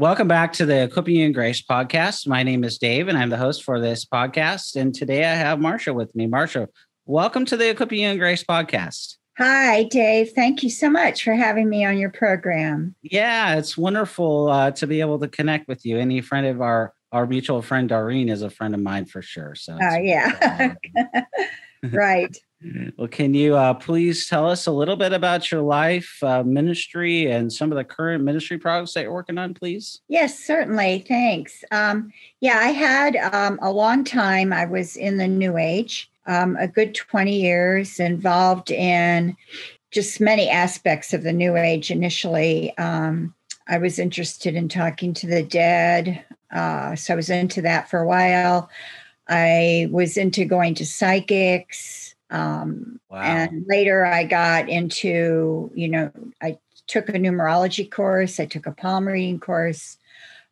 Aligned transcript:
Welcome 0.00 0.28
back 0.28 0.54
to 0.54 0.64
the 0.64 0.84
Equipping 0.84 1.14
You 1.14 1.26
in 1.26 1.32
Grace 1.32 1.60
podcast. 1.60 2.26
My 2.26 2.42
name 2.42 2.64
is 2.64 2.78
Dave, 2.78 3.08
and 3.08 3.18
I'm 3.18 3.28
the 3.28 3.36
host 3.36 3.62
for 3.62 3.78
this 3.78 4.06
podcast. 4.06 4.74
And 4.74 4.94
today 4.94 5.26
I 5.26 5.34
have 5.34 5.60
Marcia 5.60 5.92
with 5.92 6.16
me. 6.16 6.26
Marcia, 6.26 6.70
welcome 7.04 7.44
to 7.44 7.54
the 7.54 7.68
Equipping 7.68 7.98
You 7.98 8.08
in 8.08 8.16
Grace 8.16 8.42
podcast. 8.42 9.18
Hi, 9.36 9.82
Dave. 9.82 10.32
Thank 10.32 10.62
you 10.62 10.70
so 10.70 10.88
much 10.88 11.22
for 11.22 11.34
having 11.34 11.68
me 11.68 11.84
on 11.84 11.98
your 11.98 12.08
program. 12.08 12.94
Yeah, 13.02 13.56
it's 13.56 13.76
wonderful 13.76 14.48
uh, 14.48 14.70
to 14.70 14.86
be 14.86 15.00
able 15.02 15.18
to 15.18 15.28
connect 15.28 15.68
with 15.68 15.84
you. 15.84 15.98
Any 15.98 16.22
friend 16.22 16.46
of 16.46 16.62
our 16.62 16.94
our 17.12 17.26
mutual 17.26 17.60
friend 17.60 17.86
Doreen 17.86 18.30
is 18.30 18.40
a 18.40 18.48
friend 18.48 18.74
of 18.74 18.80
mine 18.80 19.04
for 19.04 19.20
sure. 19.20 19.54
So, 19.54 19.74
uh, 19.74 19.98
yeah, 19.98 20.76
right. 21.82 22.34
Well, 22.96 23.08
can 23.08 23.32
you 23.32 23.56
uh, 23.56 23.74
please 23.74 24.28
tell 24.28 24.48
us 24.48 24.66
a 24.66 24.70
little 24.70 24.96
bit 24.96 25.14
about 25.14 25.50
your 25.50 25.62
life, 25.62 26.18
uh, 26.22 26.42
ministry, 26.42 27.30
and 27.30 27.50
some 27.50 27.72
of 27.72 27.76
the 27.76 27.84
current 27.84 28.22
ministry 28.22 28.58
projects 28.58 28.92
that 28.94 29.04
you're 29.04 29.12
working 29.12 29.38
on, 29.38 29.54
please? 29.54 30.00
Yes, 30.08 30.38
certainly. 30.38 31.04
Thanks. 31.08 31.64
Um, 31.70 32.12
yeah, 32.40 32.58
I 32.58 32.68
had 32.68 33.16
um, 33.16 33.58
a 33.62 33.72
long 33.72 34.04
time. 34.04 34.52
I 34.52 34.66
was 34.66 34.96
in 34.96 35.16
the 35.16 35.26
New 35.26 35.56
Age, 35.56 36.10
um, 36.26 36.56
a 36.60 36.68
good 36.68 36.94
20 36.94 37.40
years, 37.40 37.98
involved 37.98 38.70
in 38.70 39.36
just 39.90 40.20
many 40.20 40.50
aspects 40.50 41.14
of 41.14 41.22
the 41.22 41.32
New 41.32 41.56
Age 41.56 41.90
initially. 41.90 42.76
Um, 42.76 43.34
I 43.68 43.78
was 43.78 43.98
interested 43.98 44.54
in 44.54 44.68
talking 44.68 45.14
to 45.14 45.26
the 45.26 45.42
dead, 45.42 46.22
uh, 46.50 46.94
so 46.94 47.14
I 47.14 47.16
was 47.16 47.30
into 47.30 47.62
that 47.62 47.88
for 47.88 48.00
a 48.00 48.06
while. 48.06 48.68
I 49.28 49.88
was 49.90 50.18
into 50.18 50.44
going 50.44 50.74
to 50.74 50.84
psychics. 50.84 52.09
Um, 52.30 53.00
wow. 53.10 53.20
And 53.20 53.64
later 53.68 54.06
I 54.06 54.24
got 54.24 54.68
into, 54.68 55.70
you 55.74 55.88
know, 55.88 56.10
I 56.40 56.58
took 56.86 57.08
a 57.08 57.12
numerology 57.12 57.90
course, 57.90 58.40
I 58.40 58.46
took 58.46 58.66
a 58.66 58.72
palm 58.72 59.06
reading 59.06 59.40
course. 59.40 59.96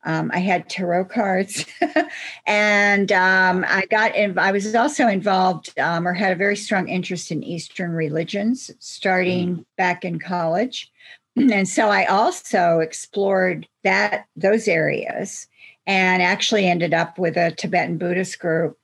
Um, 0.04 0.30
I 0.32 0.38
had 0.38 0.68
tarot 0.68 1.06
cards, 1.06 1.66
and 2.46 3.10
um, 3.10 3.64
I 3.68 3.84
got. 3.90 4.14
In, 4.14 4.38
I 4.38 4.52
was 4.52 4.72
also 4.72 5.08
involved, 5.08 5.76
um, 5.76 6.06
or 6.06 6.14
had 6.14 6.30
a 6.30 6.36
very 6.36 6.54
strong 6.54 6.88
interest 6.88 7.32
in 7.32 7.42
Eastern 7.42 7.90
religions, 7.90 8.70
starting 8.78 9.56
mm. 9.56 9.64
back 9.76 10.04
in 10.04 10.20
college, 10.20 10.90
and 11.36 11.68
so 11.68 11.88
I 11.88 12.04
also 12.04 12.78
explored 12.78 13.66
that 13.82 14.26
those 14.36 14.68
areas, 14.68 15.48
and 15.84 16.22
actually 16.22 16.68
ended 16.68 16.94
up 16.94 17.18
with 17.18 17.36
a 17.36 17.50
Tibetan 17.50 17.98
Buddhist 17.98 18.38
group 18.38 18.78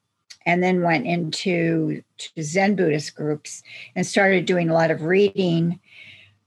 and 0.47 0.63
then 0.63 0.83
went 0.83 1.07
into 1.07 2.03
Zen 2.41 2.77
Buddhist 2.77 3.15
groups 3.15 3.63
and 3.97 4.07
started 4.07 4.47
doing 4.47 4.69
a 4.69 4.75
lot 4.75 4.91
of 4.91 5.03
reading 5.03 5.81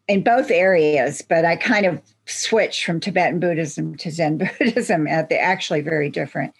in 0.07 0.23
both 0.23 0.51
areas. 0.51 1.21
But 1.21 1.45
I 1.45 1.55
kind 1.55 1.85
of 1.85 2.01
switched 2.25 2.83
from 2.83 2.99
Tibetan 2.99 3.39
Buddhism 3.39 3.95
to 3.97 4.11
Zen 4.11 4.37
Buddhism. 4.59 5.05
They're 5.05 5.41
actually 5.41 5.81
very 5.81 6.09
different. 6.09 6.53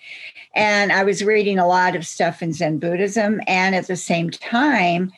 And 0.56 0.92
I 0.92 1.04
was 1.04 1.23
reading 1.23 1.60
a 1.60 1.67
lot 1.67 1.95
of 1.95 2.06
stuff 2.06 2.42
in 2.42 2.54
Zen 2.54 2.80
Buddhism. 2.80 3.42
And 3.48 3.76
at 3.76 3.88
the 3.88 3.95
same 3.95 4.30
time, 4.30 5.11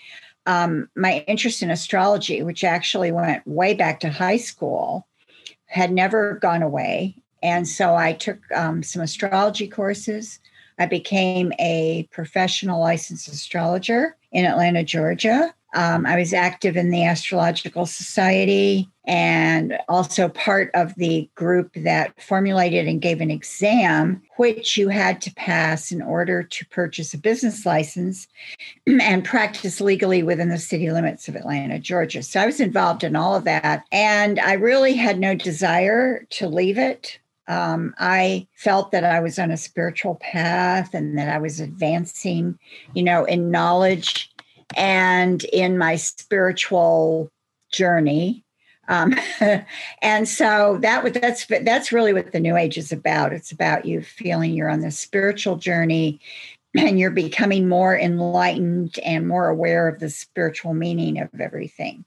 um, 0.45 0.89
my 0.95 1.23
interest 1.27 1.61
in 1.61 1.69
astrology, 1.69 2.41
which 2.41 2.63
actually 2.63 3.11
went 3.11 3.45
way 3.47 3.73
back 3.73 3.99
to 4.01 4.09
high 4.09 4.37
school, 4.37 5.07
had 5.67 5.91
never 5.91 6.35
gone 6.35 6.63
away. 6.63 7.15
And 7.41 7.67
so 7.67 7.95
I 7.95 8.13
took 8.13 8.39
um, 8.53 8.83
some 8.83 9.01
astrology 9.01 9.67
courses. 9.67 10.39
I 10.79 10.85
became 10.85 11.51
a 11.59 12.07
professional 12.11 12.79
licensed 12.79 13.27
astrologer 13.27 14.15
in 14.31 14.45
Atlanta, 14.45 14.83
Georgia. 14.83 15.53
Um, 15.75 16.07
I 16.07 16.17
was 16.17 16.33
active 16.33 16.75
in 16.75 16.89
the 16.89 17.05
Astrological 17.05 17.85
Society 17.85 18.89
and 19.05 19.77
also 19.87 20.29
part 20.29 20.71
of 20.73 20.95
the 20.95 21.29
group 21.35 21.71
that 21.75 22.19
formulated 22.19 22.87
and 22.87 23.01
gave 23.01 23.21
an 23.21 23.29
exam, 23.29 24.21
which 24.37 24.77
you 24.77 24.89
had 24.89 25.21
to 25.21 25.33
pass 25.35 25.91
in 25.91 26.01
order 26.01 26.41
to 26.41 26.65
purchase 26.67 27.13
a 27.13 27.19
business 27.19 27.65
license 27.67 28.27
and 28.87 29.23
practice 29.23 29.79
legally 29.79 30.23
within 30.23 30.49
the 30.49 30.57
city 30.57 30.91
limits 30.91 31.27
of 31.27 31.35
Atlanta, 31.35 31.77
Georgia. 31.77 32.23
So 32.23 32.39
I 32.39 32.47
was 32.47 32.59
involved 32.59 33.03
in 33.03 33.15
all 33.15 33.35
of 33.35 33.43
that. 33.43 33.83
And 33.91 34.39
I 34.39 34.53
really 34.53 34.93
had 34.93 35.19
no 35.19 35.35
desire 35.35 36.25
to 36.31 36.47
leave 36.47 36.79
it. 36.79 37.19
Um, 37.49 37.95
I 37.97 38.47
felt 38.53 38.91
that 38.91 39.03
I 39.03 39.19
was 39.19 39.39
on 39.39 39.49
a 39.49 39.57
spiritual 39.57 40.15
path 40.21 40.93
and 40.93 41.17
that 41.17 41.29
I 41.29 41.39
was 41.39 41.59
advancing, 41.59 42.59
you 42.93 43.01
know, 43.01 43.25
in 43.25 43.49
knowledge 43.49 44.31
and 44.77 45.43
in 45.45 45.77
my 45.77 45.95
spiritual 45.95 47.31
journey. 47.71 48.45
Um, 48.87 49.15
and 50.01 50.29
so 50.29 50.77
that 50.81 51.13
that's 51.13 51.47
that's 51.47 51.91
really 51.91 52.13
what 52.13 52.31
the 52.31 52.39
New 52.39 52.55
Age 52.55 52.77
is 52.77 52.91
about. 52.91 53.33
It's 53.33 53.51
about 53.51 53.85
you 53.85 54.01
feeling 54.03 54.53
you're 54.53 54.69
on 54.69 54.81
this 54.81 54.99
spiritual 54.99 55.57
journey, 55.57 56.19
and 56.75 56.99
you're 56.99 57.09
becoming 57.09 57.67
more 57.67 57.97
enlightened 57.97 58.99
and 59.03 59.27
more 59.27 59.47
aware 59.47 59.87
of 59.87 59.99
the 59.99 60.09
spiritual 60.09 60.75
meaning 60.75 61.19
of 61.19 61.29
everything. 61.39 62.05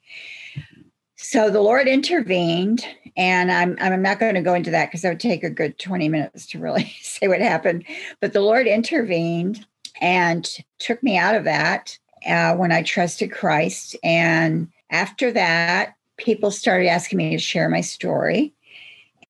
So 1.17 1.51
the 1.51 1.61
Lord 1.61 1.87
intervened, 1.87 2.85
and 3.17 3.53
I'm 3.53 3.77
I'm 3.81 4.03
not 4.03 4.19
going 4.19 4.35
to 4.35 4.41
go 4.41 4.55
into 4.55 4.71
that 4.71 4.87
because 4.87 5.03
that 5.03 5.11
would 5.11 5.21
take 5.21 5.45
a 5.45 5.51
good 5.51 5.79
20 5.79 6.09
minutes 6.09 6.47
to 6.49 6.59
really 6.59 6.95
say 7.03 7.29
what 7.29 7.41
happened. 7.41 7.85
But 8.21 8.33
the 8.33 8.41
Lord 8.41 8.67
intervened 8.67 9.65
and 10.01 10.49
took 10.79 11.03
me 11.03 11.17
out 11.17 11.35
of 11.35 11.45
that 11.45 11.99
uh, 12.27 12.55
when 12.55 12.73
I 12.73 12.83
trusted 12.83 13.33
Christ. 13.33 13.97
And 14.03 14.69
after 14.91 15.31
that, 15.33 15.95
people 16.17 16.51
started 16.51 16.89
asking 16.89 17.19
me 17.19 17.31
to 17.31 17.39
share 17.39 17.69
my 17.69 17.81
story. 17.81 18.53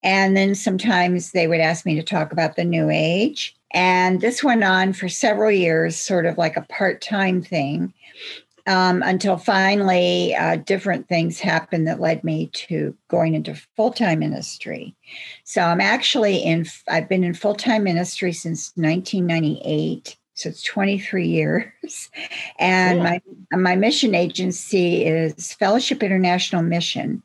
And 0.02 0.36
then 0.36 0.54
sometimes 0.54 1.30
they 1.30 1.46
would 1.46 1.60
ask 1.60 1.86
me 1.86 1.94
to 1.94 2.02
talk 2.02 2.32
about 2.32 2.56
the 2.56 2.64
New 2.64 2.90
Age. 2.90 3.56
And 3.72 4.20
this 4.20 4.42
went 4.42 4.64
on 4.64 4.92
for 4.92 5.08
several 5.08 5.50
years, 5.50 5.96
sort 5.96 6.26
of 6.26 6.38
like 6.38 6.56
a 6.56 6.66
part 6.68 7.00
time 7.00 7.42
thing 7.42 7.94
um, 8.66 9.02
until 9.02 9.36
finally 9.36 10.34
uh, 10.34 10.56
different 10.56 11.08
things 11.08 11.40
happened 11.40 11.86
that 11.86 12.00
led 12.00 12.22
me 12.22 12.48
to 12.52 12.96
going 13.08 13.34
into 13.34 13.54
full-time 13.76 14.20
ministry. 14.20 14.94
So 15.44 15.62
i'm 15.62 15.80
actually 15.80 16.38
in 16.38 16.66
i've 16.88 17.08
been 17.08 17.24
in 17.24 17.34
full-time 17.34 17.84
ministry 17.84 18.32
since 18.32 18.72
1998 18.76 20.16
so 20.34 20.48
it's 20.48 20.62
23 20.62 21.26
years. 21.28 22.10
And 22.58 23.00
cool. 23.00 23.04
my 23.52 23.72
my 23.72 23.76
mission 23.76 24.14
agency 24.14 25.04
is 25.04 25.52
fellowship 25.52 26.02
international 26.02 26.62
mission 26.62 27.22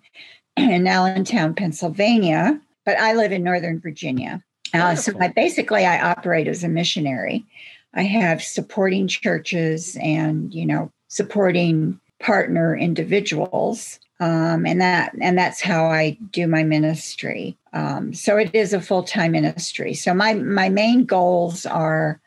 in 0.56 0.88
allentown 0.88 1.54
pennsylvania 1.54 2.60
but 2.86 2.98
i 3.00 3.14
live 3.14 3.32
in 3.32 3.44
northern 3.44 3.80
virginia. 3.80 4.44
Uh, 4.74 4.96
so 4.96 5.14
I 5.22 5.30
basically 5.30 5.86
i 5.86 6.12
operate 6.12 6.48
as 6.48 6.64
a 6.64 6.68
missionary. 6.68 7.46
I 7.94 8.04
have 8.04 8.44
supporting 8.44 9.08
churches 9.08 9.98
and 10.02 10.54
you 10.54 10.66
know 10.66 10.92
supporting 11.08 12.00
partner 12.20 12.76
individuals 12.76 14.00
um, 14.20 14.66
and 14.66 14.82
that 14.82 15.14
and 15.22 15.38
that's 15.38 15.62
how 15.62 15.86
I 15.86 16.18
do 16.32 16.48
my 16.48 16.64
ministry. 16.64 17.58
Um, 17.74 18.14
so 18.14 18.38
it 18.38 18.54
is 18.54 18.74
a 18.74 18.82
full 18.82 19.04
time 19.04 19.34
ministry. 19.34 19.94
So 19.94 20.14
my 20.14 20.34
my 20.34 20.70
main 20.70 21.06
goals 21.06 21.66
are 21.66 22.20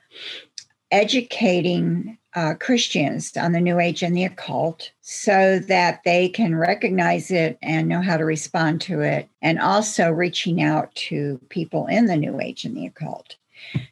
educating 0.93 2.17
uh, 2.35 2.55
Christians 2.61 3.37
on 3.37 3.51
the 3.51 3.61
New 3.61 3.81
Age 3.81 4.05
and 4.05 4.17
the 4.17 4.25
occult, 4.25 4.93
so 5.01 5.59
that 5.59 6.03
they 6.05 6.29
can 6.29 6.55
recognize 6.55 7.33
it 7.33 7.59
and 7.61 7.89
know 7.89 8.01
how 8.01 8.17
to 8.17 8.25
respond 8.25 8.81
to 8.83 9.01
it, 9.01 9.29
and 9.43 9.59
also 9.59 10.11
reaching 10.11 10.63
out 10.63 10.95
to 10.95 11.41
people 11.49 11.89
in 11.89 12.07
the 12.07 12.17
New 12.17 12.41
Age 12.41 12.65
and 12.65 12.77
the 12.77 12.87
occult. 12.87 13.37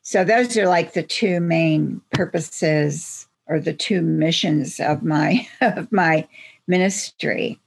So 0.02 0.24
those 0.24 0.56
are 0.56 0.68
like 0.68 0.92
the 0.92 1.02
two 1.02 1.40
main 1.40 2.00
purposes 2.12 3.27
or 3.48 3.58
the 3.60 3.72
two 3.72 4.02
missions 4.02 4.78
of 4.80 5.02
my 5.02 5.46
of 5.60 5.90
my 5.90 6.26
ministry. 6.66 7.60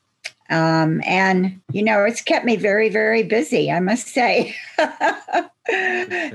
Um, 0.49 1.01
and 1.05 1.61
you 1.71 1.81
know, 1.81 2.03
it's 2.03 2.21
kept 2.21 2.45
me 2.45 2.57
very, 2.57 2.89
very 2.89 3.23
busy. 3.23 3.71
I 3.71 3.79
must 3.79 4.07
say, 4.07 4.55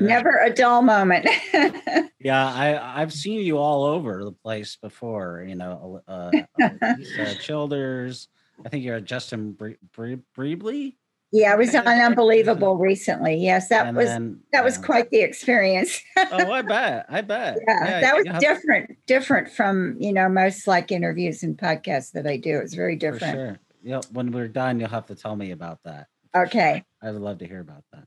never 0.01 0.39
a 0.39 0.53
dull 0.55 0.83
moment. 0.83 1.29
yeah, 2.21 2.47
I 2.47 3.01
I've 3.03 3.13
seen 3.13 3.41
you 3.41 3.59
all 3.59 3.85
over 3.85 4.25
the 4.25 4.33
place 4.33 4.77
before. 4.81 5.45
You 5.47 5.55
know, 5.55 6.01
uh, 6.09 6.33
uh, 6.59 7.35
Childers, 7.41 8.29
I 8.65 8.71
think 8.71 8.85
you're 8.85 9.01
Justin 9.01 9.53
Bre- 9.53 9.81
Bre- 9.95 10.23
Breebly. 10.37 10.97
Yeah, 11.37 11.53
I 11.53 11.57
was 11.57 11.75
on 11.75 11.87
Unbelievable 11.87 12.77
recently. 12.79 13.37
Yes, 13.37 13.69
that 13.69 13.89
And 13.89 13.97
was 13.97 14.07
then, 14.07 14.41
that 14.53 14.65
was 14.65 14.79
quite 14.79 15.11
the 15.11 15.21
experience. 15.21 16.01
oh, 16.17 16.51
I 16.51 16.63
bet. 16.75 17.05
I 17.11 17.21
bet. 17.21 17.59
yeah, 17.69 18.01
that 18.01 18.17
was 18.17 18.41
different, 18.41 18.97
different 19.07 19.51
from 19.53 19.97
you 20.01 20.13
know 20.15 20.29
most 20.31 20.67
like 20.67 20.91
interviews 20.91 21.43
and 21.43 21.57
podcasts 21.59 22.13
that 22.13 22.27
I 22.27 22.39
do. 22.39 22.59
It's 22.59 22.75
very 22.75 22.97
different. 22.97 23.21
For 23.35 23.47
sure. 23.49 23.59
Yep. 23.83 24.05
When 24.13 24.33
we're 24.33 24.49
done, 24.49 24.81
you'll 24.81 24.89
have 24.89 25.07
to 25.07 25.15
tell 25.15 25.37
me 25.37 25.51
about 25.51 25.81
that. 25.85 26.07
Okay, 26.35 26.83
I'd 27.03 27.11
love 27.15 27.39
to 27.39 27.47
hear 27.47 27.61
about 27.61 27.85
that. 27.93 28.05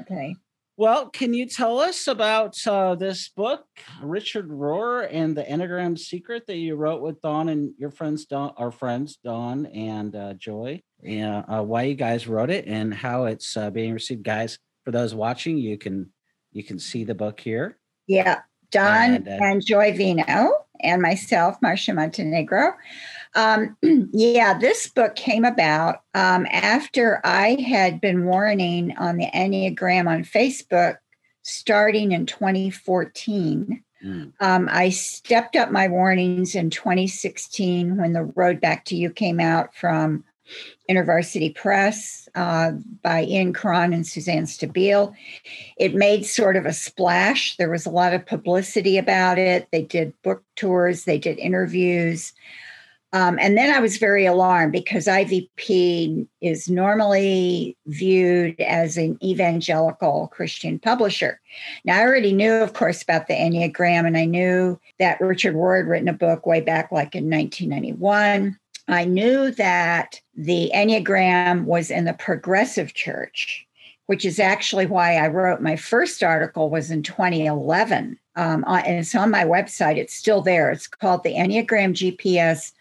okay. 0.00 0.34
Well, 0.76 1.08
can 1.10 1.32
you 1.34 1.46
tell 1.46 1.78
us 1.78 2.08
about 2.08 2.56
uh, 2.66 2.96
this 2.96 3.28
book, 3.28 3.64
Richard 4.02 4.48
Rohr 4.48 5.06
and 5.08 5.36
the 5.36 5.44
Enneagram 5.44 5.96
Secret 5.96 6.48
that 6.48 6.56
you 6.56 6.74
wrote 6.74 7.00
with 7.00 7.20
Don 7.20 7.48
and 7.48 7.72
your 7.78 7.92
friends, 7.92 8.24
Don, 8.24 8.52
our 8.56 8.72
friends 8.72 9.16
Don 9.22 9.66
and 9.66 10.16
uh, 10.16 10.34
Joy, 10.34 10.82
and 11.04 11.44
uh, 11.48 11.62
why 11.62 11.82
you 11.82 11.94
guys 11.94 12.26
wrote 12.26 12.50
it 12.50 12.66
and 12.66 12.92
how 12.92 13.24
it's 13.24 13.56
uh, 13.56 13.70
being 13.70 13.92
received, 13.92 14.22
guys? 14.22 14.58
For 14.84 14.90
those 14.90 15.14
watching, 15.14 15.56
you 15.58 15.78
can 15.78 16.10
you 16.52 16.62
can 16.62 16.78
see 16.78 17.04
the 17.04 17.14
book 17.14 17.40
here. 17.40 17.78
Yeah, 18.06 18.40
Don 18.70 19.14
And, 19.14 19.28
and, 19.28 19.62
uh, 19.62 19.64
Joy 19.64 19.96
Veinot 19.96 20.50
and 20.80 21.00
myself, 21.00 21.56
Marcia 21.62 21.94
Montenegro. 21.94 22.74
Um, 23.34 23.76
yeah, 24.12 24.58
this 24.58 24.88
book 24.88 25.14
came 25.14 25.44
about 25.44 26.02
um, 26.14 26.46
after 26.50 27.20
I 27.24 27.56
had 27.60 28.00
been 28.00 28.26
warning 28.26 28.96
on 28.98 29.16
the 29.16 29.30
Enneagram 29.34 30.08
on 30.08 30.24
Facebook 30.24 30.96
starting 31.42 32.12
in 32.12 32.26
2014. 32.26 33.82
Mm. 34.04 34.32
Um, 34.40 34.68
I 34.70 34.90
stepped 34.90 35.56
up 35.56 35.70
my 35.70 35.88
warnings 35.88 36.54
in 36.54 36.70
2016 36.70 37.96
when 37.96 38.12
the 38.12 38.24
Road 38.34 38.60
Back 38.60 38.84
to 38.86 38.96
You 38.96 39.10
came 39.10 39.40
out 39.40 39.74
from 39.74 40.24
InterVarsity 40.90 41.54
Press 41.54 42.28
uh, 42.34 42.72
by 43.02 43.24
Ian 43.24 43.52
Cron 43.52 43.92
and 43.92 44.06
Suzanne 44.06 44.44
Stabile. 44.44 45.14
It 45.76 45.94
made 45.94 46.26
sort 46.26 46.56
of 46.56 46.66
a 46.66 46.72
splash. 46.72 47.56
There 47.56 47.70
was 47.70 47.86
a 47.86 47.90
lot 47.90 48.14
of 48.14 48.26
publicity 48.26 48.98
about 48.98 49.38
it. 49.38 49.68
They 49.72 49.82
did 49.82 50.12
book 50.22 50.42
tours, 50.56 51.04
they 51.04 51.18
did 51.18 51.38
interviews. 51.38 52.32
Um, 53.14 53.38
and 53.40 53.56
then 53.56 53.72
I 53.72 53.78
was 53.78 53.96
very 53.96 54.26
alarmed 54.26 54.72
because 54.72 55.06
IVP 55.06 56.26
is 56.40 56.68
normally 56.68 57.76
viewed 57.86 58.60
as 58.60 58.96
an 58.96 59.16
evangelical 59.22 60.26
Christian 60.32 60.80
publisher. 60.80 61.40
Now, 61.84 61.98
I 61.98 62.02
already 62.02 62.32
knew, 62.32 62.54
of 62.54 62.72
course, 62.72 63.04
about 63.04 63.28
the 63.28 63.34
Enneagram, 63.34 64.04
and 64.04 64.16
I 64.16 64.24
knew 64.24 64.80
that 64.98 65.20
Richard 65.20 65.54
Rohr 65.54 65.76
had 65.76 65.86
written 65.86 66.08
a 66.08 66.12
book 66.12 66.44
way 66.44 66.60
back, 66.60 66.90
like 66.90 67.14
in 67.14 67.30
1991. 67.30 68.58
I 68.88 69.04
knew 69.04 69.50
that 69.52 70.20
the 70.36 70.70
Enneagram 70.74 71.64
was 71.64 71.90
in 71.90 72.04
the 72.04 72.14
progressive 72.14 72.94
church, 72.94 73.66
which 74.06 74.24
is 74.24 74.38
actually 74.38 74.86
why 74.86 75.16
I 75.16 75.28
wrote 75.28 75.60
my 75.60 75.76
first 75.76 76.22
article 76.22 76.68
was 76.70 76.90
in 76.90 77.02
2011. 77.02 78.18
Um, 78.36 78.64
and 78.66 78.98
it's 78.98 79.14
on 79.14 79.30
my 79.30 79.44
website. 79.44 79.96
It's 79.96 80.14
still 80.14 80.42
there. 80.42 80.70
It's 80.70 80.86
called 80.86 81.22
the 81.22 81.34
Enneagram 81.34 81.94
GPS 81.94 82.72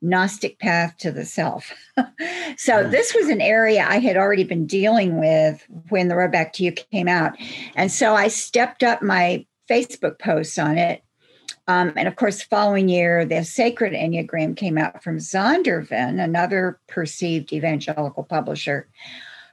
Gnostic 0.00 0.58
Path 0.58 0.96
to 0.98 1.12
the 1.12 1.24
Self. 1.24 1.72
so 2.56 2.84
Hmm. 2.84 2.90
this 2.90 3.14
was 3.14 3.28
an 3.28 3.40
area 3.40 3.86
I 3.88 3.98
had 3.98 4.16
already 4.16 4.44
been 4.44 4.66
dealing 4.66 5.20
with 5.20 5.64
when 5.90 6.08
the 6.08 6.16
Road 6.16 6.32
Back 6.32 6.52
to 6.54 6.64
You 6.64 6.72
came 6.72 7.06
out. 7.08 7.36
And 7.76 7.92
so 7.92 8.14
I 8.14 8.28
stepped 8.28 8.82
up 8.82 9.00
my 9.02 9.46
Facebook 9.70 10.18
posts 10.18 10.58
on 10.58 10.76
it. 10.76 11.02
Um, 11.72 11.92
and 11.96 12.06
of 12.06 12.16
course, 12.16 12.42
following 12.42 12.90
year, 12.90 13.24
the 13.24 13.44
Sacred 13.44 13.94
Enneagram 13.94 14.56
came 14.56 14.76
out 14.76 15.02
from 15.02 15.16
Zondervan, 15.16 16.22
another 16.22 16.78
perceived 16.86 17.50
evangelical 17.50 18.24
publisher. 18.24 18.88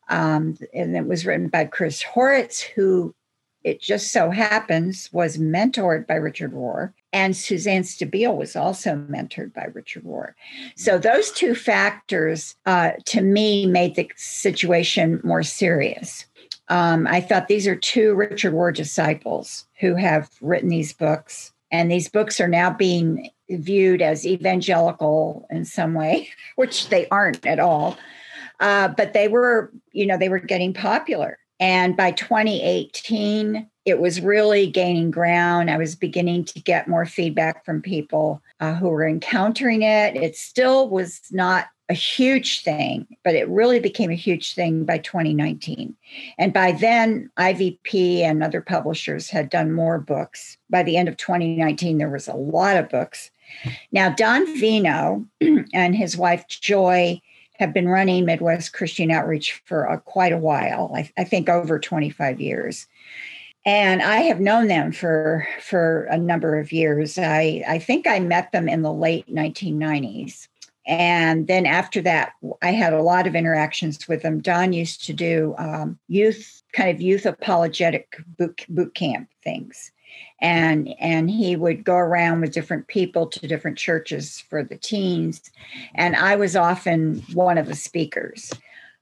Um, 0.09 0.57
and 0.73 0.97
it 0.97 1.07
was 1.07 1.25
written 1.25 1.47
by 1.47 1.65
Chris 1.65 2.03
Heuertz, 2.03 2.61
who 2.61 3.15
it 3.63 3.81
just 3.81 4.11
so 4.11 4.31
happens 4.31 5.09
was 5.13 5.37
mentored 5.37 6.07
by 6.07 6.15
Richard 6.15 6.51
Rohr. 6.51 6.93
And 7.13 7.37
Suzanne 7.37 7.83
Stabile 7.83 8.35
was 8.35 8.55
also 8.55 8.95
mentored 8.95 9.53
by 9.53 9.69
Richard 9.73 10.03
Rohr. 10.03 10.33
So 10.75 10.97
those 10.97 11.31
two 11.31 11.55
factors, 11.55 12.55
uh, 12.65 12.91
to 13.05 13.21
me, 13.21 13.65
made 13.65 13.95
the 13.95 14.09
situation 14.17 15.21
more 15.23 15.43
serious. 15.43 16.25
Um, 16.67 17.07
I 17.07 17.21
thought 17.21 17.47
these 17.47 17.67
are 17.67 17.75
two 17.75 18.13
Richard 18.13 18.53
Rohr 18.53 18.73
disciples 18.75 19.67
who 19.79 19.95
have 19.95 20.29
written 20.41 20.69
these 20.69 20.91
books, 20.93 21.53
and 21.71 21.91
these 21.91 22.09
books 22.09 22.39
are 22.39 22.47
now 22.47 22.71
being 22.71 23.29
viewed 23.49 24.01
as 24.01 24.25
evangelical 24.25 25.47
in 25.49 25.65
some 25.65 25.93
way, 25.93 26.29
which 26.55 26.89
they 26.89 27.07
aren't 27.09 27.45
at 27.45 27.59
all. 27.59 27.97
Uh, 28.59 28.89
but 28.89 29.13
they 29.13 29.27
were, 29.27 29.71
you 29.91 30.05
know, 30.05 30.17
they 30.17 30.29
were 30.29 30.39
getting 30.39 30.73
popular. 30.73 31.37
And 31.61 31.95
by 31.97 32.11
2018, 32.11 33.69
it 33.85 33.99
was 33.99 34.21
really 34.21 34.67
gaining 34.67 35.11
ground. 35.11 35.69
I 35.69 35.77
was 35.77 35.95
beginning 35.95 36.45
to 36.45 36.61
get 36.61 36.87
more 36.87 37.05
feedback 37.05 37.65
from 37.65 37.81
people 37.81 38.41
uh, 38.59 38.75
who 38.75 38.89
were 38.89 39.07
encountering 39.07 39.81
it. 39.81 40.15
It 40.15 40.35
still 40.35 40.89
was 40.89 41.21
not 41.31 41.67
a 41.89 41.93
huge 41.93 42.61
thing, 42.61 43.07
but 43.23 43.33
it 43.33 43.49
really 43.49 43.79
became 43.79 44.11
a 44.11 44.15
huge 44.15 44.53
thing 44.53 44.85
by 44.85 44.99
2019. 44.99 45.95
And 46.37 46.53
by 46.53 46.71
then, 46.71 47.31
IVP 47.37 48.19
and 48.19 48.43
other 48.43 48.61
publishers 48.61 49.29
had 49.29 49.49
done 49.49 49.73
more 49.73 49.97
books. 49.97 50.57
By 50.69 50.83
the 50.83 50.97
end 50.97 51.09
of 51.09 51.17
2019, 51.17 51.97
there 51.97 52.09
was 52.09 52.27
a 52.27 52.35
lot 52.35 52.77
of 52.77 52.89
books. 52.89 53.31
Now, 53.91 54.09
Don 54.09 54.45
Veinot 54.59 55.21
and 55.73 55.95
his 55.95 56.15
wife 56.15 56.47
Joy 56.47 57.19
have 57.57 57.73
been 57.73 57.89
running 57.89 58.25
Midwest 58.25 58.73
Christian 58.73 59.09
Outreach 59.09 59.61
for 59.65 59.89
uh, 59.89 59.97
quite 59.97 60.31
a 60.31 60.37
while. 60.37 60.91
I, 60.95 61.09
I 61.17 61.23
think 61.23 61.49
over 61.49 61.79
25 61.79 62.39
years. 62.39 62.87
And 63.65 64.01
I 64.01 64.17
have 64.21 64.39
known 64.39 64.67
them 64.67 64.91
for 64.91 65.45
for 65.61 66.05
a 66.05 66.17
number 66.17 66.57
of 66.57 66.71
years. 66.71 67.17
I, 67.17 67.63
I 67.67 67.77
think 67.77 68.07
I 68.07 68.19
met 68.19 68.51
them 68.51 68.69
in 68.69 68.83
the 68.83 68.93
late 68.93 69.27
1990s. 69.27 70.47
And 70.89 71.45
then 71.45 71.67
after 71.67 72.01
that, 72.01 72.33
I 72.63 72.71
had 72.71 72.93
a 72.93 73.03
lot 73.03 73.27
of 73.27 73.35
interactions 73.35 74.07
with 74.07 74.23
them. 74.23 74.41
Don 74.41 74.73
used 74.73 75.05
to 75.05 75.13
do 75.13 75.53
um, 75.59 75.99
youth, 76.07 76.63
kind 76.73 76.89
of 76.89 76.99
youth 76.99 77.27
apologetic 77.27 78.17
boot, 78.39 78.65
boot 78.67 78.95
camp 78.95 79.29
things. 79.43 79.91
And, 80.41 80.89
and 80.99 81.29
he 81.29 81.55
would 81.55 81.83
go 81.83 81.93
around 81.95 82.41
with 82.41 82.53
different 82.53 82.87
people 82.87 83.27
to 83.27 83.47
different 83.47 83.77
churches 83.77 84.39
for 84.49 84.63
the 84.63 84.77
teens. 84.77 85.51
And 85.93 86.15
I 86.15 86.35
was 86.35 86.55
often 86.55 87.19
one 87.33 87.59
of 87.59 87.67
the 87.67 87.75
speakers. 87.75 88.51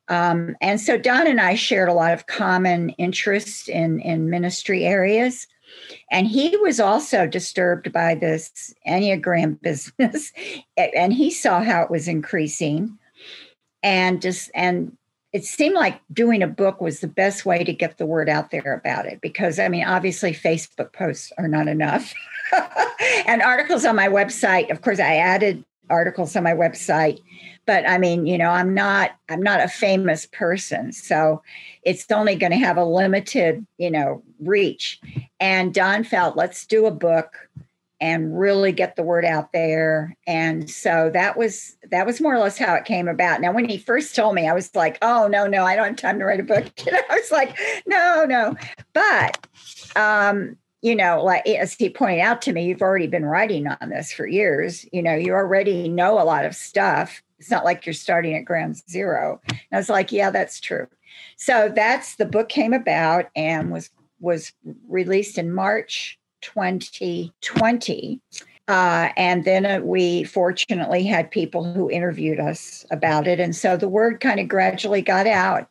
Um, 0.10 0.58
and 0.60 0.82
so 0.82 0.98
Don 0.98 1.26
and 1.26 1.40
I 1.40 1.56
shared 1.56 1.88
a 1.88 1.94
lot 1.94 2.14
of 2.14 2.28
common 2.28 2.90
interests 2.92 3.70
in, 3.70 4.02
in 4.02 4.30
ministry 4.30 4.84
areas. 4.84 5.48
And 6.12 6.28
he 6.28 6.56
was 6.58 6.80
also 6.80 7.28
disturbed 7.28 7.92
by 7.92 8.16
this 8.16 8.74
Enneagram 8.88 9.62
business, 9.62 10.32
and 10.78 11.14
he 11.14 11.32
saw 11.32 11.62
how 11.62 11.82
it 11.84 11.92
was 11.92 12.08
increasing. 12.08 12.98
And 13.84 14.22
just 14.22 14.50
and 14.56 14.98
it 15.34 15.44
seemed 15.44 15.76
like 15.76 16.02
doing 16.12 16.42
a 16.42 16.48
book 16.48 16.82
was 16.82 17.00
the 17.00 17.08
best 17.08 17.46
way 17.46 17.64
to 17.64 17.74
get 17.74 17.98
the 17.98 18.06
word 18.06 18.30
out 18.30 18.50
there 18.50 18.74
about 18.74 19.06
it 19.06 19.22
because 19.22 19.60
I 19.60 19.68
mean, 19.68 19.84
obviously, 19.84 20.34
Facebook 20.34 20.94
posts 20.94 21.32
are 21.38 21.48
not 21.48 21.68
enough. 21.68 22.14
and 23.28 23.42
articles 23.42 23.86
on 23.86 23.96
my 23.96 24.08
website, 24.08 24.72
of 24.72 24.82
course, 24.82 25.00
I 25.00 25.18
added 25.18 25.64
articles 25.90 26.36
on 26.36 26.44
my 26.44 26.54
website. 26.54 27.20
But 27.66 27.88
i 27.88 27.98
mean 27.98 28.26
you 28.26 28.38
know 28.38 28.50
i'm 28.50 28.74
not 28.74 29.12
i'm 29.30 29.42
not 29.42 29.60
a 29.60 29.68
famous 29.68 30.26
person 30.26 30.94
so 30.94 31.42
it's 31.84 32.10
only 32.12 32.36
going 32.36 32.54
to 32.54 32.58
have 32.58 32.78
a 32.78 32.86
limited 32.86 33.66
you 33.78 33.92
know 33.92 34.24
reach. 34.40 35.00
And 35.40 35.74
don 35.74 36.04
felt 36.04 36.38
let's 36.38 36.66
do 36.66 36.86
a 36.86 36.92
book 36.92 37.36
and 38.00 38.38
really 38.38 38.72
get 38.72 38.96
the 38.96 39.04
word 39.04 39.26
out 39.26 39.52
there. 39.54 40.16
And 40.28 40.70
so 40.70 41.10
that 41.14 41.38
was 41.38 41.78
that 41.90 42.06
was 42.06 42.22
more 42.22 42.36
or 42.36 42.40
less 42.40 42.58
how 42.58 42.76
it 42.76 42.86
came 42.86 43.08
about. 43.08 43.42
Now 43.42 43.52
when 43.52 43.68
he 43.68 43.78
first 43.78 44.16
told 44.16 44.36
me 44.36 44.48
i 44.48 44.54
was 44.54 44.74
like 44.76 44.98
oh 45.02 45.28
no 45.28 45.48
no 45.48 45.64
i 45.64 45.76
don't 45.76 45.88
have 45.88 45.96
time 45.96 46.20
to 46.20 46.26
write 46.26 46.40
a 46.40 46.44
book. 46.44 46.66
You 46.86 46.92
know 46.92 47.02
i 47.10 47.16
was 47.16 47.32
like 47.32 47.58
no 47.86 48.26
no. 48.26 48.56
But 48.94 49.48
um 49.96 50.58
you 50.82 50.96
know, 50.96 51.24
like 51.24 51.48
as 51.48 51.74
he 51.74 51.90
pointed 51.90 52.22
out 52.22 52.42
to 52.44 52.54
me, 52.54 52.66
you've 52.66 52.82
already 52.82 53.08
been 53.08 53.26
writing 53.26 53.68
on 53.68 53.90
this 53.90 54.12
for 54.12 54.28
years. 54.28 54.86
You 54.92 55.02
know, 55.02 55.16
you 55.16 55.34
already 55.34 55.90
know 55.90 56.20
a 56.20 56.24
lot 56.24 56.46
of 56.46 56.56
stuff. 56.56 57.22
It's 57.40 57.52
not 57.52 57.66
like 57.66 57.86
you're 57.86 57.94
starting 57.94 58.36
at 58.36 58.46
ground 58.46 58.82
zero. 58.90 59.42
And 59.50 59.60
I 59.72 59.78
was 59.78 59.90
like, 59.90 60.12
yeah, 60.12 60.30
that's 60.30 60.60
true. 60.60 60.88
So 61.36 61.72
that's 61.74 62.16
the 62.16 62.26
book 62.26 62.50
came 62.50 62.74
about 62.74 63.26
and 63.36 63.72
was 63.72 63.90
was 64.20 64.52
released 64.88 65.38
in 65.38 65.54
March 65.54 66.20
2020. 66.42 68.22
Uh, 68.68 69.10
and 69.16 69.46
then 69.46 69.66
uh, 69.66 69.80
we 69.82 70.24
fortunately 70.24 71.04
had 71.04 71.32
people 71.32 71.64
who 71.74 71.90
interviewed 71.90 72.40
us 72.40 72.86
about 72.92 73.28
it. 73.28 73.40
And 73.40 73.56
so 73.56 73.78
the 73.78 73.88
word 73.88 74.20
kind 74.20 74.40
of 74.40 74.48
gradually 74.48 75.02
got 75.02 75.26
out. 75.26 75.70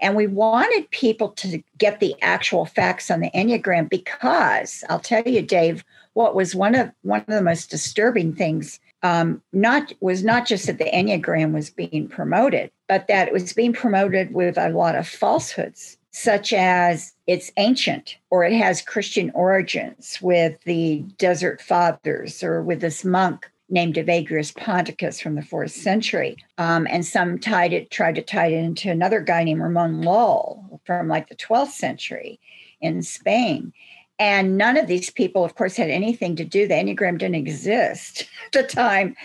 And 0.00 0.16
we 0.16 0.26
wanted 0.26 0.90
people 0.90 1.30
to 1.30 1.62
get 1.78 2.00
the 2.00 2.14
actual 2.22 2.64
facts 2.64 3.10
on 3.10 3.20
the 3.20 3.30
Enneagram 3.30 3.88
because 3.88 4.82
I'll 4.88 5.00
tell 5.00 5.22
you, 5.26 5.42
Dave, 5.42 5.84
what 6.14 6.34
was 6.34 6.54
one 6.54 6.74
of 6.74 6.90
one 7.02 7.20
of 7.20 7.26
the 7.26 7.42
most 7.42 7.70
disturbing 7.70 8.34
things 8.34 8.80
um, 9.02 9.42
not 9.52 9.92
was 10.00 10.22
not 10.22 10.46
just 10.46 10.66
that 10.66 10.78
the 10.78 10.84
Enneagram 10.84 11.52
was 11.52 11.70
being 11.70 12.08
promoted, 12.08 12.70
but 12.88 13.08
that 13.08 13.28
it 13.28 13.32
was 13.32 13.52
being 13.52 13.72
promoted 13.72 14.34
with 14.34 14.58
a 14.58 14.68
lot 14.70 14.94
of 14.94 15.08
falsehoods, 15.08 15.96
such 16.10 16.52
as 16.52 17.12
it's 17.26 17.52
ancient 17.56 18.16
or 18.30 18.44
it 18.44 18.52
has 18.52 18.82
Christian 18.82 19.30
origins 19.34 20.18
with 20.20 20.60
the 20.64 20.98
Desert 21.16 21.60
Fathers 21.60 22.42
or 22.42 22.62
with 22.62 22.80
this 22.80 23.04
monk 23.04 23.49
named 23.70 23.94
Evagrius 23.94 24.54
Ponticus 24.54 25.20
from 25.20 25.36
the 25.36 25.42
fourth 25.42 25.70
century. 25.70 26.36
Um, 26.58 26.86
and 26.90 27.06
some 27.06 27.38
tied 27.38 27.72
it, 27.72 27.90
tried 27.90 28.16
to 28.16 28.22
tie 28.22 28.48
it 28.48 28.54
into 28.54 28.90
another 28.90 29.20
guy 29.20 29.44
named 29.44 29.62
Ramon 29.62 30.02
Lull 30.02 30.80
from 30.84 31.08
like 31.08 31.28
the 31.28 31.36
12th 31.36 31.70
century 31.70 32.40
in 32.80 33.02
Spain. 33.02 33.72
And 34.18 34.58
none 34.58 34.76
of 34.76 34.86
these 34.86 35.10
people, 35.10 35.44
of 35.44 35.54
course, 35.54 35.76
had 35.76 35.88
anything 35.88 36.36
to 36.36 36.44
do. 36.44 36.68
The 36.68 36.74
Enneagram 36.74 37.18
didn't 37.18 37.36
exist 37.36 38.28
at 38.46 38.52
the 38.52 38.62
time. 38.62 39.16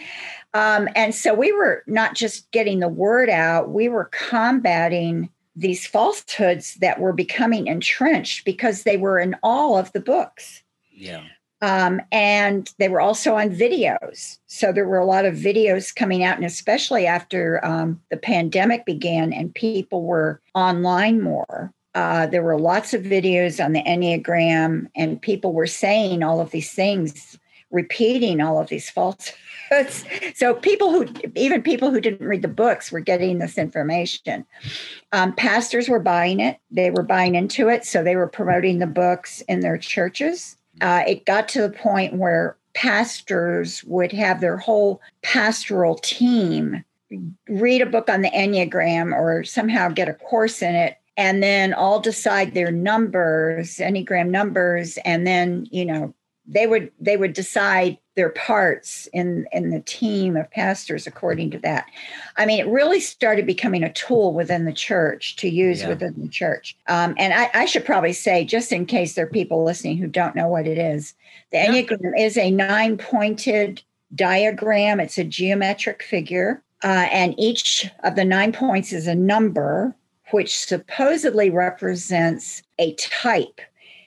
Um, 0.54 0.88
and 0.96 1.14
so 1.14 1.34
we 1.34 1.52
were 1.52 1.84
not 1.86 2.16
just 2.16 2.50
getting 2.52 2.80
the 2.80 2.88
word 2.88 3.30
out, 3.30 3.72
we 3.72 3.90
were 3.90 4.06
combating 4.06 5.30
these 5.56 5.86
falsehoods 5.86 6.76
that 6.76 7.00
were 7.00 7.14
becoming 7.14 7.68
entrenched 7.68 8.46
because 8.46 8.84
they 8.84 8.98
were 8.98 9.20
in 9.20 9.36
all 9.44 9.78
of 9.78 9.92
the 9.92 10.00
books. 10.00 10.64
Yeah. 10.92 11.24
Um, 11.66 12.00
and 12.12 12.72
they 12.78 12.90
were 12.90 13.02
also 13.02 13.34
on 13.34 13.50
videos. 13.50 14.38
So 14.46 14.72
there 14.72 14.88
were 14.88 15.00
a 15.00 15.06
lot 15.06 15.26
of 15.26 15.34
videos 15.34 15.96
coming 15.96 16.24
out, 16.24 16.36
and 16.36 16.46
especially 16.46 17.08
after 17.08 17.60
um, 17.66 18.00
the 18.12 18.18
pandemic 18.18 18.86
began 18.86 19.34
and 19.34 19.54
people 19.56 20.04
were 20.04 20.40
online 20.54 21.22
more, 21.22 21.74
uh, 21.96 22.28
there 22.28 22.44
were 22.44 22.60
lots 22.60 22.94
of 22.94 23.02
videos 23.02 23.64
on 23.64 23.74
the 23.74 23.82
Enneagram, 23.82 24.90
and 24.96 25.20
people 25.20 25.54
were 25.54 25.66
saying 25.66 26.22
all 26.22 26.40
of 26.40 26.52
these 26.52 26.72
things, 26.72 27.36
repeating 27.72 28.42
all 28.42 28.62
of 28.62 28.70
these 28.70 28.88
falsehoods. 28.88 30.06
so 30.36 30.54
people 30.54 30.92
who, 30.92 31.08
even 31.34 31.64
people 31.64 31.90
who 31.90 32.00
didn't 32.00 32.28
read 32.28 32.44
the 32.44 32.48
books, 32.48 32.92
were 32.92 33.00
getting 33.00 33.40
this 33.40 33.58
information. 33.58 34.46
Um, 35.14 35.34
pastors 35.34 35.90
were 35.90 36.00
buying 36.00 36.42
it; 36.42 36.60
they 36.70 36.92
were 36.92 37.02
buying 37.02 37.34
into 37.34 37.70
it, 37.70 37.86
so 37.86 38.04
they 38.04 38.16
were 38.16 38.28
promoting 38.28 38.78
the 38.78 38.86
books 38.86 39.42
in 39.48 39.62
their 39.62 39.80
churches. 39.80 40.58
Uh, 40.82 41.04
it 41.08 41.26
got 41.26 41.48
to 41.50 41.62
the 41.62 41.70
point 41.70 42.16
where 42.16 42.58
pastors 42.74 43.84
would 43.86 44.12
have 44.12 44.42
their 44.42 44.58
whole 44.58 45.02
pastoral 45.22 45.96
team 45.96 46.84
read 47.48 47.82
a 47.82 47.86
book 47.86 48.10
on 48.10 48.22
the 48.22 48.32
Enneagram 48.32 49.14
or 49.14 49.44
somehow 49.44 49.90
get 49.90 50.10
a 50.10 50.14
course 50.14 50.62
in 50.62 50.76
it 50.76 50.98
and 51.18 51.42
then 51.42 51.74
all 51.74 52.00
decide 52.00 52.54
their 52.54 52.72
numbers 52.72 53.78
enneagram 53.78 54.30
numbers 54.30 54.98
and 55.06 55.26
then 55.26 55.68
you 55.72 55.86
know 55.86 56.14
they 56.48 56.68
would 56.68 56.92
they 57.00 57.18
would 57.18 57.34
decide 57.34 57.98
their 58.16 58.30
parts 58.30 59.08
in 59.14 59.46
in 59.52 59.70
the 59.70 59.82
team 59.82 60.36
of 60.36 60.50
pastors 60.50 61.06
according 61.06 61.52
to 61.52 61.60
that 61.60 61.86
i 62.38 62.46
mean 62.46 62.60
it 62.60 62.68
really 62.68 63.00
started 63.00 63.46
becoming 63.46 63.84
a 63.84 63.94
tool 63.94 64.34
within 64.34 64.66
the 64.66 64.74
church 64.74 65.36
to 65.36 65.50
use 65.50 65.82
yeah. 65.82 65.90
within 65.90 66.14
the 66.18 66.28
church 66.28 66.76
um, 66.88 67.14
and 67.18 67.34
I, 67.34 67.50
I, 67.54 67.66
should 67.66 67.86
probably 67.86 68.14
say 68.14 68.46
just 68.46 68.72
in 68.72 68.86
case 68.86 69.16
there 69.16 69.26
are 69.26 69.30
people 69.30 69.64
listening 69.64 69.98
who 69.98 70.08
don't 70.08 70.36
know 70.36 70.48
what 70.48 70.68
it 70.68 70.78
is 70.78 71.14
the 71.52 71.58
yeah. 71.58 71.68
enneagram 71.68 72.20
is 72.20 72.38
a 72.38 72.52
nine 72.52 72.98
pointed 72.98 73.82
diagram 74.14 75.00
it's 75.00 75.18
a 75.18 75.24
geometric 75.24 76.02
figure 76.02 76.64
uh, 76.84 77.08
and 77.12 77.36
each 77.38 77.90
of 78.04 78.16
the 78.16 78.26
nine 78.26 78.52
points 78.52 78.94
is 78.94 79.08
a 79.08 79.16
number 79.16 79.96
which 80.32 80.58
supposedly 80.58 81.50
represents 81.50 82.64
a 82.80 82.94
type 82.96 83.60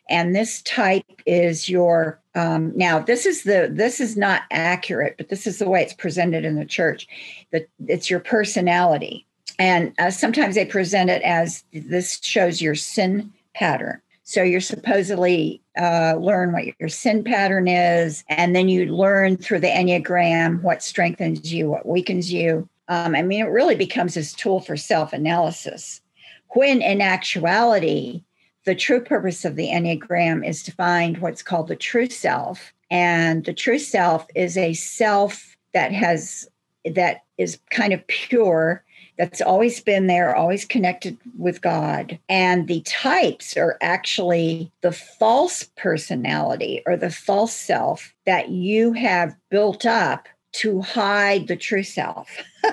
and 0.09 0.35
this 0.35 0.63
type 0.63 1.05
is 1.27 1.69
your 1.69 2.21
um, 2.39 2.73
now 2.77 3.01
this 3.01 3.27
is 3.27 3.43
the 3.43 3.69
this 3.73 3.99
is 3.99 4.17
not 4.17 4.43
accurate 4.53 5.17
but 5.19 5.29
this 5.29 5.45
is 5.45 5.59
the 5.59 5.69
way 5.69 5.83
it's 5.83 5.93
presented 5.93 6.45
in 6.45 6.55
the 6.55 6.65
church. 6.65 7.09
That 7.51 7.69
it's 7.89 8.09
your 8.09 8.21
personality. 8.21 9.27
And 9.59 9.93
uh, 9.99 10.13
sometimes 10.13 10.55
they 10.55 10.65
present 10.65 11.11
it 11.11 11.21
as 11.23 11.65
this 11.73 12.21
shows 12.23 12.63
your 12.63 12.77
sin 12.77 13.33
pattern. 13.55 14.01
So 14.23 14.45
you're 14.45 14.61
supposedly 14.61 15.61
uh, 15.77 16.15
learn 16.21 16.53
what 16.53 16.67
your 16.79 16.89
sin 16.89 17.25
pattern 17.25 17.67
is 17.67 18.23
and 18.29 18.55
then 18.55 18.69
you 18.69 18.95
learn 18.95 19.37
through 19.37 19.61
the 19.61 19.67
enneagram 19.67 20.63
what 20.63 20.83
strengthens 20.83 21.53
you 21.53 21.69
what 21.69 21.87
weakens 21.87 22.33
you. 22.33 22.69
Um, 22.91 23.17
i 23.17 23.23
mean 23.23 23.45
it 23.45 23.51
really 23.51 23.75
becomes 23.75 24.15
this 24.15 24.33
tool 24.33 24.61
for 24.61 24.77
self-analysis. 24.77 26.01
When 26.51 26.83
in 26.83 27.03
actuality, 27.03 28.23
the 28.69 28.75
true 28.75 29.01
purpose 29.01 29.47
of 29.47 29.57
the 29.57 29.69
Enneagram 29.69 30.47
is 30.47 30.63
to 30.65 30.73
find 30.73 31.17
what's 31.19 31.43
called 31.43 31.69
the 31.69 31.75
true 31.75 32.11
self. 32.11 32.75
And 32.91 33.43
the 33.47 33.55
true 33.55 33.79
self 33.79 34.27
is 34.35 34.59
a 34.59 34.75
self 34.75 35.57
that 35.73 35.91
has, 35.91 36.47
that 36.85 37.23
is 37.39 37.59
kind 37.71 37.95
of 37.95 38.07
pure, 38.09 38.85
that's 39.17 39.41
always 39.41 39.81
been 39.81 40.07
there, 40.07 40.37
always 40.37 40.67
connected 40.67 41.17
with 41.39 41.63
God. 41.63 42.19
And 42.29 42.69
the 42.69 42.83
types 42.83 43.57
are 43.57 43.79
actually 43.81 44.71
the 44.83 44.93
false 44.93 45.71
personality 45.79 46.83
or 46.85 46.95
the 46.95 47.11
false 47.11 47.55
self 47.55 48.15
that 48.27 48.51
you 48.51 48.93
have 48.93 49.35
built 49.51 49.87
up 49.87 50.29
to 50.59 50.83
hide 50.83 51.47
the 51.47 51.57
true 51.57 51.85
self. 51.85 52.29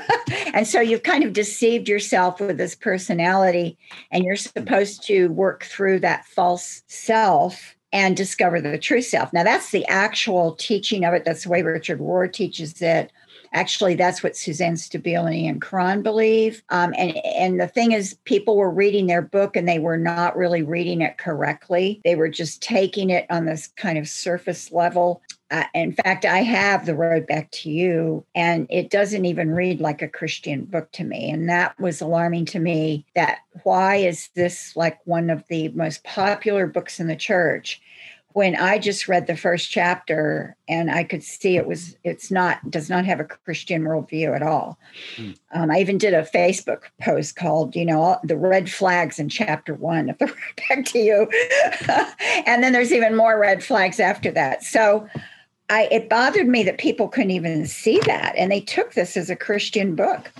and 0.54 0.68
so 0.68 0.82
you've 0.82 1.04
kind 1.04 1.24
of 1.24 1.34
deceived 1.34 1.88
yourself 1.88 2.40
with 2.40 2.58
this 2.58 2.74
personality, 2.74 3.78
and 4.12 4.24
you're 4.24 4.36
supposed 4.36 5.04
to 5.06 5.28
work 5.30 5.64
through 5.64 6.00
that 6.00 6.26
false 6.26 6.82
self 6.88 7.76
and 7.94 8.18
discover 8.18 8.60
the 8.60 8.80
true 8.80 9.04
self. 9.04 9.32
Now, 9.32 9.44
that's 9.44 9.70
the 9.70 9.86
actual 9.86 10.56
teaching 10.56 11.06
of 11.06 11.14
it. 11.14 11.26
That's 11.26 11.44
the 11.44 11.50
way 11.50 11.62
Richard 11.62 12.00
Rohr 12.00 12.32
teaches 12.32 12.82
it. 12.82 13.12
Actually, 13.54 13.96
that's 13.96 14.22
what 14.22 14.36
Suzanne 14.36 14.74
Stabile 14.74 15.48
and 15.48 15.62
Cron 15.62 16.02
believe. 16.02 16.62
Um, 16.70 16.94
and, 16.98 17.16
and 17.24 17.60
the 17.60 17.68
thing 17.68 17.94
is, 17.94 18.18
people 18.26 18.58
were 18.58 18.72
reading 18.72 19.08
their 19.08 19.22
book 19.22 19.56
and 19.56 19.66
they 19.66 19.80
were 19.80 19.98
not 19.98 20.36
really 20.36 20.62
reading 20.62 21.02
it 21.02 21.18
correctly. 21.18 22.02
They 22.04 22.16
were 22.16 22.28
just 22.28 22.62
taking 22.62 23.12
it 23.12 23.26
on 23.30 23.46
this 23.46 23.68
kind 23.68 23.98
of 23.98 24.10
surface 24.10 24.74
level 24.74 25.22
uh, 25.52 25.66
in 25.76 25.94
fact, 25.94 26.26
I 26.26 26.40
have 26.40 26.86
The 26.86 26.96
Road 26.96 27.28
Back 27.28 27.52
to 27.52 27.70
You, 27.70 28.26
and 28.34 28.66
it 28.70 28.90
doesn't 28.90 29.26
even 29.26 29.52
read 29.52 29.80
like 29.80 30.02
a 30.02 30.08
Christian 30.08 30.66
book 30.66 30.92
to 30.94 31.04
me. 31.04 31.30
And 31.30 31.48
that 31.50 31.80
was 31.80 32.02
alarming 32.02 32.46
to 32.46 32.60
me 32.60 33.06
that 33.16 33.40
why 33.64 33.98
is 33.98 34.30
this 34.36 34.76
like 34.76 34.98
one 35.06 35.30
of 35.30 35.44
the 35.48 35.70
most 35.70 36.04
popular 36.04 36.66
books 36.66 37.00
in 37.00 37.08
the 37.08 37.16
church? 37.16 37.80
When 38.30 38.56
I 38.58 38.80
just 38.80 39.08
read 39.08 39.28
the 39.28 39.38
first 39.38 39.72
chapter 39.72 40.58
and 40.68 40.92
I 40.92 41.06
could 41.06 41.24
see 41.24 41.56
it 41.56 41.68
was, 41.68 41.96
it's 42.04 42.30
not, 42.30 42.70
does 42.70 42.90
not 42.90 43.06
have 43.06 43.22
a 43.22 43.24
Christian 43.24 43.84
worldview 43.84 44.36
at 44.36 44.44
all. 44.44 44.78
Hmm. 45.16 45.32
Um, 45.54 45.72
I 45.72 45.80
even 45.80 45.98
did 45.98 46.14
a 46.14 46.24
Facebook 46.24 46.82
post 47.00 47.38
called, 47.38 47.78
you 47.78 47.86
know, 47.86 48.18
the 48.26 48.36
red 48.36 48.70
flags 48.70 49.20
in 49.20 49.30
chapter 49.30 49.74
one 49.74 50.10
of 50.10 50.18
The 50.18 50.26
Road 50.26 50.36
Back 50.68 50.86
to 50.86 51.00
You. 51.00 51.30
and 52.46 52.62
then 52.62 52.74
there's 52.74 52.92
even 52.92 53.16
more 53.16 53.40
red 53.40 53.64
flags 53.64 54.02
after 54.02 54.32
that. 54.32 54.64
So, 54.64 55.08
I 55.70 55.88
it 55.92 56.10
bothered 56.10 56.48
me 56.48 56.64
that 56.64 56.78
people 56.78 57.08
couldn't 57.08 57.32
even 57.32 57.66
see 57.66 58.00
that 58.06 58.36
and 58.38 58.52
they 58.52 58.62
took 58.62 58.94
this 58.94 59.18
as 59.18 59.30
a 59.30 59.36
Christian 59.36 59.96
book. 59.96 60.32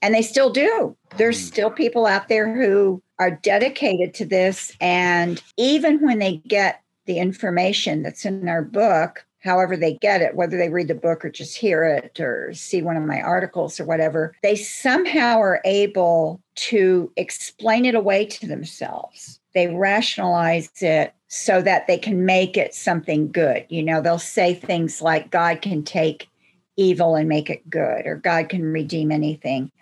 And 0.00 0.14
they 0.14 0.22
still 0.22 0.50
do. 0.50 0.96
There's 1.16 1.38
hmm. 1.38 1.46
still 1.46 1.70
people 1.70 2.06
out 2.06 2.28
there 2.28 2.52
who 2.52 3.00
are 3.18 3.30
dedicated 3.30 4.14
to 4.14 4.24
this 4.24 4.76
and 4.80 5.42
even 5.56 6.00
when 6.00 6.18
they 6.18 6.38
get 6.48 6.82
the 7.06 7.18
information 7.18 8.02
that's 8.02 8.24
in 8.24 8.48
our 8.48 8.62
book, 8.62 9.24
however 9.40 9.76
they 9.76 9.94
get 9.94 10.22
it, 10.22 10.34
whether 10.36 10.56
they 10.56 10.68
read 10.68 10.88
the 10.88 10.94
book 10.94 11.24
or 11.24 11.30
just 11.30 11.56
hear 11.56 11.84
it 11.84 12.18
or 12.20 12.52
see 12.54 12.82
one 12.82 12.96
of 12.96 13.02
my 13.04 13.20
articles 13.20 13.78
or 13.80 13.84
whatever, 13.84 14.34
they 14.42 14.56
somehow 14.56 15.38
are 15.40 15.60
able 15.64 16.40
to 16.54 17.12
explain 17.16 17.84
it 17.84 17.94
away 17.94 18.24
to 18.24 18.46
themselves. 18.46 19.40
They 19.54 19.68
rationalize 19.68 20.70
it 20.80 21.12
so 21.34 21.62
that 21.62 21.86
they 21.86 21.96
can 21.96 22.26
make 22.26 22.58
it 22.58 22.74
something 22.74 23.32
good. 23.32 23.64
You 23.70 23.82
know, 23.82 24.02
they'll 24.02 24.18
say 24.18 24.52
things 24.52 25.00
like 25.00 25.30
God 25.30 25.62
can 25.62 25.82
take 25.82 26.28
evil 26.76 27.14
and 27.14 27.26
make 27.26 27.48
it 27.48 27.70
good, 27.70 28.06
or 28.06 28.16
God 28.16 28.50
can 28.50 28.70
redeem 28.70 29.10
anything. 29.10 29.72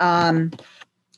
Um, 0.00 0.52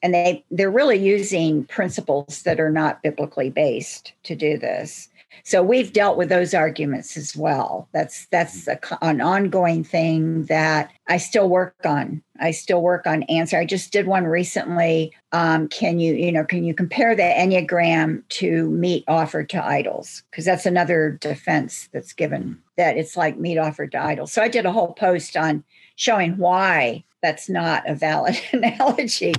and 0.02 0.14
they 0.14 0.44
they're 0.50 0.70
really 0.70 0.98
using 0.98 1.64
principles 1.64 2.42
that 2.42 2.60
are 2.60 2.70
not 2.70 3.02
biblically 3.02 3.50
based 3.50 4.12
to 4.24 4.34
do 4.34 4.58
this. 4.58 5.08
So 5.44 5.62
we've 5.62 5.92
dealt 5.92 6.16
with 6.16 6.28
those 6.28 6.54
arguments 6.54 7.16
as 7.16 7.36
well. 7.36 7.88
That's 7.92 8.26
that's 8.26 8.66
a, 8.66 8.78
an 9.02 9.20
ongoing 9.20 9.84
thing 9.84 10.44
that 10.44 10.90
I 11.08 11.16
still 11.18 11.48
work 11.48 11.74
on. 11.84 12.22
I 12.40 12.50
still 12.50 12.82
work 12.82 13.06
on 13.06 13.22
answer. 13.24 13.58
I 13.58 13.64
just 13.64 13.92
did 13.92 14.06
one 14.06 14.24
recently. 14.24 15.12
Um, 15.32 15.68
can 15.68 15.98
you 16.00 16.14
you 16.14 16.32
know 16.32 16.44
can 16.44 16.64
you 16.64 16.74
compare 16.74 17.14
the 17.14 17.22
enneagram 17.22 18.26
to 18.30 18.70
meat 18.70 19.04
offered 19.08 19.48
to 19.50 19.64
idols? 19.64 20.22
Because 20.30 20.44
that's 20.44 20.66
another 20.66 21.18
defense 21.20 21.88
that's 21.92 22.12
given 22.12 22.60
that 22.76 22.96
it's 22.96 23.16
like 23.16 23.38
meat 23.38 23.58
offered 23.58 23.92
to 23.92 24.02
idols. 24.02 24.32
So 24.32 24.42
I 24.42 24.48
did 24.48 24.66
a 24.66 24.72
whole 24.72 24.94
post 24.94 25.36
on 25.36 25.64
showing 25.96 26.36
why 26.36 27.04
that's 27.22 27.48
not 27.48 27.88
a 27.88 27.94
valid 27.94 28.38
analogy. 28.52 29.34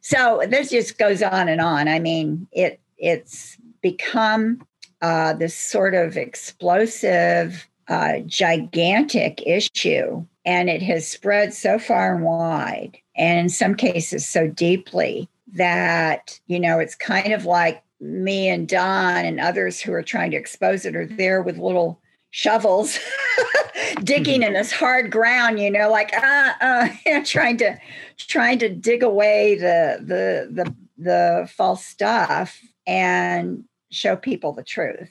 So 0.00 0.42
this 0.48 0.70
just 0.70 0.98
goes 0.98 1.22
on 1.22 1.48
and 1.48 1.60
on. 1.60 1.88
I 1.88 1.98
mean, 1.98 2.46
it 2.52 2.80
it's 2.98 3.56
become 3.80 4.62
uh, 5.02 5.32
this 5.32 5.56
sort 5.56 5.94
of 5.94 6.16
explosive, 6.16 7.68
uh, 7.88 8.18
gigantic 8.26 9.42
issue 9.46 10.24
And 10.44 10.68
it 10.68 10.82
has 10.82 11.08
spread 11.08 11.54
so 11.54 11.78
far 11.78 12.14
and 12.14 12.24
wide, 12.24 12.98
and 13.16 13.38
in 13.38 13.48
some 13.48 13.74
cases 13.74 14.26
so 14.26 14.48
deeply 14.48 15.28
that, 15.54 16.38
you 16.46 16.60
know, 16.60 16.78
it's 16.78 16.94
kind 16.94 17.32
of 17.32 17.44
like 17.44 17.82
me 18.00 18.48
and 18.48 18.68
Don 18.68 19.24
and 19.24 19.40
others 19.40 19.80
who 19.80 19.92
are 19.92 20.02
trying 20.02 20.30
to 20.30 20.36
expose 20.36 20.86
it 20.86 20.96
are 20.96 21.06
there 21.06 21.42
with 21.42 21.58
little 21.58 22.00
shovels 22.30 22.98
digging 24.04 24.42
in 24.42 24.52
this 24.52 24.70
hard 24.70 25.10
ground 25.10 25.58
you 25.58 25.70
know 25.70 25.90
like 25.90 26.12
uh, 26.14 26.52
uh 26.60 26.88
trying 27.24 27.56
to 27.56 27.76
trying 28.16 28.58
to 28.58 28.68
dig 28.68 29.02
away 29.02 29.56
the 29.56 29.98
the 30.00 30.62
the 30.62 30.74
the 31.00 31.50
false 31.56 31.84
stuff 31.84 32.60
and 32.86 33.64
show 33.90 34.16
people 34.16 34.52
the 34.52 34.62
truth. 34.62 35.08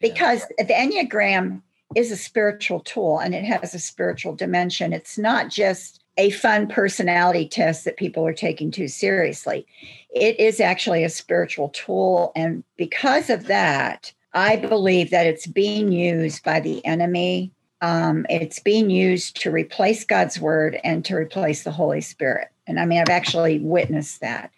Because 0.00 0.44
yeah. 0.58 0.66
the 0.66 0.74
enneagram 0.74 1.62
is 1.96 2.12
a 2.12 2.16
spiritual 2.16 2.80
tool 2.80 3.18
and 3.18 3.34
it 3.34 3.44
has 3.44 3.74
a 3.74 3.78
spiritual 3.78 4.34
dimension. 4.34 4.92
It's 4.92 5.18
not 5.18 5.48
just 5.48 6.02
a 6.16 6.30
fun 6.30 6.68
personality 6.68 7.48
test 7.48 7.84
that 7.84 7.96
people 7.96 8.24
are 8.24 8.34
taking 8.34 8.70
too 8.70 8.86
seriously. 8.86 9.66
It 10.10 10.38
is 10.38 10.60
actually 10.60 11.02
a 11.02 11.08
spiritual 11.08 11.70
tool. 11.70 12.30
And 12.36 12.62
because 12.76 13.30
of 13.30 13.46
that 13.46 14.12
I 14.34 14.56
believe 14.56 15.10
that 15.10 15.26
it's 15.26 15.46
being 15.46 15.92
used 15.92 16.42
by 16.42 16.60
the 16.60 16.84
enemy. 16.84 17.52
Um, 17.80 18.26
it's 18.28 18.58
being 18.58 18.90
used 18.90 19.40
to 19.42 19.50
replace 19.50 20.04
God's 20.04 20.40
word 20.40 20.80
and 20.82 21.04
to 21.04 21.14
replace 21.14 21.62
the 21.62 21.70
Holy 21.70 22.00
Spirit. 22.00 22.48
And 22.66 22.80
I 22.80 22.86
mean, 22.86 23.00
I've 23.00 23.08
actually 23.08 23.60
witnessed 23.60 24.20
that. 24.22 24.50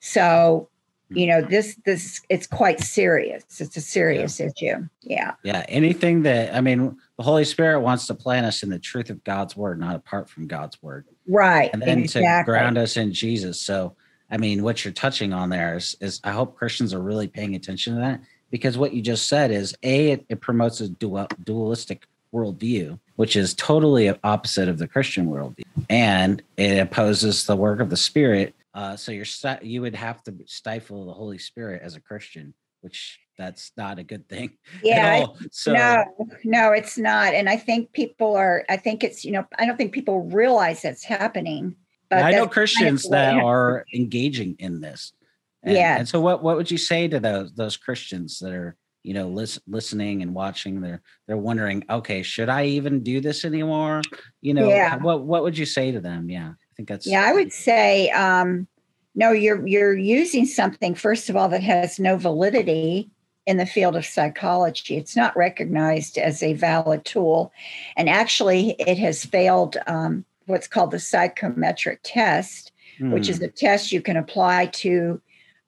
So, 0.00 0.68
you 1.08 1.26
know, 1.26 1.42
this 1.42 1.76
this 1.84 2.20
it's 2.28 2.46
quite 2.46 2.80
serious. 2.80 3.44
It's 3.60 3.76
a 3.76 3.80
serious 3.80 4.40
yeah. 4.40 4.46
issue. 4.46 4.88
Yeah. 5.02 5.34
Yeah. 5.42 5.64
Anything 5.68 6.22
that 6.22 6.54
I 6.54 6.60
mean, 6.60 6.96
the 7.16 7.22
Holy 7.22 7.44
Spirit 7.44 7.80
wants 7.80 8.06
to 8.08 8.14
plant 8.14 8.46
us 8.46 8.62
in 8.62 8.70
the 8.70 8.78
truth 8.78 9.10
of 9.10 9.22
God's 9.24 9.56
word, 9.56 9.78
not 9.78 9.94
apart 9.94 10.28
from 10.28 10.46
God's 10.46 10.82
word. 10.82 11.06
Right. 11.28 11.70
And 11.72 11.82
then 11.82 12.00
exactly. 12.00 12.52
to 12.52 12.58
ground 12.58 12.78
us 12.78 12.96
in 12.96 13.12
Jesus. 13.12 13.60
So 13.60 13.94
I 14.30 14.38
mean, 14.38 14.62
what 14.62 14.84
you're 14.84 14.92
touching 14.92 15.32
on 15.32 15.50
there 15.50 15.76
is, 15.76 15.94
is 16.00 16.20
I 16.24 16.32
hope 16.32 16.56
Christians 16.56 16.94
are 16.94 17.02
really 17.02 17.28
paying 17.28 17.54
attention 17.54 17.94
to 17.94 18.00
that 18.00 18.20
because 18.52 18.78
what 18.78 18.92
you 18.92 19.02
just 19.02 19.26
said 19.26 19.50
is 19.50 19.74
a 19.82 20.12
it, 20.12 20.26
it 20.28 20.40
promotes 20.40 20.80
a 20.80 20.88
dual, 20.88 21.26
dualistic 21.42 22.06
worldview, 22.32 23.00
which 23.16 23.34
is 23.34 23.54
totally 23.54 24.14
opposite 24.22 24.68
of 24.68 24.78
the 24.78 24.86
Christian 24.86 25.26
worldview, 25.26 25.64
and 25.90 26.42
it 26.56 26.78
opposes 26.78 27.44
the 27.44 27.56
work 27.56 27.80
of 27.80 27.90
the 27.90 27.96
Spirit. 27.96 28.54
Uh, 28.74 28.94
so 28.94 29.10
you're 29.10 29.26
you 29.62 29.80
would 29.80 29.96
have 29.96 30.22
to 30.24 30.34
stifle 30.46 31.06
the 31.06 31.12
Holy 31.12 31.38
Spirit 31.38 31.82
as 31.82 31.96
a 31.96 32.00
Christian, 32.00 32.54
which 32.82 33.18
that's 33.38 33.72
not 33.76 33.98
a 33.98 34.04
good 34.04 34.28
thing. 34.28 34.52
Yeah. 34.82 35.26
So 35.50 35.72
no, 35.72 36.04
no, 36.44 36.72
it's 36.72 36.98
not. 36.98 37.34
And 37.34 37.48
I 37.48 37.56
think 37.56 37.92
people 37.92 38.36
are. 38.36 38.64
I 38.68 38.76
think 38.76 39.02
it's 39.02 39.24
you 39.24 39.32
know 39.32 39.46
I 39.58 39.64
don't 39.64 39.76
think 39.76 39.92
people 39.92 40.22
realize 40.24 40.82
that's 40.82 41.04
happening. 41.04 41.74
But 42.10 42.24
I 42.24 42.32
know 42.32 42.46
Christians 42.46 43.04
kind 43.04 43.14
of 43.14 43.36
that 43.38 43.42
are 43.42 43.86
engaging 43.94 44.56
in 44.58 44.82
this. 44.82 45.14
And, 45.62 45.76
yeah. 45.76 45.98
And 45.98 46.08
so, 46.08 46.20
what 46.20 46.42
what 46.42 46.56
would 46.56 46.70
you 46.70 46.78
say 46.78 47.08
to 47.08 47.20
those 47.20 47.52
those 47.52 47.76
Christians 47.76 48.38
that 48.40 48.52
are 48.52 48.76
you 49.02 49.14
know 49.14 49.28
listen, 49.28 49.62
listening 49.66 50.22
and 50.22 50.34
watching? 50.34 50.80
They're 50.80 51.02
they're 51.26 51.36
wondering, 51.36 51.84
okay, 51.88 52.22
should 52.22 52.48
I 52.48 52.66
even 52.66 53.02
do 53.02 53.20
this 53.20 53.44
anymore? 53.44 54.02
You 54.40 54.54
know, 54.54 54.68
yeah. 54.68 54.96
what 54.96 55.22
what 55.22 55.42
would 55.42 55.56
you 55.56 55.66
say 55.66 55.92
to 55.92 56.00
them? 56.00 56.28
Yeah, 56.28 56.48
I 56.48 56.72
think 56.76 56.88
that's 56.88 57.06
yeah. 57.06 57.24
I 57.24 57.32
would 57.32 57.52
say, 57.52 58.10
um, 58.10 58.66
no, 59.14 59.30
you're 59.30 59.66
you're 59.66 59.96
using 59.96 60.46
something 60.46 60.94
first 60.94 61.30
of 61.30 61.36
all 61.36 61.48
that 61.50 61.62
has 61.62 62.00
no 62.00 62.16
validity 62.16 63.08
in 63.46 63.56
the 63.56 63.66
field 63.66 63.96
of 63.96 64.06
psychology. 64.06 64.96
It's 64.96 65.16
not 65.16 65.36
recognized 65.36 66.18
as 66.18 66.42
a 66.42 66.54
valid 66.54 67.04
tool, 67.04 67.52
and 67.96 68.08
actually, 68.08 68.74
it 68.80 68.98
has 68.98 69.24
failed 69.24 69.76
um, 69.86 70.24
what's 70.46 70.66
called 70.66 70.90
the 70.90 70.98
psychometric 70.98 72.00
test, 72.02 72.72
mm. 72.98 73.12
which 73.12 73.28
is 73.28 73.38
hmm. 73.38 73.44
a 73.44 73.48
test 73.48 73.92
you 73.92 74.02
can 74.02 74.16
apply 74.16 74.66
to 74.66 75.20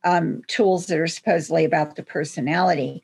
um, 0.05 0.43
tools 0.47 0.87
that 0.87 0.99
are 0.99 1.07
supposedly 1.07 1.65
about 1.65 1.97
the 1.97 2.03
personality. 2.03 3.03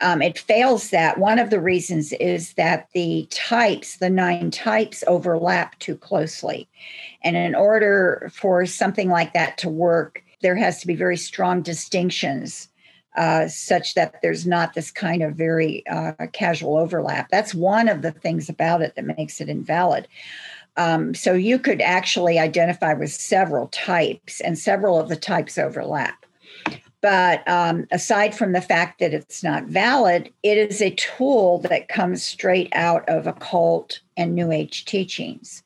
Um, 0.00 0.20
it 0.20 0.38
fails 0.38 0.90
that. 0.90 1.18
One 1.18 1.38
of 1.38 1.50
the 1.50 1.60
reasons 1.60 2.12
is 2.14 2.54
that 2.54 2.88
the 2.92 3.26
types, 3.30 3.98
the 3.98 4.10
nine 4.10 4.50
types, 4.50 5.02
overlap 5.06 5.78
too 5.78 5.96
closely. 5.96 6.68
And 7.22 7.36
in 7.36 7.54
order 7.54 8.30
for 8.34 8.66
something 8.66 9.08
like 9.08 9.32
that 9.32 9.56
to 9.58 9.68
work, 9.68 10.22
there 10.42 10.56
has 10.56 10.80
to 10.80 10.86
be 10.86 10.94
very 10.94 11.16
strong 11.16 11.62
distinctions 11.62 12.68
uh, 13.16 13.46
such 13.48 13.94
that 13.94 14.20
there's 14.22 14.46
not 14.46 14.74
this 14.74 14.90
kind 14.90 15.22
of 15.22 15.34
very 15.34 15.86
uh, 15.86 16.12
casual 16.32 16.76
overlap. 16.76 17.28
That's 17.30 17.54
one 17.54 17.88
of 17.88 18.02
the 18.02 18.10
things 18.10 18.48
about 18.48 18.82
it 18.82 18.96
that 18.96 19.16
makes 19.16 19.40
it 19.40 19.48
invalid. 19.48 20.08
Um, 20.76 21.14
so 21.14 21.32
you 21.32 21.58
could 21.58 21.80
actually 21.80 22.38
identify 22.38 22.94
with 22.94 23.12
several 23.12 23.68
types, 23.68 24.40
and 24.40 24.58
several 24.58 24.98
of 24.98 25.08
the 25.08 25.16
types 25.16 25.56
overlap. 25.56 26.26
But 27.04 27.46
um, 27.46 27.86
aside 27.92 28.34
from 28.34 28.52
the 28.52 28.62
fact 28.62 28.98
that 29.00 29.12
it's 29.12 29.42
not 29.44 29.64
valid, 29.64 30.32
it 30.42 30.56
is 30.56 30.80
a 30.80 30.94
tool 30.94 31.58
that 31.58 31.88
comes 31.88 32.22
straight 32.22 32.70
out 32.72 33.06
of 33.10 33.26
occult 33.26 34.00
and 34.16 34.34
New 34.34 34.50
Age 34.50 34.86
teachings. 34.86 35.62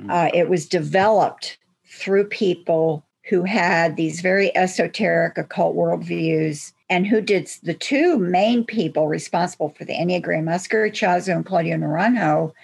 Mm. 0.00 0.10
Uh, 0.10 0.30
it 0.32 0.48
was 0.48 0.66
developed 0.66 1.58
through 1.84 2.24
people 2.24 3.04
who 3.28 3.44
had 3.44 3.98
these 3.98 4.22
very 4.22 4.50
esoteric 4.56 5.36
occult 5.36 5.76
worldviews 5.76 6.72
and 6.88 7.06
who 7.06 7.20
did 7.20 7.50
the 7.62 7.74
two 7.74 8.16
main 8.16 8.64
people 8.64 9.08
responsible 9.08 9.74
for 9.76 9.84
the 9.84 9.92
Enneagram, 9.92 10.50
Oscar 10.50 10.88
Ichazo 10.88 11.36
and 11.36 11.44
Claudio 11.44 11.76
Naranjo, 11.76 12.54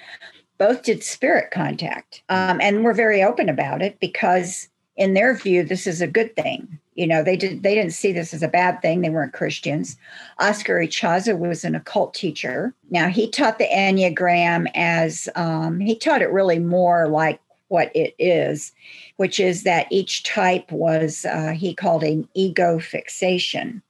both 0.56 0.82
did 0.82 1.04
spirit 1.04 1.50
contact. 1.50 2.22
Um, 2.30 2.58
and 2.62 2.84
were 2.84 2.94
very 2.94 3.22
open 3.22 3.50
about 3.50 3.82
it 3.82 4.00
because 4.00 4.70
in 4.96 5.12
their 5.12 5.34
view, 5.34 5.62
this 5.62 5.86
is 5.86 6.00
a 6.00 6.06
good 6.06 6.34
thing. 6.36 6.78
You 6.94 7.06
know, 7.06 7.22
they 7.22 7.36
did 7.36 7.62
they 7.62 7.74
didn't 7.74 7.92
see 7.92 8.12
this 8.12 8.32
as 8.32 8.42
a 8.42 8.48
bad 8.48 8.80
thing. 8.80 9.00
They 9.00 9.10
weren't 9.10 9.32
Christians. 9.32 9.96
Oscar 10.38 10.76
Ichazo 10.78 11.36
was 11.38 11.64
an 11.64 11.74
occult 11.74 12.14
teacher. 12.14 12.74
Now 12.90 13.08
he 13.08 13.28
taught 13.28 13.58
the 13.58 13.68
Enneagram 13.72 14.70
as 14.74 15.28
um, 15.34 15.80
he 15.80 15.96
taught 15.96 16.22
it 16.22 16.30
really 16.30 16.58
more 16.58 17.08
like 17.08 17.40
what 17.68 17.90
it 17.94 18.14
is, 18.18 18.72
which 19.16 19.40
is 19.40 19.64
that 19.64 19.88
each 19.90 20.22
type 20.22 20.70
was 20.70 21.24
uh, 21.24 21.50
he 21.50 21.74
called 21.74 22.04
an 22.04 22.28
ego 22.34 22.78
fixation. 22.78 23.82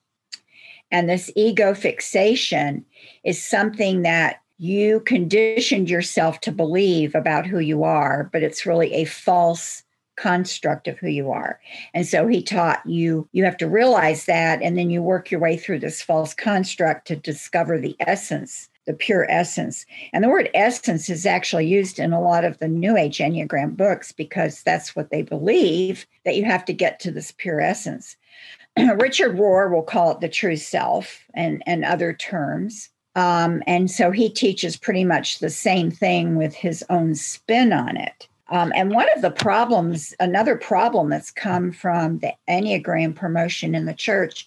And 0.91 1.09
this 1.09 1.31
ego 1.35 1.75
fixation 1.75 2.85
is 3.25 3.43
something 3.43 4.03
that 4.03 4.41
you 4.59 5.01
conditioned 5.01 5.91
yourself 5.91 6.41
to 6.41 6.53
believe 6.53 7.15
about 7.15 7.47
who 7.47 7.59
you 7.59 7.83
are, 7.83 8.31
but 8.33 8.43
it's 8.43 8.65
really 8.65 8.95
a 8.95 9.05
false 9.05 9.83
construct 10.17 10.89
of 10.89 10.99
who 10.99 11.09
you 11.09 11.31
are. 11.31 11.61
And 11.93 12.07
so 12.07 12.27
he 12.27 12.43
taught 12.43 12.85
you 12.87 13.29
you 13.33 13.45
have 13.45 13.57
to 13.59 13.69
realize 13.69 14.27
that 14.27 14.63
and 14.63 14.77
then 14.79 14.91
you 14.91 15.03
work 15.03 15.31
your 15.31 15.41
way 15.41 15.57
through 15.57 15.81
this 15.81 16.03
false 16.03 16.35
construct 16.35 17.07
to 17.09 17.17
discover 17.17 17.79
the 17.79 17.97
essence, 18.01 18.69
the 18.87 18.95
pure 18.95 19.27
essence. 19.31 19.87
And 20.13 20.23
the 20.23 20.29
word 20.29 20.51
essence 20.55 21.09
is 21.09 21.27
actually 21.27 21.67
used 21.67 21.99
in 21.99 22.13
a 22.13 22.21
lot 22.21 22.45
of 22.45 22.59
the 22.59 22.69
new 22.69 22.97
age 22.97 23.19
enneagram 23.19 23.77
books 23.77 24.13
because 24.13 24.63
that's 24.63 24.95
what 24.95 25.11
they 25.11 25.23
believe 25.23 26.07
that 26.25 26.37
you 26.37 26.45
have 26.45 26.65
to 26.67 26.73
get 26.73 27.01
to 27.01 27.11
this 27.11 27.33
pure 27.33 27.61
essence. 27.61 28.17
Richard 28.77 29.37
Rohr 29.37 29.71
will 29.71 29.83
call 29.83 30.13
it 30.13 30.21
the 30.21 30.29
true 30.29 30.57
self 30.57 31.25
and 31.35 31.63
and 31.67 31.85
other 31.85 32.13
terms. 32.13 32.91
Um, 33.17 33.63
and 33.67 33.91
so 33.91 34.11
he 34.11 34.29
teaches 34.29 34.77
pretty 34.77 35.05
much 35.05 35.39
the 35.39 35.51
same 35.51 35.91
thing 35.91 36.35
with 36.37 36.55
his 36.55 36.85
own 36.91 37.15
spin 37.15 37.73
on 37.73 37.97
it. 37.97 38.29
Um, 38.51 38.73
and 38.75 38.91
one 38.91 39.07
of 39.15 39.23
the 39.23 39.31
problems, 39.31 40.15
another 40.21 40.57
problem 40.57 41.09
that's 41.09 41.31
come 41.31 41.73
from 41.73 42.19
the 42.19 42.33
Enneagram 42.49 43.15
promotion 43.15 43.75
in 43.75 43.87
the 43.87 43.95
church 43.95 44.47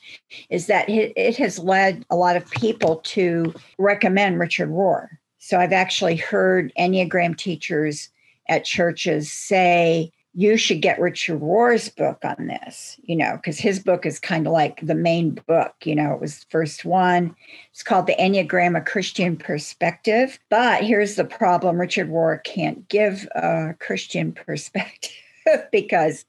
is 0.50 0.68
that 0.68 0.88
it, 0.88 1.36
has 1.38 1.58
led 1.58 2.06
a 2.10 2.16
lot 2.16 2.36
of 2.36 2.50
people 2.52 2.98
to 2.98 3.54
recommend 3.80 4.40
Richard 4.40 4.70
Rohr. 4.70 5.08
So 5.40 5.60
I've 5.60 5.74
actually 5.74 6.16
heard 6.16 6.72
Enneagram 6.78 7.38
teachers 7.38 8.10
at 8.50 8.66
churches 8.66 9.32
say, 9.32 10.12
you 10.38 10.56
should 10.56 10.84
get 10.84 11.00
Richard 11.00 11.42
Rohr's 11.42 11.90
book 11.90 12.20
on 12.24 12.46
this, 12.46 13.00
you 13.02 13.16
know, 13.16 13.38
because 13.38 13.58
his 13.58 13.80
book 13.80 14.06
is 14.06 14.20
kind 14.20 14.46
of 14.46 14.54
like 14.54 14.80
the 14.86 14.94
main 14.94 15.32
book. 15.48 15.74
You 15.84 15.96
know, 15.96 16.14
it 16.14 16.22
was 16.22 16.42
the 16.42 16.46
first 16.52 16.86
one. 16.86 17.36
It's 17.72 17.82
called 17.82 18.06
The 18.06 18.16
Enneagram, 18.20 18.78
a 18.78 18.82
Christian 18.82 19.36
Perspective. 19.36 20.38
But 20.52 20.84
here's 20.84 21.16
the 21.16 21.26
problem 21.26 21.82
Richard 21.82 22.12
Rohr 22.12 22.44
can't 22.44 22.88
give 22.88 23.28
a 23.34 23.74
Christian 23.80 24.32
perspective 24.32 25.12
because 25.72 26.24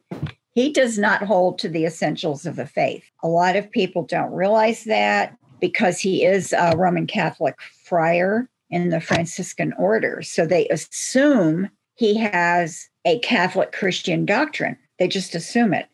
he 0.54 0.72
does 0.72 0.96
not 0.96 1.22
hold 1.22 1.58
to 1.58 1.68
the 1.68 1.84
essentials 1.84 2.46
of 2.46 2.56
the 2.56 2.66
faith. 2.66 3.04
A 3.22 3.28
lot 3.28 3.56
of 3.56 3.70
people 3.70 4.04
don't 4.04 4.32
realize 4.32 4.84
that 4.84 5.36
because 5.60 5.98
he 5.98 6.24
is 6.24 6.54
a 6.54 6.74
Roman 6.78 7.06
Catholic 7.06 7.60
friar 7.84 8.48
in 8.70 8.88
the 8.88 9.02
Franciscan 9.02 9.74
order. 9.74 10.22
So 10.22 10.46
they 10.46 10.66
assume 10.68 11.68
he 11.96 12.16
has 12.16 12.88
a 13.04 13.18
Catholic 13.20 13.72
Christian 13.72 14.24
doctrine. 14.24 14.76
They 14.98 15.08
just 15.08 15.34
assume 15.34 15.74
it. 15.74 15.86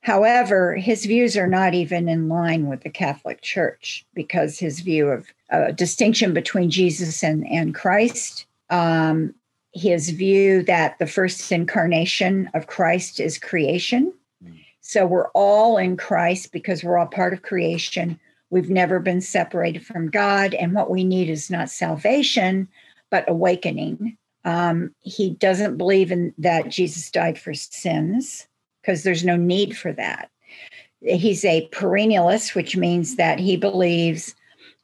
However, 0.00 0.76
his 0.76 1.04
views 1.04 1.36
are 1.36 1.48
not 1.48 1.74
even 1.74 2.08
in 2.08 2.28
line 2.28 2.68
with 2.68 2.82
the 2.82 2.90
Catholic 2.90 3.42
Church 3.42 4.06
because 4.14 4.58
his 4.58 4.80
view 4.80 5.08
of 5.08 5.26
uh, 5.50 5.72
distinction 5.72 6.32
between 6.32 6.70
Jesus 6.70 7.24
and, 7.24 7.46
and 7.48 7.74
Christ, 7.74 8.46
um, 8.70 9.34
his 9.74 10.10
view 10.10 10.62
that 10.62 10.98
the 10.98 11.06
first 11.06 11.50
incarnation 11.50 12.48
of 12.54 12.68
Christ 12.68 13.18
is 13.18 13.38
creation. 13.38 14.12
So 14.80 15.04
we're 15.04 15.28
all 15.30 15.76
in 15.78 15.96
Christ 15.96 16.52
because 16.52 16.84
we're 16.84 16.96
all 16.96 17.06
part 17.06 17.32
of 17.32 17.42
creation. 17.42 18.20
We've 18.50 18.70
never 18.70 19.00
been 19.00 19.20
separated 19.20 19.84
from 19.84 20.08
God. 20.08 20.54
And 20.54 20.72
what 20.72 20.90
we 20.90 21.02
need 21.02 21.28
is 21.28 21.50
not 21.50 21.70
salvation, 21.70 22.68
but 23.10 23.28
awakening. 23.28 24.16
Um, 24.46 24.94
he 25.00 25.30
doesn't 25.30 25.76
believe 25.76 26.12
in 26.12 26.32
that 26.38 26.68
Jesus 26.68 27.10
died 27.10 27.38
for 27.38 27.52
sins 27.52 28.46
because 28.80 29.02
there's 29.02 29.24
no 29.24 29.36
need 29.36 29.76
for 29.76 29.92
that. 29.92 30.30
He's 31.00 31.44
a 31.44 31.68
perennialist, 31.72 32.54
which 32.54 32.76
means 32.76 33.16
that 33.16 33.40
he 33.40 33.56
believes 33.56 34.34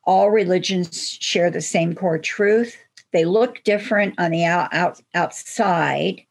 all 0.05 0.31
religions 0.31 1.11
share 1.21 1.49
the 1.49 1.61
same 1.61 1.95
core 1.95 2.19
truth. 2.19 2.77
They 3.13 3.25
look 3.25 3.63
different 3.63 4.15
on 4.19 4.33
the 4.33 4.45
out, 4.45 4.75
out, 4.75 5.01
outside 5.15 6.27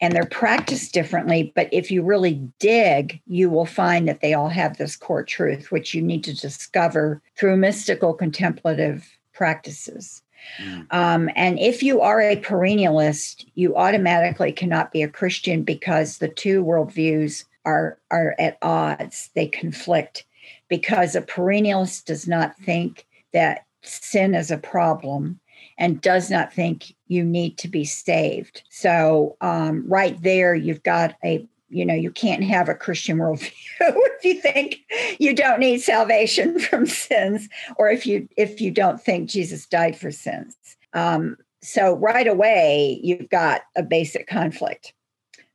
and 0.00 0.14
they're 0.14 0.24
practiced 0.24 0.94
differently. 0.94 1.52
But 1.54 1.68
if 1.72 1.90
you 1.90 2.02
really 2.02 2.40
dig, 2.58 3.20
you 3.26 3.50
will 3.50 3.66
find 3.66 4.08
that 4.08 4.20
they 4.20 4.32
all 4.32 4.48
have 4.48 4.78
this 4.78 4.96
core 4.96 5.24
truth, 5.24 5.70
which 5.70 5.92
you 5.92 6.02
need 6.02 6.24
to 6.24 6.34
discover 6.34 7.20
through 7.36 7.56
mystical 7.56 8.14
contemplative 8.14 9.06
practices. 9.34 10.22
Mm. 10.62 10.86
Um, 10.90 11.30
and 11.36 11.58
if 11.58 11.82
you 11.82 12.00
are 12.00 12.20
a 12.20 12.36
perennialist, 12.36 13.46
you 13.54 13.76
automatically 13.76 14.52
cannot 14.52 14.92
be 14.92 15.02
a 15.02 15.08
Christian 15.08 15.62
because 15.62 16.18
the 16.18 16.28
two 16.28 16.64
worldviews 16.64 17.44
are 17.64 17.98
are 18.10 18.34
at 18.38 18.58
odds. 18.62 19.30
They 19.34 19.46
conflict 19.46 20.24
because 20.68 21.14
a 21.14 21.22
perennialist 21.22 22.04
does 22.04 22.26
not 22.26 22.56
think 22.58 23.06
that 23.32 23.66
sin 23.82 24.34
is 24.34 24.50
a 24.50 24.58
problem 24.58 25.40
and 25.78 26.00
does 26.00 26.30
not 26.30 26.52
think 26.52 26.94
you 27.08 27.24
need 27.24 27.56
to 27.58 27.68
be 27.68 27.84
saved. 27.84 28.62
So 28.68 29.36
um, 29.40 29.84
right 29.86 30.20
there, 30.22 30.54
you've 30.54 30.82
got 30.82 31.16
a 31.24 31.46
you 31.70 31.86
know 31.86 31.94
you 31.94 32.10
can't 32.10 32.44
have 32.44 32.68
a 32.68 32.74
christian 32.74 33.18
worldview 33.18 33.52
if 33.80 34.24
you 34.24 34.40
think 34.40 34.80
you 35.18 35.34
don't 35.34 35.60
need 35.60 35.80
salvation 35.80 36.58
from 36.58 36.86
sins 36.86 37.48
or 37.76 37.88
if 37.88 38.06
you 38.06 38.28
if 38.36 38.60
you 38.60 38.70
don't 38.70 39.00
think 39.00 39.28
jesus 39.28 39.66
died 39.66 39.96
for 39.96 40.10
sins. 40.10 40.56
Um, 40.92 41.36
so 41.62 41.94
right 41.94 42.26
away 42.26 43.00
you've 43.02 43.28
got 43.28 43.62
a 43.76 43.82
basic 43.82 44.26
conflict. 44.26 44.92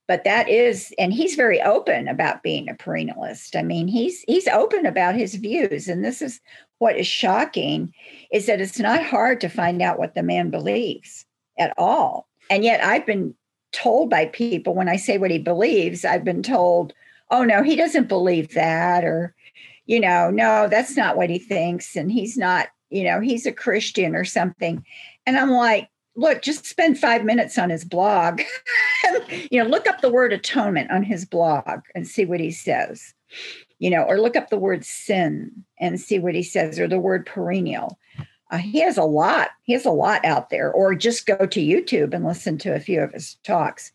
But 0.08 0.24
that 0.24 0.48
is 0.48 0.94
and 1.00 1.12
he's 1.12 1.36
very 1.36 1.62
open 1.62 2.08
about 2.08 2.44
being 2.44 2.70
a 2.70 2.76
perennialist 2.76 3.56
i 3.58 3.64
mean 3.64 3.88
he's 3.88 4.24
he's 4.28 4.48
open 4.48 4.86
about 4.86 5.16
his 5.16 5.36
views. 5.36 5.88
And 5.88 6.06
this 6.06 6.22
is 6.22 6.40
what 6.78 6.98
is 6.98 7.08
shocking 7.08 7.94
is 8.32 8.46
that 8.46 8.62
it's 8.62 8.80
not 8.80 9.04
hard 9.04 9.42
to 9.42 9.50
find 9.50 9.82
out 9.82 10.00
what 10.00 10.14
the 10.14 10.24
man 10.24 10.50
believes 10.50 11.26
at 11.58 11.74
all. 11.78 12.28
And 12.50 12.64
yet 12.64 12.84
i've 12.84 13.06
been 13.06 13.36
told 13.76 14.10
by 14.10 14.26
people 14.28 14.74
when 14.74 14.90
i 14.90 14.96
say 14.96 15.18
what 15.18 15.32
he 15.32 15.38
believes 15.38 16.06
i've 16.06 16.24
been 16.24 16.44
told 16.44 16.94
oh 17.32 17.44
no 17.44 17.62
he 17.62 17.76
doesn't 17.76 18.08
believe 18.08 18.54
that 18.54 19.04
or 19.04 19.36
you 19.86 20.00
know 20.00 20.30
no 20.30 20.68
that's 20.70 20.96
not 20.96 21.18
what 21.18 21.30
he 21.30 21.40
thinks 21.40 21.96
and 21.96 22.12
he's 22.12 22.38
not 22.38 22.68
you 22.90 23.04
know 23.04 23.20
he's 23.20 23.46
a 23.46 23.52
christian 23.52 24.16
or 24.16 24.24
something 24.24 24.84
and 25.26 25.38
i'm 25.38 25.52
like 25.52 25.90
look, 26.16 26.42
just 26.42 26.66
spend 26.66 26.98
five 26.98 27.24
minutes 27.24 27.58
on 27.58 27.70
his 27.70 27.86
blog. 27.86 28.42
you 29.52 29.62
know, 29.62 29.70
look 29.70 29.88
up 29.88 30.02
the 30.02 30.10
word 30.10 30.34
atonement 30.34 30.92
on 30.92 31.04
his 31.04 31.26
blog 31.26 31.82
and 31.94 32.08
see 32.08 32.26
what 32.26 32.40
he 32.40 32.52
says. 32.52 33.14
You 33.80 33.90
know, 33.90 34.04
or 34.04 34.20
look 34.20 34.36
up 34.36 34.50
the 34.50 34.58
word 34.58 34.86
sin 34.86 35.52
and 35.80 36.00
see 36.00 36.20
what 36.20 36.36
he 36.36 36.44
says, 36.44 36.80
or 36.80 36.88
the 36.88 37.00
word 37.00 37.26
perennial. 37.26 38.00
Uh, 38.52 38.58
he 38.58 38.80
has 38.82 38.98
a 38.98 39.04
lot. 39.04 39.50
He 39.64 39.74
has 39.74 39.86
a 39.86 39.92
lot 39.92 40.24
out 40.24 40.50
there. 40.50 40.72
Or 40.72 40.96
just 40.96 41.26
go 41.26 41.46
to 41.46 41.60
YouTube 41.60 42.14
and 42.14 42.26
listen 42.26 42.58
to 42.60 42.74
a 42.74 42.80
few 42.80 43.02
of 43.02 43.12
his 43.12 43.36
talks. 43.44 43.92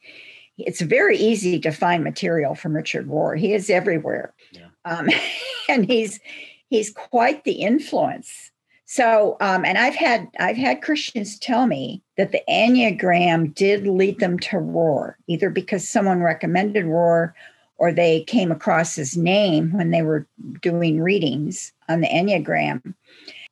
It's 0.59 0.81
very 0.81 1.17
easy 1.17 1.59
to 1.61 1.71
find 1.71 2.05
material 2.05 2.55
from 2.55 2.75
Richard 2.75 3.09
Rohr. 3.09 3.39
He 3.39 3.55
is 3.55 3.71
everywhere, 3.71 4.35
yeah. 4.53 4.67
um, 4.85 5.09
and 5.69 5.87
he's 5.87 6.21
he's 6.69 6.91
quite 6.91 7.45
the 7.45 7.53
influence 7.53 8.51
so, 8.91 9.37
um, 9.41 9.65
and 9.65 9.79
I've 9.79 9.95
had 9.95 10.27
I've 10.41 10.57
had 10.57 10.83
Christians 10.83 11.39
tell 11.39 11.69
me 11.69 12.03
that 12.17 12.33
the 12.33 12.43
Enneagram 12.49 13.55
did 13.55 13.87
lead 13.87 14.19
them 14.19 14.37
to 14.41 14.57
Rohr, 14.57 15.15
either 15.29 15.49
because 15.49 15.89
someone 15.89 16.23
recommended 16.23 16.87
Rohr 16.87 17.33
or 17.79 17.93
they 17.93 18.25
came 18.25 18.51
across 18.51 18.97
his 18.97 19.17
name 19.17 19.71
when 19.71 19.93
they 19.93 20.03
were 20.03 20.27
doing 20.61 21.01
readings 21.01 21.73
on 21.89 22.01
the 22.01 22.09
Enneagram 22.09 22.95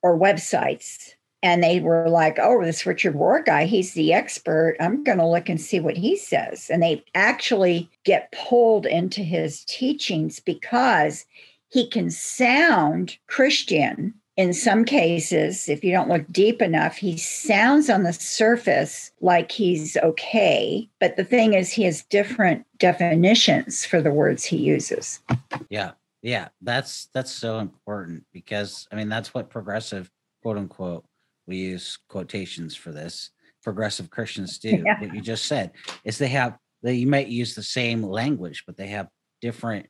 or 0.03 0.19
websites. 0.19 1.15
And 1.43 1.63
they 1.63 1.79
were 1.79 2.09
like, 2.09 2.39
oh, 2.41 2.65
this 2.65 2.85
Richard 2.85 3.15
Rohr 3.15 3.45
guy, 3.45 3.65
he's 3.65 3.95
the 3.95 4.13
expert. 4.13 4.77
I'm 4.81 5.05
going 5.05 5.19
to 5.19 5.27
look 5.27 5.49
and 5.49 5.61
see 5.61 5.79
what 5.79 5.97
he 5.97 6.17
says. 6.17 6.69
And 6.69 6.83
they 6.83 7.05
actually 7.15 7.89
get 8.05 8.33
pulled 8.33 8.87
into 8.87 9.23
his 9.23 9.65
teachings 9.65 10.41
because 10.41 11.27
he 11.69 11.89
can 11.89 12.11
sound 12.11 13.17
Christian 13.29 14.15
in 14.39 14.55
some 14.55 14.85
cases, 14.85 15.69
if 15.69 15.83
you 15.83 15.91
don't 15.91 16.09
look 16.09 16.25
deep 16.31 16.63
enough, 16.63 16.97
he 16.97 17.17
sounds 17.17 17.91
on 17.91 18.05
the 18.05 18.13
surface 18.13 19.11
like 19.21 19.51
he's 19.51 19.97
okay. 19.97 20.89
But 21.01 21.17
the 21.17 21.25
thing 21.25 21.55
is, 21.55 21.73
he 21.73 21.83
has 21.83 22.05
different 22.05 22.65
definitions 22.79 23.85
for 23.85 24.01
the 24.01 24.13
words 24.13 24.45
he 24.45 24.57
uses. 24.57 25.19
Yeah. 25.71 25.91
Yeah. 26.23 26.49
That's 26.61 27.09
that's 27.15 27.33
so 27.33 27.59
important 27.59 28.25
because 28.33 28.87
I 28.93 28.97
mean 28.97 29.09
that's 29.09 29.35
what 29.35 29.51
progressive 29.51 30.11
quote 30.43 30.59
unquote 30.59 31.05
we 31.47 31.57
use 31.57 31.99
quotations 32.09 32.75
for 32.75 32.93
this. 32.93 33.31
Progressive 33.63 34.11
Christians 34.11 34.59
do. 34.61 34.83
Yeah. 34.85 35.01
What 35.01 35.15
you 35.15 35.21
just 35.21 35.47
said 35.47 35.73
is 36.05 36.19
they 36.19 36.29
have 36.29 36.59
they 36.83 36.95
you 36.95 37.07
might 37.07 37.29
use 37.29 37.55
the 37.55 37.63
same 37.63 38.03
language, 38.03 38.65
but 38.67 38.77
they 38.77 38.89
have 38.89 39.09
different 39.41 39.87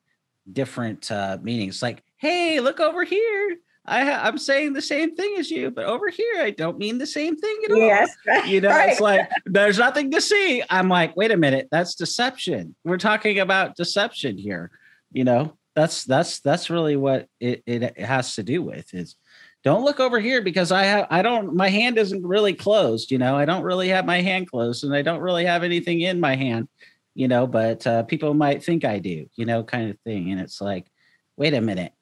different 0.51 1.11
uh 1.11 1.39
meanings. 1.43 1.83
Like, 1.83 2.03
hey, 2.17 2.61
look 2.61 2.81
over 2.81 3.05
here 3.05 3.59
I 3.89 4.05
ha- 4.05 4.21
I'm 4.23 4.39
saying 4.39 4.75
the 4.75 4.83
same 4.83 5.17
thing 5.17 5.37
as 5.39 5.51
you, 5.51 5.71
but 5.71 5.87
over 5.87 6.09
here 6.09 6.43
I 6.43 6.51
don't 6.51 6.79
mean 6.79 6.99
the 6.99 7.07
same 7.07 7.37
thing 7.37 7.57
at 7.65 7.73
all. 7.73 7.79
Yes, 7.79 8.15
you 8.47 8.61
know, 8.61 8.69
right. 8.69 8.91
it's 8.91 9.01
like 9.01 9.31
there's 9.47 9.79
nothing 9.79 10.11
to 10.11 10.21
see. 10.21 10.63
I'm 10.69 10.89
like, 10.89 11.17
wait 11.17 11.33
a 11.33 11.37
minute, 11.37 11.69
that's 11.71 11.95
deception. 11.95 12.77
We're 12.85 12.99
talking 12.99 13.39
about 13.41 13.77
deception 13.77 14.37
here. 14.37 14.71
You 15.11 15.25
know, 15.25 15.57
that's 15.79 16.05
that's 16.05 16.41
that's 16.41 16.71
really 16.71 16.97
what 16.97 17.29
it, 17.39 17.63
it 17.67 17.99
has 18.01 18.35
to 18.35 18.43
do 18.43 18.63
with 18.63 18.93
is 18.93 19.15
don't 19.63 19.85
look 19.85 20.01
over 20.01 20.19
here 20.19 20.43
because 20.43 20.73
I 20.73 20.85
have 20.85 21.07
I 21.11 21.23
don't 21.23 21.55
my 21.55 21.69
hand 21.69 21.99
isn't 21.99 22.27
really 22.27 22.55
closed. 22.55 23.11
You 23.11 23.19
know, 23.19 23.37
I 23.37 23.45
don't 23.45 23.63
really 23.63 23.89
have 23.89 24.05
my 24.05 24.21
hand 24.21 24.51
closed 24.51 24.83
and 24.83 24.95
I 24.95 25.03
don't 25.03 25.21
really 25.21 25.45
have 25.45 25.63
anything 25.63 26.01
in 26.01 26.19
my 26.19 26.35
hand. 26.35 26.69
You 27.15 27.29
know, 27.29 27.47
but 27.47 27.87
uh, 27.87 28.03
people 28.05 28.35
might 28.35 28.65
think 28.65 28.85
I 28.85 28.99
do. 28.99 29.27
You 29.37 29.47
know, 29.47 29.63
kind 29.63 29.91
of 29.91 29.99
thing. 30.01 30.31
And 30.33 30.41
it's 30.41 30.61
like, 30.61 30.91
wait 31.37 31.55
a 31.55 31.61
minute 31.61 31.93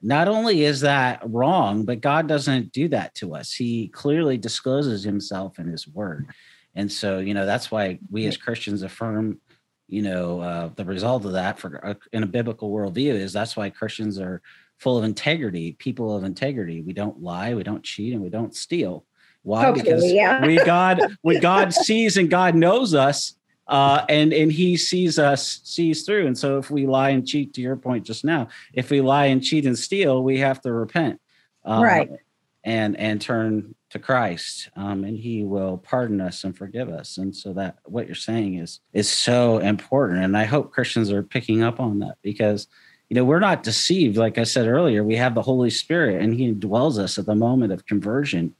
not 0.00 0.28
only 0.28 0.62
is 0.62 0.80
that 0.80 1.20
wrong, 1.24 1.84
but 1.84 2.00
God 2.00 2.28
doesn't 2.28 2.72
do 2.72 2.88
that 2.88 3.14
to 3.16 3.34
us. 3.34 3.52
He 3.52 3.88
clearly 3.88 4.36
discloses 4.38 5.02
himself 5.02 5.58
in 5.58 5.66
his 5.66 5.88
word. 5.88 6.28
And 6.76 6.90
so, 6.90 7.18
you 7.18 7.34
know, 7.34 7.46
that's 7.46 7.70
why 7.70 7.98
we 8.08 8.26
as 8.26 8.36
Christians 8.36 8.82
affirm, 8.82 9.40
you 9.88 10.02
know, 10.02 10.40
uh, 10.40 10.70
the 10.76 10.84
result 10.84 11.24
of 11.24 11.32
that 11.32 11.58
for 11.58 11.84
uh, 11.84 11.94
in 12.12 12.22
a 12.22 12.26
biblical 12.26 12.70
worldview 12.70 13.14
is 13.14 13.32
that's 13.32 13.56
why 13.56 13.70
Christians 13.70 14.18
are 14.18 14.42
full 14.76 14.98
of 14.98 15.04
integrity, 15.04 15.72
people 15.72 16.14
of 16.14 16.24
integrity. 16.24 16.82
We 16.82 16.92
don't 16.92 17.22
lie, 17.22 17.54
we 17.54 17.62
don't 17.62 17.82
cheat, 17.82 18.12
and 18.12 18.22
we 18.22 18.28
don't 18.28 18.54
steal. 18.54 19.04
Why? 19.42 19.66
Okay, 19.68 19.80
because 19.80 20.04
yeah. 20.04 20.44
we 20.44 20.56
God, 20.56 21.00
we 21.22 21.40
God 21.40 21.72
sees 21.72 22.18
and 22.18 22.28
God 22.28 22.54
knows 22.54 22.94
us, 22.94 23.34
uh, 23.66 24.04
and 24.10 24.32
and 24.34 24.52
he 24.52 24.76
sees 24.76 25.18
us 25.18 25.60
sees 25.64 26.04
through. 26.04 26.26
And 26.26 26.36
so 26.36 26.58
if 26.58 26.70
we 26.70 26.86
lie 26.86 27.10
and 27.10 27.26
cheat, 27.26 27.54
to 27.54 27.62
your 27.62 27.76
point 27.76 28.04
just 28.04 28.24
now, 28.24 28.48
if 28.74 28.90
we 28.90 29.00
lie 29.00 29.26
and 29.26 29.42
cheat 29.42 29.64
and 29.64 29.78
steal, 29.78 30.22
we 30.22 30.38
have 30.40 30.60
to 30.62 30.72
repent, 30.72 31.18
um, 31.64 31.82
right, 31.82 32.10
and 32.62 32.94
and 32.98 33.22
turn 33.22 33.74
to 33.90 33.98
Christ, 33.98 34.68
um, 34.76 35.04
and 35.04 35.16
He 35.16 35.44
will 35.44 35.78
pardon 35.78 36.20
us 36.20 36.44
and 36.44 36.56
forgive 36.56 36.88
us. 36.88 37.18
And 37.18 37.34
so 37.34 37.52
that 37.54 37.78
what 37.84 38.06
you're 38.06 38.14
saying 38.14 38.56
is 38.56 38.80
is 38.92 39.08
so 39.08 39.58
important, 39.58 40.22
and 40.22 40.36
I 40.36 40.44
hope 40.44 40.72
Christians 40.72 41.10
are 41.10 41.22
picking 41.22 41.62
up 41.62 41.80
on 41.80 42.00
that 42.00 42.16
because 42.22 42.66
you 43.08 43.14
know 43.14 43.24
we're 43.24 43.40
not 43.40 43.62
deceived. 43.62 44.16
Like 44.16 44.38
I 44.38 44.44
said 44.44 44.68
earlier, 44.68 45.02
we 45.02 45.16
have 45.16 45.34
the 45.34 45.42
Holy 45.42 45.70
Spirit, 45.70 46.22
and 46.22 46.34
He 46.34 46.52
dwells 46.52 46.98
us 46.98 47.18
at 47.18 47.26
the 47.26 47.34
moment 47.34 47.72
of 47.72 47.86
conversion. 47.86 48.54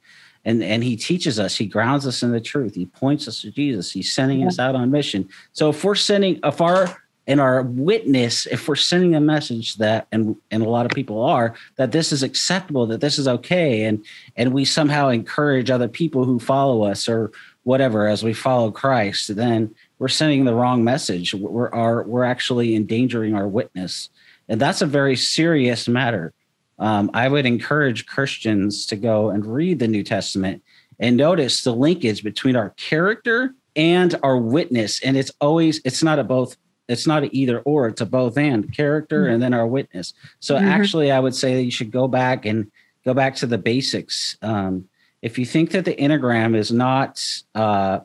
And 0.45 0.63
and 0.63 0.85
he 0.85 0.95
teaches 0.95 1.37
us 1.37 1.57
he 1.57 1.65
grounds 1.65 2.07
us 2.07 2.23
in 2.23 2.31
the 2.31 2.39
truth. 2.39 2.73
He 2.73 2.85
points 2.85 3.27
us 3.27 3.41
to 3.41 3.51
jesus. 3.51 3.91
He's 3.91 4.13
sending 4.13 4.47
us 4.47 4.57
out 4.57 4.73
on 4.73 4.89
mission. 4.89 5.27
So 5.51 5.69
if 5.69 5.83
we're 5.83 5.95
sending 5.95 6.39
if 6.41 6.61
our 6.61 6.97
in 7.29 7.39
our 7.39 7.61
witness 7.61 8.45
if 8.47 8.67
we're 8.67 8.75
sending 8.75 9.15
a 9.15 9.21
message 9.21 9.75
that 9.75 10.07
and 10.11 10.35
and 10.51 10.63
a 10.63 10.69
lot 10.69 10.85
of 10.85 10.91
people 10.91 11.21
are 11.21 11.55
that 11.77 11.93
this 11.93 12.11
is 12.11 12.23
acceptable 12.23 12.85
that 12.87 13.01
this 13.01 13.17
is 13.17 13.27
okay 13.27 13.83
and 13.83 14.03
and 14.35 14.51
we 14.51 14.65
somehow 14.65 15.07
encourage 15.07 15.69
other 15.69 15.87
people 15.87 16.25
who 16.25 16.39
follow 16.39 16.83
us 16.83 17.07
or 17.07 17.31
whatever 17.63 18.07
as 18.07 18.23
we 18.23 18.33
follow 18.33 18.71
christ 18.71 19.35
then 19.35 19.73
we're 19.99 20.07
sending 20.07 20.45
the 20.45 20.55
wrong 20.55 20.83
message. 20.83 21.33
We're 21.33 21.69
are 21.69 22.03
we're 22.03 22.23
actually 22.23 22.75
endangering 22.75 23.35
our 23.35 23.47
witness. 23.47 24.09
And 24.47 24.59
that's 24.59 24.81
a 24.81 24.87
very 24.87 25.15
serious 25.15 25.87
matter. 25.87 26.33
Um, 26.79 27.11
I 27.13 27.27
would 27.27 27.45
encourage 27.45 28.07
Christians 28.07 28.85
to 28.87 28.95
go 28.95 29.29
and 29.29 29.45
read 29.45 29.79
the 29.79 29.87
New 29.87 30.03
Testament 30.03 30.63
and 30.97 31.17
notice 31.17 31.63
the 31.63 31.75
linkage 31.75 32.23
between 32.23 32.55
our 32.55 32.71
character 32.71 33.53
and 33.75 34.17
our 34.23 34.37
witness. 34.37 35.03
And 35.03 35.17
it's 35.17 35.31
always, 35.39 35.81
it's 35.83 36.01
not 36.01 36.19
a 36.19 36.23
both, 36.23 36.57
it's 36.89 37.07
not 37.07 37.23
an 37.23 37.29
either 37.31 37.59
or, 37.61 37.87
it's 37.87 38.01
a 38.01 38.05
both 38.05 38.37
and 38.37 38.75
character 38.75 39.23
mm-hmm. 39.23 39.33
and 39.33 39.43
then 39.43 39.53
our 39.53 39.67
witness. 39.67 40.13
So 40.41 40.55
mm-hmm. 40.55 40.67
actually, 40.67 41.11
I 41.11 41.19
would 41.19 41.35
say 41.35 41.55
that 41.55 41.63
you 41.63 41.71
should 41.71 41.91
go 41.91 42.07
back 42.07 42.45
and 42.45 42.69
go 43.05 43.13
back 43.13 43.35
to 43.35 43.47
the 43.47 43.57
basics. 43.57 44.37
Um, 44.41 44.89
if 45.21 45.37
you 45.37 45.45
think 45.45 45.71
that 45.71 45.85
the 45.85 45.95
Enneagram 45.95 46.55
is 46.55 46.71
not 46.71 47.23
uh, 47.55 47.99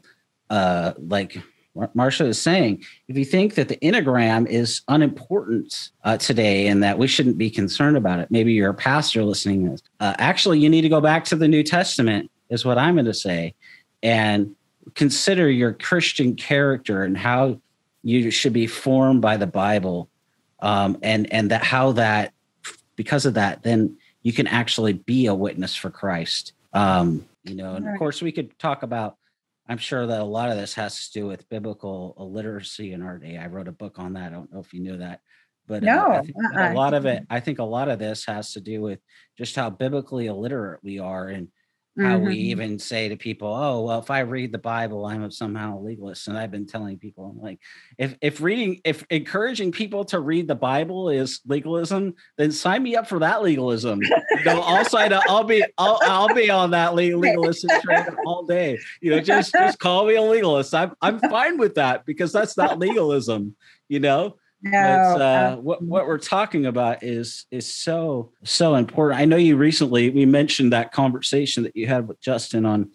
uh, 0.51 0.93
like 0.99 1.39
Marcia 1.95 2.27
is 2.27 2.41
saying, 2.41 2.85
if 3.09 3.17
you 3.17 3.25
think 3.25 3.55
that 3.55 3.69
the 3.69 3.77
Enneagram 3.79 4.47
is 4.47 4.83
unimportant 4.89 5.91
uh, 6.05 6.17
today 6.17 6.69
and 6.69 6.83
that 6.83 6.99
we 6.99 7.09
shouldn't 7.09 7.39
be 7.39 7.51
concerned 7.51 7.97
about 7.97 8.21
it, 8.21 8.31
maybe 8.31 8.53
you're 8.53 8.71
a 8.71 8.75
pastor 8.75 9.25
listening. 9.25 9.77
Uh, 9.99 10.15
actually, 10.19 10.61
you 10.61 10.69
need 10.69 10.83
to 10.83 10.89
go 10.89 11.01
back 11.01 11.25
to 11.25 11.37
the 11.37 11.49
New 11.49 11.63
Testament, 11.63 12.31
is 12.51 12.65
what 12.65 12.79
I'm 12.79 12.95
going 12.95 13.07
to 13.07 13.15
say, 13.15 13.55
and 14.03 14.55
consider 14.95 15.51
your 15.51 15.73
Christian 15.73 16.37
character 16.37 17.03
and 17.03 17.17
how 17.17 17.59
you 18.05 18.31
should 18.31 18.53
be 18.53 18.67
formed 18.67 19.23
by 19.23 19.37
the 19.37 19.47
Bible, 19.47 20.09
um, 20.61 20.99
and 21.03 21.33
and 21.33 21.51
that 21.51 21.65
how 21.65 21.93
that 21.93 22.33
because 22.95 23.27
of 23.27 23.35
that, 23.35 23.63
then 23.63 23.97
you 24.23 24.33
can 24.33 24.47
actually 24.47 24.93
be 24.93 25.27
a 25.27 25.35
witness 25.35 25.75
for 25.75 25.91
Christ. 25.91 26.53
Um, 26.73 27.27
you 27.43 27.57
know, 27.57 27.75
and 27.75 27.89
of 27.89 27.99
course, 27.99 28.23
we 28.23 28.31
could 28.31 28.57
talk 28.59 28.83
about 28.83 29.17
I'm 29.69 29.79
sure 29.79 30.07
that 30.07 30.21
a 30.21 30.25
lot 30.25 30.51
of 30.51 30.57
this 30.57 30.75
has 30.75 31.09
to 31.09 31.21
do 31.21 31.27
with 31.27 31.49
biblical 31.49 32.15
literacy 32.19 32.93
in 32.93 33.03
our 33.03 33.19
day. 33.19 33.39
I 33.39 33.47
wrote 33.47 33.69
a 33.69 33.73
book 33.73 33.99
on 33.99 34.13
that. 34.13 34.27
I 34.27 34.35
don't 34.35 34.53
know 34.53 34.61
if 34.61 34.75
you 34.75 34.81
knew 34.81 34.99
that, 34.99 35.21
but 35.67 35.83
no, 35.83 36.07
uh, 36.07 36.23
uh-uh. 36.23 36.73
a 36.73 36.75
lot 36.75 36.93
of 36.93 37.07
it, 37.07 37.25
I 37.31 37.41
think 37.41 37.59
a 37.59 37.65
lot 37.65 37.89
of 37.89 37.99
this 37.99 38.27
has 38.27 38.53
to 38.53 38.61
do 38.61 38.83
with 38.83 39.01
just 39.39 39.57
how 39.57 39.71
biblically 39.71 40.27
illiterate 40.27 40.81
we 40.83 40.99
are 40.99 41.29
and 41.29 41.49
how 41.97 42.17
mm-hmm. 42.17 42.27
we 42.27 42.37
even 42.37 42.79
say 42.79 43.09
to 43.09 43.17
people, 43.17 43.49
"Oh, 43.49 43.83
well, 43.83 44.01
if 44.01 44.11
I 44.11 44.21
read 44.21 44.51
the 44.51 44.59
Bible, 44.59 45.07
I'm 45.07 45.31
somehow 45.31 45.79
a 45.79 45.81
legalist." 45.81 46.27
And 46.27 46.37
I've 46.37 46.51
been 46.51 46.67
telling 46.67 46.99
people, 46.99 47.25
I'm 47.27 47.41
like, 47.41 47.61
if 47.99 48.17
if 48.21 48.41
reading, 48.41 48.81
if 48.85 49.05
encouraging 49.11 49.71
people 49.71 50.05
to 50.07 50.19
read 50.19 50.49
the 50.49 50.57
Bible 50.57 51.09
is 51.09 51.41
legalism, 51.47 52.15
then 52.37 52.51
sign 52.51 52.83
me 52.83 52.97
up 52.97 53.07
for 53.07 53.21
that 53.21 53.43
legalism. 53.43 54.01
know, 54.45 54.61
I'll 54.61 54.85
sign 54.85 55.13
up. 55.13 55.23
I'll 55.29 55.45
be 55.45 55.65
I'll, 55.79 55.99
I'll 56.03 56.35
be 56.35 56.51
on 56.51 56.73
that 56.73 56.97
legalistic 56.97 57.71
train 57.83 58.07
all 58.27 58.45
day. 58.45 58.79
You 59.01 59.13
know, 59.13 59.21
just 59.21 59.53
just 59.53 59.79
call 59.79 60.07
me 60.07 60.17
a 60.17 60.23
legalist. 60.23 60.75
I'm 60.75 60.95
I'm 61.01 61.21
fine 61.21 61.59
with 61.59 61.77
that 61.77 62.07
because 62.07 62.33
that's 62.33 62.57
not 62.57 62.79
legalism. 62.81 63.55
You 63.89 64.01
know, 64.01 64.37
no, 64.65 64.79
uh, 64.79 65.57
what 65.57 65.83
what 65.83 66.07
we're 66.07 66.19
talking 66.19 66.65
about 66.65 67.03
is 67.03 67.45
is 67.51 67.73
so 67.73 68.33
so 68.45 68.75
important. 68.75 69.21
I 69.21 69.27
know 69.27 69.37
you 69.37 69.57
recently 69.57 70.09
we 70.09 70.25
mentioned 70.25 70.73
that 70.73 70.93
conversation 70.93 71.63
that 71.65 71.77
you 71.77 71.87
had 71.87 72.09
with 72.09 72.21
Justin 72.21 72.65
on 72.65 72.91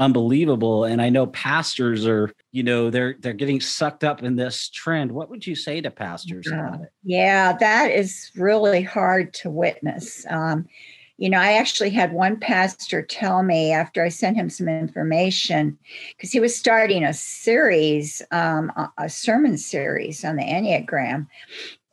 unbelievable, 0.00 0.84
and 0.84 1.00
I 1.00 1.10
know 1.10 1.26
pastors 1.28 2.06
are 2.06 2.32
you 2.50 2.64
know 2.64 2.90
they're 2.90 3.14
they're 3.20 3.32
getting 3.34 3.60
sucked 3.60 4.02
up 4.02 4.24
in 4.24 4.34
this 4.34 4.68
trend. 4.68 5.12
What 5.12 5.30
would 5.30 5.46
you 5.46 5.54
say 5.54 5.80
to 5.80 5.92
pastors 5.92 6.48
yeah. 6.50 6.58
about 6.58 6.80
it? 6.82 6.92
Yeah, 7.04 7.56
that 7.58 7.92
is 7.92 8.32
really 8.34 8.82
hard 8.82 9.32
to 9.34 9.50
witness. 9.50 10.26
Um, 10.28 10.66
you 11.22 11.30
know, 11.30 11.38
I 11.38 11.52
actually 11.52 11.90
had 11.90 12.12
one 12.12 12.36
pastor 12.36 13.00
tell 13.00 13.44
me 13.44 13.70
after 13.70 14.04
I 14.04 14.08
sent 14.08 14.36
him 14.36 14.50
some 14.50 14.68
information, 14.68 15.78
because 16.16 16.32
he 16.32 16.40
was 16.40 16.56
starting 16.56 17.04
a 17.04 17.14
series, 17.14 18.22
um, 18.32 18.72
a 18.98 19.08
sermon 19.08 19.56
series 19.56 20.24
on 20.24 20.34
the 20.34 20.42
Enneagram. 20.42 21.28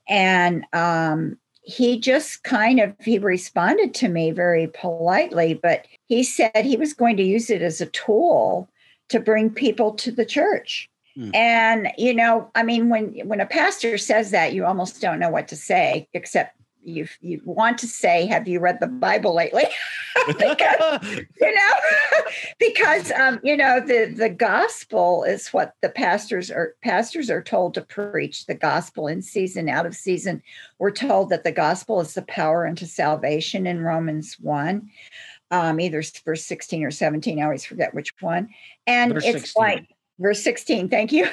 And 0.08 0.66
um, 0.74 1.38
he 1.62 2.00
just 2.00 2.42
kind 2.42 2.80
of 2.80 2.96
he 3.00 3.20
responded 3.20 3.94
to 3.94 4.08
me 4.08 4.32
very 4.32 4.66
politely, 4.66 5.54
but 5.54 5.86
he 6.08 6.24
said 6.24 6.66
he 6.66 6.76
was 6.76 6.94
going 6.94 7.16
to 7.18 7.24
use 7.24 7.52
it 7.52 7.62
as 7.62 7.82
a 7.82 7.86
tool 7.86 8.68
to 9.10 9.20
bring 9.20 9.52
people 9.52 9.94
to 9.94 10.12
the 10.12 10.26
church. 10.26 10.90
Hmm. 11.14 11.30
And 11.36 11.92
you 12.00 12.16
know, 12.16 12.50
I 12.56 12.64
mean, 12.64 12.90
when 12.90 13.14
when 13.26 13.42
a 13.42 13.46
pastor 13.46 14.00
says 14.00 14.32
that, 14.32 14.54
you 14.54 14.66
almost 14.66 15.02
don't 15.02 15.20
know 15.20 15.30
what 15.30 15.48
to 15.50 15.56
say, 15.56 16.08
except 16.16 16.59
you 16.84 17.08
you 17.22 17.42
want 17.46 17.78
to 17.80 17.88
say, 17.88 18.26
"Have 18.26 18.48
you 18.48 18.60
read 18.60 18.80
the 18.80 18.88
Bible 18.88 19.34
lately?" 19.34 19.66
because, 20.28 21.00
you 21.42 21.56
know, 21.56 21.74
because 22.60 23.12
um, 23.12 23.40
you 23.44 23.58
know 23.58 23.80
the 23.80 24.14
the 24.16 24.30
gospel 24.30 25.24
is 25.24 25.50
what 25.50 25.74
the 25.82 25.90
pastors 25.90 26.50
are 26.50 26.76
pastors 26.84 27.30
are 27.30 27.42
told 27.42 27.74
to 27.74 27.82
preach 27.82 28.46
the 28.46 28.56
gospel 28.56 29.08
in 29.08 29.22
season 29.22 29.70
out 29.70 29.86
of 29.86 29.96
season. 29.96 30.42
We're 30.78 30.92
told 30.92 31.30
that 31.30 31.44
the 31.44 31.52
gospel 31.52 32.00
is 32.02 32.14
the 32.14 32.22
power 32.24 32.68
unto 32.68 32.86
salvation 32.86 33.68
in 33.68 33.82
Romans 33.82 34.38
one. 34.40 34.90
Um, 35.52 35.80
either 35.80 36.04
verse 36.24 36.46
16 36.46 36.84
or 36.84 36.92
17, 36.92 37.40
I 37.40 37.44
always 37.44 37.66
forget 37.66 37.96
which 37.96 38.14
one. 38.20 38.50
And 38.86 39.14
verse 39.14 39.26
it's 39.26 39.42
16. 39.42 39.64
like 39.64 39.88
verse 40.20 40.44
16, 40.44 40.90
thank 40.90 41.12
you. 41.12 41.28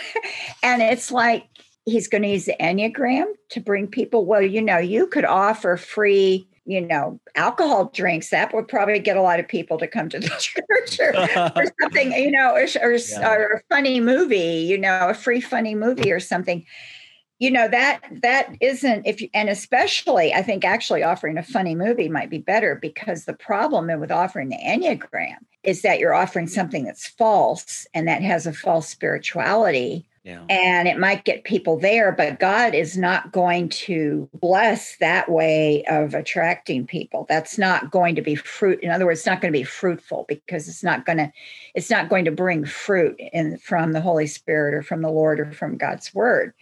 and 0.62 0.80
it's 0.80 1.12
like 1.12 1.46
he's 1.87 2.09
going 2.09 2.22
to 2.22 2.29
use 2.29 2.44
the 2.44 2.57
Enneagram 2.61 3.27
to 3.51 3.61
bring 3.61 3.87
people. 3.87 4.27
Well, 4.27 4.42
you 4.42 4.61
know, 4.61 4.79
you 4.79 5.07
could 5.07 5.25
offer 5.25 5.77
free, 5.77 6.46
you 6.64 6.81
know, 6.81 7.18
alcohol 7.37 7.90
drinks. 7.94 8.31
That 8.31 8.53
would 8.53 8.68
probably 8.68 8.99
get 8.99 9.16
a 9.16 9.22
lot 9.22 9.40
of 9.40 9.49
people 9.49 9.79
to 9.79 9.87
come 9.87 10.09
to 10.11 10.18
the 10.18 10.29
church 10.38 11.01
or, 11.01 11.14
or 11.57 11.72
something, 11.81 12.12
you 12.12 12.33
know, 12.33 12.55
or, 12.55 12.66
or, 12.83 12.96
yeah. 12.96 13.33
or 13.33 13.46
a 13.46 13.75
funny 13.75 14.01
movie, 14.01 14.66
you 14.68 14.77
know, 14.77 15.09
a 15.09 15.14
free 15.14 15.40
funny 15.40 15.75
movie 15.75 16.12
or 16.12 16.20
something. 16.20 16.66
You 17.38 17.51
know 17.51 17.68
that 17.68 18.01
that 18.22 18.57
isn't 18.62 19.07
if 19.07 19.20
you, 19.20 19.29
and 19.35 19.51
especially 19.51 20.33
I 20.33 20.40
think 20.40 20.64
actually 20.64 21.03
offering 21.03 21.37
a 21.37 21.42
funny 21.42 21.75
movie 21.75 22.09
might 22.09 22.31
be 22.31 22.38
better 22.38 22.75
because 22.75 23.27
the 23.27 23.35
problem 23.35 24.01
with 24.01 24.11
offering 24.11 24.49
the 24.49 24.57
enneagram 24.57 25.37
is 25.62 25.83
that 25.83 25.99
you're 25.99 26.14
offering 26.14 26.46
something 26.46 26.87
that's 26.87 27.07
false 27.07 27.87
and 27.92 28.09
that 28.09 28.22
has 28.22 28.46
a 28.46 28.55
false 28.55 28.88
spirituality 28.88 30.07
yeah. 30.26 30.44
And 30.48 30.88
it 30.88 30.98
might 30.98 31.24
get 31.24 31.44
people 31.44 31.78
there, 31.78 32.10
but 32.10 32.40
God 32.40 32.74
is 32.74 32.98
not 32.98 33.30
going 33.30 33.68
to 33.68 34.28
bless 34.34 34.96
that 34.96 35.30
way 35.30 35.84
of 35.84 36.14
attracting 36.14 36.84
people. 36.84 37.26
That's 37.28 37.58
not 37.58 37.92
going 37.92 38.16
to 38.16 38.22
be 38.22 38.34
fruit. 38.34 38.80
In 38.82 38.90
other 38.90 39.06
words, 39.06 39.20
it's 39.20 39.26
not 39.26 39.40
going 39.40 39.52
to 39.52 39.58
be 39.58 39.62
fruitful 39.62 40.24
because 40.28 40.66
it's 40.66 40.82
not 40.82 41.06
going 41.06 41.18
to, 41.18 41.32
it's 41.76 41.90
not 41.90 42.08
going 42.08 42.24
to 42.24 42.32
bring 42.32 42.64
fruit 42.64 43.14
in 43.32 43.56
from 43.58 43.92
the 43.92 44.00
Holy 44.00 44.26
Spirit 44.26 44.74
or 44.74 44.82
from 44.82 45.00
the 45.02 45.12
Lord 45.12 45.38
or 45.38 45.52
from 45.52 45.76
God's 45.76 46.12
word. 46.12 46.52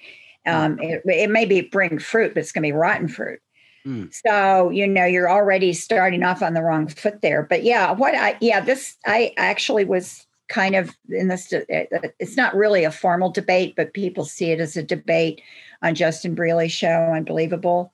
Um, 0.45 0.79
it, 0.79 1.01
it 1.07 1.31
may 1.31 1.47
be 1.47 1.63
bring 1.63 1.99
fruit, 1.99 2.35
but 2.35 2.41
it's 2.41 2.53
going 2.53 2.65
to 2.65 2.69
be 2.69 2.73
rotten 2.73 3.09
fruit. 3.09 3.41
Mm. 3.87 4.13
So, 4.13 4.69
you 4.69 4.87
know, 4.87 5.07
you're 5.07 5.31
already 5.31 5.73
starting 5.73 6.23
off 6.23 6.43
on 6.43 6.53
the 6.53 6.63
wrong 6.63 6.87
foot 6.87 7.23
there. 7.23 7.43
But 7.43 7.63
yeah, 7.63 7.93
what 7.93 8.15
I, 8.15 8.37
yeah, 8.43 8.61
this, 8.61 8.99
I 9.07 9.33
actually 9.39 9.87
was 9.87 10.24
kind 10.49 10.75
of 10.75 10.97
in 11.09 11.29
this 11.29 11.53
uh, 11.53 11.61
uh, 11.73 12.09
it's 12.19 12.37
not 12.37 12.55
really 12.55 12.85
a 12.85 12.91
formal 12.91 13.31
debate 13.31 13.75
but 13.77 13.95
people 13.95 14.25
see 14.25 14.51
it 14.51 14.61
as 14.61 14.77
a 14.77 14.83
debate 14.83 15.41
on 15.83 15.95
justin 15.95 16.35
Brierley's 16.35 16.73
show 16.73 17.13
unbelievable. 17.15 17.93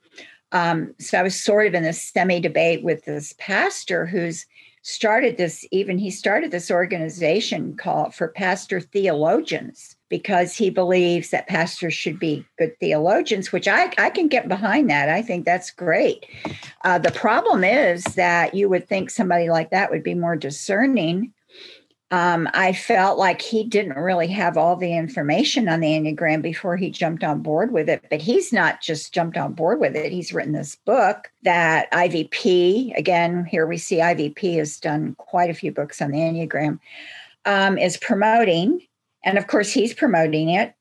Um, 0.52 0.94
so 0.98 1.18
i 1.18 1.22
was 1.22 1.38
sort 1.38 1.66
of 1.66 1.74
in 1.74 1.82
this 1.82 2.02
semi 2.02 2.40
debate 2.40 2.82
with 2.82 3.04
this 3.04 3.34
pastor 3.38 4.06
who's 4.06 4.46
started 4.82 5.36
this 5.36 5.66
even 5.70 5.98
he 5.98 6.10
started 6.10 6.50
this 6.50 6.70
organization 6.70 7.76
called 7.76 8.14
for 8.14 8.28
pastor 8.28 8.80
theologians 8.80 9.94
because 10.08 10.56
he 10.56 10.70
believes 10.70 11.30
that 11.30 11.46
pastors 11.46 11.92
should 11.92 12.18
be 12.18 12.44
good 12.58 12.76
theologians 12.80 13.52
which 13.52 13.68
i, 13.68 13.92
I 13.98 14.10
can 14.10 14.26
get 14.26 14.48
behind 14.48 14.90
that. 14.90 15.08
I 15.08 15.22
think 15.22 15.44
that's 15.44 15.70
great. 15.70 16.26
Uh, 16.82 16.98
the 16.98 17.12
problem 17.12 17.62
is 17.62 18.02
that 18.16 18.54
you 18.54 18.68
would 18.68 18.88
think 18.88 19.10
somebody 19.10 19.50
like 19.50 19.70
that 19.70 19.90
would 19.90 20.02
be 20.02 20.14
more 20.14 20.36
discerning 20.36 21.32
um, 22.12 22.48
I 22.54 22.72
felt 22.72 23.18
like 23.18 23.40
he 23.40 23.62
didn't 23.62 23.96
really 23.96 24.26
have 24.28 24.56
all 24.56 24.74
the 24.74 24.96
information 24.96 25.68
on 25.68 25.78
the 25.78 25.92
Enneagram 25.92 26.42
before 26.42 26.76
he 26.76 26.90
jumped 26.90 27.22
on 27.22 27.40
board 27.40 27.72
with 27.72 27.88
it. 27.88 28.04
But 28.10 28.20
he's 28.20 28.52
not 28.52 28.80
just 28.80 29.14
jumped 29.14 29.36
on 29.36 29.52
board 29.52 29.78
with 29.78 29.94
it, 29.94 30.10
he's 30.10 30.32
written 30.32 30.52
this 30.52 30.76
book 30.84 31.30
that 31.42 31.90
IVP, 31.92 32.96
again, 32.96 33.44
here 33.44 33.66
we 33.66 33.78
see 33.78 33.98
IVP 33.98 34.56
has 34.56 34.78
done 34.78 35.14
quite 35.18 35.50
a 35.50 35.54
few 35.54 35.70
books 35.70 36.02
on 36.02 36.10
the 36.10 36.18
Enneagram, 36.18 36.80
um, 37.44 37.78
is 37.78 37.96
promoting. 37.96 38.80
And 39.24 39.38
of 39.38 39.46
course, 39.46 39.72
he's 39.72 39.94
promoting 39.94 40.50
it. 40.50 40.74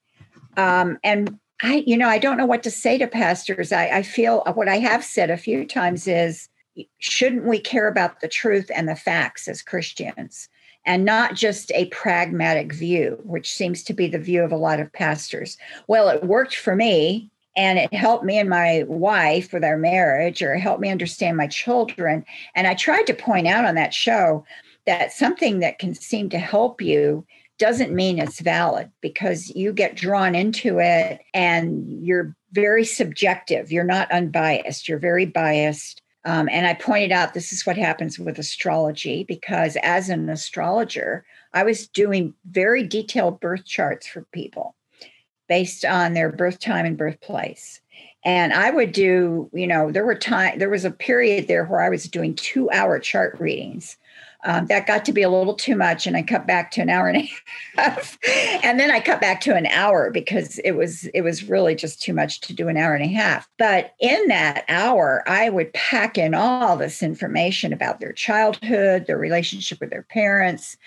Um, 0.57 0.97
and 1.03 1.37
I, 1.61 1.83
you 1.85 1.97
know, 1.97 2.07
I 2.07 2.17
don't 2.17 2.37
know 2.37 2.45
what 2.45 2.63
to 2.63 2.71
say 2.71 2.97
to 2.97 3.05
pastors. 3.05 3.71
I, 3.71 3.87
I 3.89 4.03
feel 4.03 4.41
what 4.55 4.67
I 4.67 4.77
have 4.77 5.03
said 5.03 5.29
a 5.29 5.37
few 5.37 5.65
times 5.65 6.07
is 6.07 6.49
shouldn't 6.97 7.45
we 7.45 7.59
care 7.59 7.87
about 7.87 8.21
the 8.21 8.27
truth 8.27 8.71
and 8.73 8.87
the 8.87 8.95
facts 8.95 9.47
as 9.47 9.61
Christians? 9.61 10.49
And 10.85 11.05
not 11.05 11.35
just 11.35 11.71
a 11.73 11.85
pragmatic 11.87 12.73
view, 12.73 13.19
which 13.23 13.51
seems 13.53 13.83
to 13.83 13.93
be 13.93 14.07
the 14.07 14.19
view 14.19 14.43
of 14.43 14.51
a 14.51 14.57
lot 14.57 14.79
of 14.79 14.91
pastors. 14.93 15.57
Well, 15.87 16.09
it 16.09 16.23
worked 16.23 16.55
for 16.55 16.75
me 16.75 17.29
and 17.55 17.77
it 17.77 17.93
helped 17.93 18.23
me 18.23 18.37
and 18.39 18.49
my 18.49 18.83
wife 18.87 19.51
with 19.51 19.63
our 19.63 19.77
marriage 19.77 20.41
or 20.41 20.55
helped 20.55 20.81
me 20.81 20.89
understand 20.89 21.37
my 21.37 21.47
children. 21.47 22.25
And 22.55 22.67
I 22.67 22.73
tried 22.73 23.07
to 23.07 23.13
point 23.13 23.47
out 23.47 23.65
on 23.65 23.75
that 23.75 23.93
show 23.93 24.45
that 24.85 25.11
something 25.11 25.59
that 25.59 25.79
can 25.79 25.93
seem 25.93 26.29
to 26.29 26.39
help 26.39 26.81
you 26.81 27.25
doesn't 27.57 27.93
mean 27.93 28.17
it's 28.17 28.39
valid 28.39 28.89
because 29.01 29.49
you 29.49 29.73
get 29.73 29.95
drawn 29.95 30.33
into 30.33 30.79
it 30.79 31.19
and 31.33 32.05
you're 32.05 32.35
very 32.53 32.85
subjective. 32.85 33.71
You're 33.71 33.83
not 33.83 34.11
unbiased, 34.11 34.87
you're 34.87 34.97
very 34.97 35.25
biased. 35.25 36.01
Um, 36.29 36.47
and 36.51 36.67
I 36.67 36.75
pointed 36.75 37.11
out 37.11 37.33
this 37.33 37.51
is 37.51 37.65
what 37.65 37.75
happens 37.75 38.19
with 38.19 38.37
astrology 38.37 39.23
because 39.23 39.75
as 39.81 40.09
an 40.09 40.29
astrologer, 40.29 41.25
I 41.55 41.63
was 41.63 41.87
doing 41.87 42.35
very 42.51 42.83
detailed 42.83 43.39
birth 43.39 43.65
charts 43.65 44.05
for 44.05 44.27
people 44.31 44.75
based 45.47 45.85
on 45.85 46.13
their 46.13 46.31
birth 46.31 46.59
time 46.59 46.85
and 46.85 46.95
birthplace. 46.95 47.81
And 48.23 48.53
I 48.53 48.69
would 48.69 48.91
do, 48.91 49.49
you 49.53 49.65
know, 49.65 49.91
there 49.91 50.05
were 50.05 50.13
time, 50.13 50.59
there 50.59 50.69
was 50.69 50.85
a 50.85 50.91
period 50.91 51.47
there 51.47 51.65
where 51.65 51.81
I 51.81 51.89
was 51.89 52.03
doing 52.03 52.35
two 52.35 52.69
hour 52.69 52.99
chart 52.99 53.39
readings 53.39 53.97
um, 54.45 54.67
that 54.67 54.87
got 54.87 55.05
to 55.05 55.13
be 55.13 55.21
a 55.21 55.29
little 55.29 55.53
too 55.53 55.75
much 55.75 56.07
and 56.07 56.15
i 56.15 56.21
cut 56.21 56.47
back 56.47 56.71
to 56.71 56.81
an 56.81 56.89
hour 56.89 57.07
and 57.07 57.17
a 57.17 57.31
half. 57.77 58.17
And 58.63 58.79
then 58.79 58.91
i 58.91 58.99
cut 58.99 59.21
back 59.21 59.41
to 59.41 59.55
an 59.55 59.65
hour 59.67 60.11
because 60.11 60.59
it 60.59 60.71
was 60.71 61.05
it 61.07 61.21
was 61.21 61.49
really 61.49 61.75
just 61.75 62.01
too 62.01 62.13
much 62.13 62.39
to 62.41 62.53
do 62.53 62.67
an 62.67 62.77
hour 62.77 62.93
and 62.93 63.03
a 63.03 63.13
half. 63.13 63.49
But 63.57 63.93
in 63.99 64.27
that 64.27 64.65
hour 64.67 65.23
i 65.27 65.49
would 65.49 65.73
pack 65.73 66.17
in 66.17 66.33
all 66.33 66.77
this 66.77 67.03
information 67.03 67.73
about 67.73 67.99
their 67.99 68.13
childhood 68.13 69.07
their 69.07 69.17
relationship 69.17 69.79
with 69.79 69.89
their 69.89 70.03
parents 70.03 70.77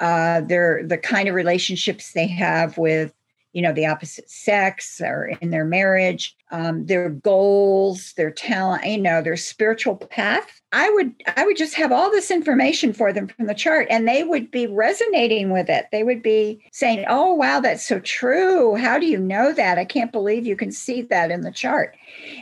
uh, 0.00 0.40
their 0.40 0.82
the 0.86 0.96
kind 0.96 1.28
of 1.28 1.34
relationships 1.34 2.12
they 2.12 2.26
have 2.26 2.78
with 2.78 3.12
you 3.52 3.62
know 3.62 3.72
the 3.72 3.86
opposite 3.86 4.30
sex 4.30 5.00
or 5.00 5.32
in 5.40 5.50
their 5.50 5.64
marriage 5.64 6.36
um, 6.52 6.86
their 6.86 7.10
goals 7.10 8.12
their 8.14 8.30
talent 8.30 8.84
you 8.84 8.98
know 8.98 9.22
their 9.22 9.36
spiritual 9.36 9.96
path. 9.96 10.60
I 10.72 10.88
would 10.90 11.12
i 11.36 11.44
would 11.44 11.56
just 11.56 11.74
have 11.74 11.92
all 11.92 12.10
this 12.10 12.30
information 12.30 12.92
for 12.92 13.12
them 13.12 13.28
from 13.28 13.46
the 13.46 13.54
chart 13.54 13.88
and 13.90 14.06
they 14.06 14.22
would 14.22 14.50
be 14.50 14.66
resonating 14.66 15.50
with 15.50 15.68
it. 15.68 15.86
They 15.92 16.04
would 16.04 16.22
be 16.22 16.60
saying 16.72 17.04
oh 17.08 17.34
wow 17.34 17.60
that's 17.60 17.86
so 17.86 18.00
true. 18.00 18.76
How 18.76 18.98
do 18.98 19.06
you 19.06 19.18
know 19.18 19.52
that? 19.52 19.78
I 19.78 19.84
can't 19.84 20.12
believe 20.12 20.46
you 20.46 20.56
can 20.56 20.72
see 20.72 21.02
that 21.02 21.30
in 21.30 21.42
the 21.42 21.52
chart. 21.52 21.96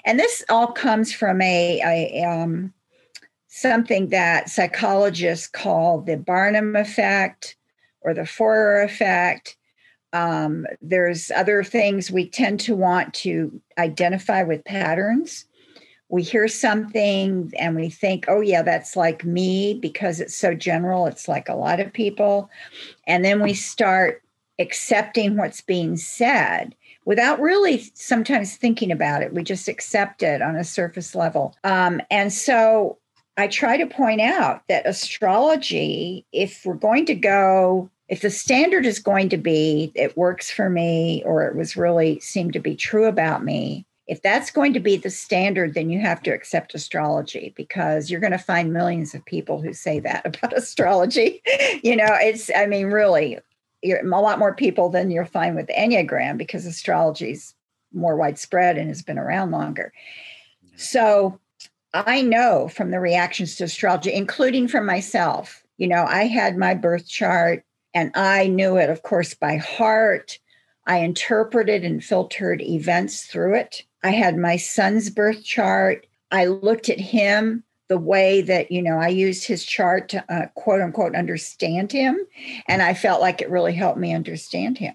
And 0.04 0.18
this 0.18 0.44
all 0.48 0.68
comes 0.68 1.12
from 1.12 1.40
a, 1.40 1.80
a 1.84 2.24
um, 2.24 2.72
something 3.48 4.08
that 4.08 4.48
psychologists 4.48 5.48
call 5.48 6.00
the 6.00 6.16
barnum 6.16 6.76
effect 6.76 7.56
or 8.02 8.14
the 8.14 8.26
forer 8.26 8.82
effect 8.82 9.57
um, 10.12 10.66
there's 10.80 11.30
other 11.30 11.62
things 11.62 12.10
we 12.10 12.28
tend 12.28 12.60
to 12.60 12.74
want 12.74 13.14
to 13.14 13.60
identify 13.76 14.42
with 14.42 14.64
patterns. 14.64 15.44
We 16.08 16.22
hear 16.22 16.48
something 16.48 17.52
and 17.58 17.76
we 17.76 17.90
think, 17.90 18.24
oh, 18.28 18.40
yeah, 18.40 18.62
that's 18.62 18.96
like 18.96 19.24
me 19.24 19.74
because 19.74 20.20
it's 20.20 20.34
so 20.36 20.54
general. 20.54 21.06
It's 21.06 21.28
like 21.28 21.48
a 21.48 21.54
lot 21.54 21.80
of 21.80 21.92
people. 21.92 22.48
And 23.06 23.24
then 23.24 23.42
we 23.42 23.52
start 23.52 24.22
accepting 24.58 25.36
what's 25.36 25.60
being 25.60 25.96
said 25.96 26.74
without 27.04 27.40
really 27.40 27.90
sometimes 27.94 28.56
thinking 28.56 28.90
about 28.90 29.22
it. 29.22 29.34
We 29.34 29.42
just 29.42 29.68
accept 29.68 30.22
it 30.22 30.40
on 30.40 30.56
a 30.56 30.64
surface 30.64 31.14
level. 31.14 31.54
Um, 31.64 32.00
and 32.10 32.32
so 32.32 32.98
I 33.36 33.46
try 33.46 33.76
to 33.76 33.86
point 33.86 34.20
out 34.20 34.62
that 34.68 34.86
astrology, 34.86 36.26
if 36.32 36.64
we're 36.64 36.74
going 36.74 37.06
to 37.06 37.14
go 37.14 37.90
if 38.08 38.22
the 38.22 38.30
standard 38.30 38.86
is 38.86 38.98
going 38.98 39.28
to 39.28 39.36
be 39.36 39.92
it 39.94 40.16
works 40.16 40.50
for 40.50 40.68
me 40.68 41.22
or 41.24 41.46
it 41.46 41.56
was 41.56 41.76
really 41.76 42.18
seemed 42.20 42.52
to 42.52 42.60
be 42.60 42.74
true 42.74 43.06
about 43.06 43.44
me 43.44 43.86
if 44.06 44.22
that's 44.22 44.50
going 44.50 44.72
to 44.72 44.80
be 44.80 44.96
the 44.96 45.10
standard 45.10 45.74
then 45.74 45.90
you 45.90 46.00
have 46.00 46.22
to 46.22 46.30
accept 46.30 46.74
astrology 46.74 47.52
because 47.56 48.10
you're 48.10 48.20
going 48.20 48.32
to 48.32 48.38
find 48.38 48.72
millions 48.72 49.14
of 49.14 49.24
people 49.24 49.60
who 49.60 49.72
say 49.72 50.00
that 50.00 50.24
about 50.26 50.56
astrology. 50.56 51.42
You 51.82 51.96
know 51.96 52.08
it's 52.10 52.50
i 52.56 52.66
mean 52.66 52.86
really 52.86 53.38
a 53.84 54.02
lot 54.02 54.40
more 54.40 54.54
people 54.54 54.88
than 54.88 55.10
you'll 55.10 55.24
find 55.24 55.54
with 55.54 55.68
enneagram 55.68 56.36
because 56.36 56.66
astrology 56.66 57.30
is 57.30 57.54
more 57.92 58.16
widespread 58.16 58.76
and 58.76 58.88
has 58.88 59.02
been 59.02 59.18
around 59.18 59.50
longer. 59.50 59.92
So 60.76 61.38
i 61.94 62.20
know 62.20 62.68
from 62.68 62.90
the 62.90 63.00
reactions 63.00 63.56
to 63.56 63.64
astrology 63.64 64.12
including 64.12 64.68
from 64.68 64.84
myself 64.84 65.62
you 65.78 65.88
know 65.88 66.04
i 66.06 66.24
had 66.24 66.54
my 66.56 66.74
birth 66.74 67.08
chart 67.08 67.64
and 67.98 68.12
I 68.14 68.46
knew 68.46 68.76
it, 68.76 68.90
of 68.90 69.02
course, 69.02 69.34
by 69.34 69.56
heart. 69.56 70.38
I 70.86 70.98
interpreted 70.98 71.84
and 71.84 72.02
filtered 72.02 72.62
events 72.62 73.24
through 73.24 73.56
it. 73.56 73.82
I 74.04 74.10
had 74.10 74.38
my 74.38 74.56
son's 74.56 75.10
birth 75.10 75.42
chart. 75.42 76.06
I 76.30 76.46
looked 76.46 76.88
at 76.88 77.00
him 77.00 77.64
the 77.88 77.98
way 77.98 78.40
that, 78.42 78.70
you 78.70 78.80
know, 78.80 78.98
I 78.98 79.08
used 79.08 79.48
his 79.48 79.64
chart 79.64 80.08
to 80.10 80.24
uh, 80.32 80.46
quote 80.54 80.80
unquote 80.80 81.16
understand 81.16 81.90
him. 81.90 82.16
And 82.68 82.82
I 82.82 82.94
felt 82.94 83.20
like 83.20 83.42
it 83.42 83.50
really 83.50 83.74
helped 83.74 83.98
me 83.98 84.14
understand 84.14 84.78
him. 84.78 84.94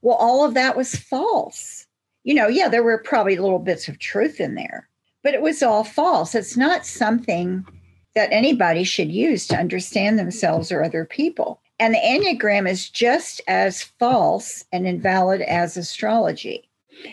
Well, 0.00 0.16
all 0.16 0.42
of 0.42 0.54
that 0.54 0.78
was 0.78 0.96
false. 0.96 1.86
You 2.24 2.32
know, 2.32 2.48
yeah, 2.48 2.68
there 2.70 2.82
were 2.82 3.02
probably 3.04 3.36
little 3.36 3.58
bits 3.58 3.86
of 3.86 3.98
truth 3.98 4.40
in 4.40 4.54
there, 4.54 4.88
but 5.22 5.34
it 5.34 5.42
was 5.42 5.62
all 5.62 5.84
false. 5.84 6.34
It's 6.34 6.56
not 6.56 6.86
something 6.86 7.66
that 8.14 8.32
anybody 8.32 8.84
should 8.84 9.12
use 9.12 9.46
to 9.48 9.58
understand 9.58 10.18
themselves 10.18 10.72
or 10.72 10.82
other 10.82 11.04
people. 11.04 11.60
And 11.80 11.94
the 11.94 11.98
Enneagram 11.98 12.68
is 12.68 12.90
just 12.90 13.40
as 13.48 13.82
false 13.82 14.64
and 14.70 14.86
invalid 14.86 15.40
as 15.40 15.78
astrology. 15.78 16.68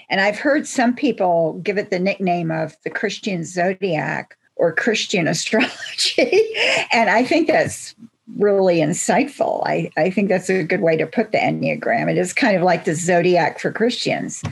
And 0.09 0.19
I've 0.19 0.37
heard 0.37 0.67
some 0.67 0.93
people 0.93 1.59
give 1.63 1.77
it 1.77 1.89
the 1.89 1.99
nickname 1.99 2.51
of 2.51 2.75
the 2.83 2.89
Christian 2.89 3.45
zodiac 3.45 4.37
or 4.57 4.73
Christian 4.73 5.27
astrology. 5.27 6.53
and 6.91 7.09
I 7.09 7.23
think 7.23 7.47
that's 7.47 7.95
really 8.35 8.79
insightful. 8.79 9.65
I, 9.65 9.89
I 9.95 10.09
think 10.09 10.27
that's 10.27 10.49
a 10.49 10.63
good 10.63 10.81
way 10.81 10.97
to 10.97 11.07
put 11.07 11.31
the 11.31 11.37
Enneagram. 11.37 12.11
It 12.11 12.17
is 12.17 12.33
kind 12.33 12.57
of 12.57 12.63
like 12.63 12.83
the 12.83 12.93
zodiac 12.93 13.59
for 13.59 13.71
Christians. 13.71 14.43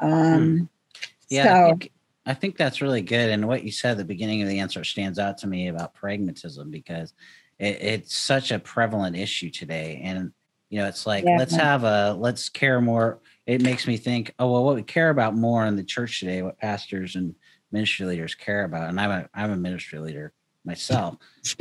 Um, 0.00 0.58
hmm. 0.58 0.64
yeah, 1.30 1.44
so, 1.44 1.50
I 1.50 1.68
think, 1.68 1.92
I 2.26 2.34
think 2.34 2.56
that's 2.56 2.82
really 2.82 3.02
good. 3.02 3.30
And 3.30 3.46
what 3.46 3.62
you 3.62 3.70
said 3.70 3.92
at 3.92 3.98
the 3.98 4.04
beginning 4.04 4.42
of 4.42 4.48
the 4.48 4.58
answer 4.58 4.82
stands 4.82 5.20
out 5.20 5.38
to 5.38 5.46
me 5.46 5.68
about 5.68 5.94
pragmatism 5.94 6.70
because 6.70 7.14
it, 7.58 7.78
it's 7.80 8.16
such 8.16 8.50
a 8.50 8.58
prevalent 8.58 9.16
issue 9.16 9.50
today 9.50 10.00
and 10.04 10.32
you 10.70 10.78
know 10.78 10.86
it's 10.86 11.06
like 11.06 11.24
yeah. 11.24 11.36
let's 11.38 11.54
have 11.54 11.84
a 11.84 12.14
let's 12.18 12.48
care 12.48 12.80
more 12.80 13.20
it 13.46 13.62
makes 13.62 13.86
me 13.86 13.96
think 13.96 14.34
oh 14.38 14.50
well 14.50 14.64
what 14.64 14.74
we 14.74 14.82
care 14.82 15.10
about 15.10 15.34
more 15.34 15.64
in 15.66 15.76
the 15.76 15.84
church 15.84 16.20
today 16.20 16.42
what 16.42 16.58
pastors 16.58 17.16
and 17.16 17.34
ministry 17.72 18.06
leaders 18.06 18.34
care 18.34 18.64
about 18.64 18.88
and 18.88 19.00
i'm 19.00 19.10
a 19.10 19.28
i'm 19.34 19.50
a 19.50 19.56
ministry 19.56 19.98
leader 19.98 20.32
myself 20.64 21.16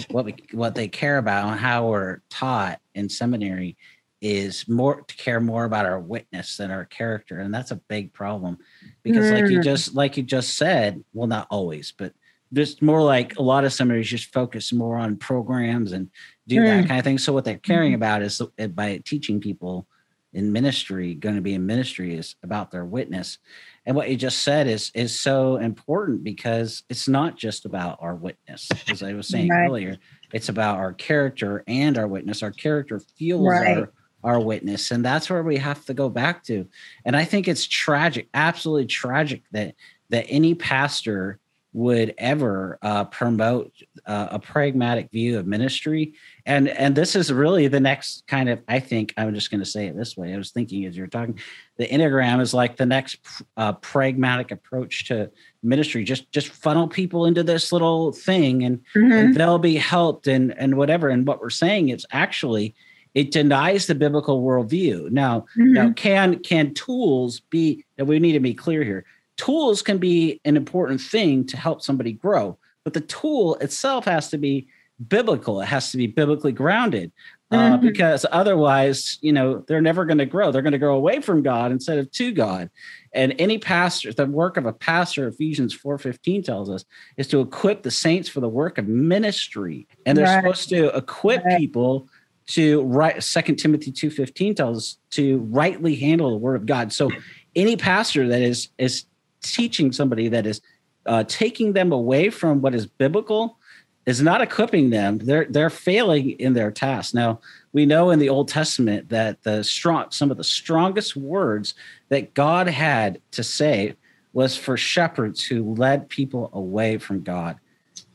what 0.09 0.25
we 0.25 0.35
what 0.51 0.75
they 0.75 0.87
care 0.87 1.17
about 1.17 1.49
and 1.49 1.59
how 1.59 1.87
we're 1.87 2.21
taught 2.29 2.79
in 2.95 3.07
seminary 3.07 3.77
is 4.21 4.67
more 4.67 5.01
to 5.01 5.15
care 5.17 5.39
more 5.39 5.65
about 5.65 5.85
our 5.85 5.99
witness 5.99 6.57
than 6.57 6.71
our 6.71 6.85
character 6.85 7.39
and 7.39 7.53
that's 7.53 7.71
a 7.71 7.75
big 7.75 8.11
problem 8.13 8.57
because 9.03 9.29
like 9.29 9.49
you 9.49 9.59
mm. 9.59 9.63
just 9.63 9.93
like 9.93 10.17
you 10.17 10.23
just 10.23 10.57
said 10.57 11.03
well 11.13 11.27
not 11.27 11.45
always 11.51 11.93
but 11.95 12.13
just 12.55 12.81
more 12.81 13.01
like 13.01 13.37
a 13.37 13.41
lot 13.41 13.65
of 13.65 13.73
seminaries 13.73 14.09
just 14.09 14.33
focus 14.33 14.71
more 14.71 14.97
on 14.97 15.17
programs 15.17 15.91
and 15.91 16.09
do 16.47 16.57
mm. 16.57 16.65
that 16.65 16.87
kind 16.87 16.99
of 16.99 17.03
thing. 17.03 17.17
So 17.17 17.33
what 17.33 17.43
they're 17.43 17.57
caring 17.57 17.89
mm-hmm. 17.91 18.01
about 18.01 18.21
is 18.21 18.41
uh, 18.41 18.67
by 18.67 19.01
teaching 19.05 19.39
people 19.41 19.87
in 20.33 20.51
ministry, 20.51 21.15
going 21.15 21.35
to 21.35 21.41
be 21.41 21.53
in 21.53 21.65
ministry 21.65 22.15
is 22.15 22.35
about 22.43 22.69
their 22.69 22.85
witness. 22.85 23.37
And 23.85 23.95
what 23.95 24.09
you 24.09 24.17
just 24.17 24.39
said 24.39 24.67
is 24.67 24.91
is 24.93 25.19
so 25.19 25.57
important 25.57 26.23
because 26.23 26.83
it's 26.89 27.07
not 27.07 27.37
just 27.37 27.65
about 27.65 27.97
our 28.01 28.15
witness, 28.15 28.69
as 28.89 29.01
I 29.01 29.13
was 29.13 29.27
saying 29.27 29.49
right. 29.49 29.65
earlier. 29.65 29.97
It's 30.33 30.49
about 30.49 30.77
our 30.77 30.93
character 30.93 31.63
and 31.67 31.97
our 31.97 32.07
witness. 32.07 32.43
Our 32.43 32.51
character 32.51 32.99
fuels 33.17 33.47
right. 33.47 33.77
our 33.77 33.91
our 34.25 34.39
witness 34.39 34.89
and 34.89 35.05
that's 35.05 35.29
where 35.29 35.43
we 35.43 35.55
have 35.55 35.85
to 35.85 35.93
go 35.93 36.09
back 36.09 36.43
to 36.43 36.67
and 37.05 37.15
i 37.15 37.23
think 37.23 37.47
it's 37.47 37.67
tragic 37.67 38.27
absolutely 38.33 38.87
tragic 38.87 39.43
that 39.51 39.75
that 40.09 40.25
any 40.27 40.55
pastor 40.55 41.39
would 41.75 42.13
ever 42.17 42.79
uh, 42.81 43.03
promote 43.03 43.73
uh, 44.05 44.29
a 44.31 44.39
pragmatic 44.39 45.11
view 45.11 45.37
of 45.37 45.45
ministry. 45.45 46.13
And 46.45 46.69
and 46.69 46.95
this 46.95 47.15
is 47.15 47.33
really 47.33 47.67
the 47.67 47.79
next 47.79 48.25
kind 48.27 48.49
of 48.49 48.61
i 48.67 48.79
think 48.79 49.13
i'm 49.17 49.33
just 49.33 49.49
going 49.49 49.59
to 49.59 49.65
say 49.65 49.87
it 49.87 49.95
this 49.95 50.15
way 50.15 50.33
i 50.33 50.37
was 50.37 50.51
thinking 50.51 50.85
as 50.85 50.95
you're 50.95 51.07
talking 51.07 51.39
the 51.77 51.87
enneagram 51.87 52.39
is 52.39 52.53
like 52.53 52.77
the 52.77 52.85
next 52.85 53.17
uh, 53.57 53.73
pragmatic 53.73 54.51
approach 54.51 55.07
to 55.07 55.29
ministry. 55.61 56.03
Just 56.03 56.31
just 56.31 56.49
funnel 56.49 56.87
people 56.87 57.25
into 57.25 57.43
this 57.43 57.71
little 57.71 58.11
thing 58.11 58.63
and, 58.63 58.79
mm-hmm. 58.95 59.11
and 59.11 59.35
they'll 59.35 59.59
be 59.59 59.75
helped 59.75 60.27
and 60.27 60.57
and 60.57 60.77
whatever. 60.77 61.09
And 61.09 61.27
what 61.27 61.41
we're 61.41 61.49
saying 61.49 61.89
is 61.89 62.05
actually 62.11 62.75
it 63.13 63.31
denies 63.31 63.87
the 63.87 63.95
biblical 63.95 64.41
worldview. 64.41 65.11
Now 65.11 65.41
mm-hmm. 65.57 65.73
now 65.73 65.91
can 65.93 66.39
can 66.39 66.73
tools 66.73 67.41
be 67.41 67.83
and 67.97 68.07
we 68.07 68.19
need 68.19 68.33
to 68.33 68.39
be 68.39 68.53
clear 68.53 68.83
here 68.83 69.05
tools 69.37 69.81
can 69.81 69.97
be 69.97 70.39
an 70.45 70.57
important 70.57 71.01
thing 71.01 71.45
to 71.47 71.57
help 71.57 71.81
somebody 71.81 72.13
grow, 72.13 72.57
but 72.83 72.93
the 72.93 73.01
tool 73.01 73.55
itself 73.55 74.05
has 74.05 74.29
to 74.29 74.37
be 74.37 74.67
biblical. 75.07 75.61
It 75.61 75.65
has 75.65 75.91
to 75.91 75.97
be 75.97 76.07
biblically 76.07 76.51
grounded. 76.51 77.11
Uh, 77.51 77.73
mm-hmm. 77.73 77.85
because 77.85 78.25
otherwise, 78.31 79.19
you 79.21 79.31
know, 79.31 79.63
they're 79.67 79.79
never 79.79 80.03
going 80.03 80.17
to 80.17 80.25
grow. 80.25 80.51
They're 80.51 80.63
going 80.63 80.71
to 80.71 80.79
grow 80.79 80.95
away 80.95 81.21
from 81.21 81.43
God 81.43 81.71
instead 81.71 81.99
of 81.99 82.09
to 82.13 82.31
God. 82.31 82.71
And 83.13 83.35
any 83.37 83.59
pastor, 83.59 84.11
the 84.11 84.25
work 84.25 84.57
of 84.57 84.65
a 84.65 84.73
pastor, 84.73 85.27
Ephesians 85.27 85.77
4:15 85.77 86.43
tells 86.43 86.71
us, 86.71 86.85
is 87.17 87.27
to 87.27 87.41
equip 87.41 87.83
the 87.83 87.91
saints 87.91 88.27
for 88.27 88.39
the 88.39 88.49
work 88.49 88.79
of 88.79 88.87
ministry. 88.87 89.87
And 90.07 90.17
they're 90.17 90.25
right. 90.25 90.41
supposed 90.41 90.69
to 90.69 90.87
equip 90.97 91.45
right. 91.45 91.59
people 91.59 92.09
to 92.47 92.81
write 92.81 93.23
Second 93.23 93.57
Timothy 93.57 93.91
2:15 93.91 94.55
tells 94.55 94.77
us 94.77 94.97
to 95.11 95.37
rightly 95.51 95.95
handle 95.95 96.31
the 96.31 96.37
word 96.37 96.55
of 96.55 96.65
God. 96.65 96.91
So 96.91 97.11
any 97.55 97.77
pastor 97.77 98.27
that 98.27 98.41
is 98.41 98.69
is 98.79 99.05
teaching 99.51 99.91
somebody 99.91 100.27
that 100.29 100.45
is 100.45 100.61
uh, 101.05 101.23
taking 101.27 101.73
them 101.73 101.91
away 101.91 102.29
from 102.29 102.61
what 102.61 102.73
is 102.73 102.85
biblical 102.85 103.57
is 104.05 104.21
not 104.21 104.41
equipping 104.41 104.89
them. 104.89 105.17
They're 105.17 105.45
they're 105.49 105.69
failing 105.69 106.31
in 106.31 106.53
their 106.53 106.71
task. 106.71 107.13
Now 107.13 107.39
we 107.73 107.85
know 107.85 108.11
in 108.11 108.19
the 108.19 108.29
Old 108.29 108.47
Testament 108.47 109.09
that 109.09 109.43
the 109.43 109.63
strong 109.63 110.11
some 110.11 110.31
of 110.31 110.37
the 110.37 110.43
strongest 110.43 111.15
words 111.15 111.73
that 112.09 112.33
God 112.33 112.67
had 112.67 113.21
to 113.31 113.43
say 113.43 113.95
was 114.33 114.57
for 114.57 114.77
shepherds 114.77 115.43
who 115.43 115.73
led 115.75 116.09
people 116.09 116.49
away 116.53 116.97
from 116.97 117.21
God. 117.21 117.57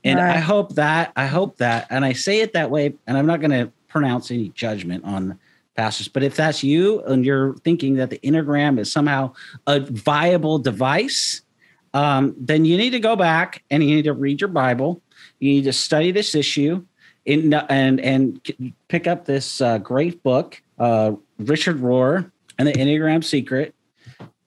And 0.04 0.18
right. 0.18 0.36
I 0.36 0.38
hope 0.38 0.74
that 0.74 1.12
I 1.16 1.26
hope 1.26 1.56
that, 1.58 1.86
and 1.90 2.04
I 2.04 2.12
say 2.12 2.40
it 2.40 2.52
that 2.52 2.70
way, 2.70 2.94
and 3.06 3.18
I'm 3.18 3.26
not 3.26 3.40
going 3.40 3.50
to 3.50 3.72
pronounce 3.88 4.30
any 4.30 4.50
judgment 4.50 5.04
on 5.04 5.38
pastors, 5.76 6.08
but 6.08 6.22
if 6.22 6.36
that's 6.36 6.62
you 6.62 7.02
and 7.02 7.24
you're 7.24 7.54
thinking 7.58 7.94
that 7.94 8.10
the 8.10 8.18
Enneagram 8.18 8.78
is 8.78 8.90
somehow 8.90 9.32
a 9.66 9.80
viable 9.80 10.58
device, 10.58 11.42
um, 11.94 12.34
then 12.38 12.64
you 12.64 12.76
need 12.76 12.90
to 12.90 13.00
go 13.00 13.16
back 13.16 13.62
and 13.70 13.82
you 13.82 13.96
need 13.96 14.04
to 14.04 14.12
read 14.12 14.40
your 14.40 14.48
Bible. 14.48 15.02
You 15.38 15.50
need 15.54 15.64
to 15.64 15.72
study 15.72 16.12
this 16.12 16.34
issue 16.34 16.84
in, 17.24 17.52
and 17.54 18.00
and 18.00 18.40
pick 18.88 19.06
up 19.06 19.24
this 19.24 19.60
uh, 19.60 19.78
great 19.78 20.22
book, 20.22 20.62
uh, 20.78 21.12
Richard 21.38 21.80
Rohr 21.80 22.30
and 22.58 22.68
the 22.68 22.72
Enneagram 22.72 23.24
Secret. 23.24 23.74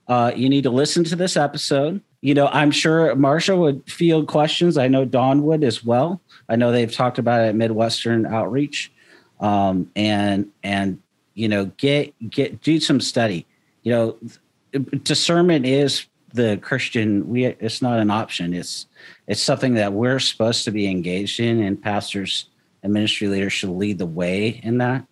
Uh, 0.08 0.32
you 0.36 0.50
need 0.50 0.64
to 0.64 0.70
listen 0.70 1.04
to 1.06 1.16
this 1.16 1.38
episode. 1.38 2.02
You 2.22 2.34
know, 2.34 2.48
I'm 2.48 2.72
sure 2.72 3.16
Marcia 3.16 3.56
would 3.56 3.90
field 3.90 4.28
questions. 4.28 4.78
I 4.78 4.88
know 4.88 5.06
Don 5.06 5.44
would 5.44 5.64
as 5.64 5.84
well. 5.84 6.22
I 6.48 6.56
know 6.56 6.72
they've 6.72 6.92
talked 6.92 7.20
about 7.20 7.42
it 7.42 7.50
at 7.50 7.56
Midwestern 7.56 8.26
Outreach, 8.26 8.92
um, 9.40 9.92
and 9.96 10.50
and 10.64 11.02
you 11.34 11.48
know, 11.48 11.66
get 11.78 12.14
get 12.30 12.62
do 12.62 12.80
some 12.80 13.00
study. 13.00 13.46
You 13.84 13.92
know, 13.92 14.18
discernment 15.04 15.66
is 15.66 16.06
the 16.34 16.58
Christian. 16.58 17.28
We 17.28 17.46
it's 17.46 17.82
not 17.82 18.00
an 18.00 18.12
option. 18.12 18.54
It's 18.54 18.88
it's 19.28 19.42
something 19.42 19.76
that 19.76 19.94
we're 19.94 20.20
supposed 20.20 20.66
to 20.66 20.72
be 20.72 20.88
engaged 20.88 21.40
in, 21.40 21.62
and 21.62 21.82
pastors 21.82 22.50
and 22.82 22.94
ministry 22.94 23.28
leaders 23.28 23.54
should 23.54 23.70
lead 23.70 23.98
the 23.98 24.06
way 24.06 24.62
in 24.64 24.78
that. 24.80 25.06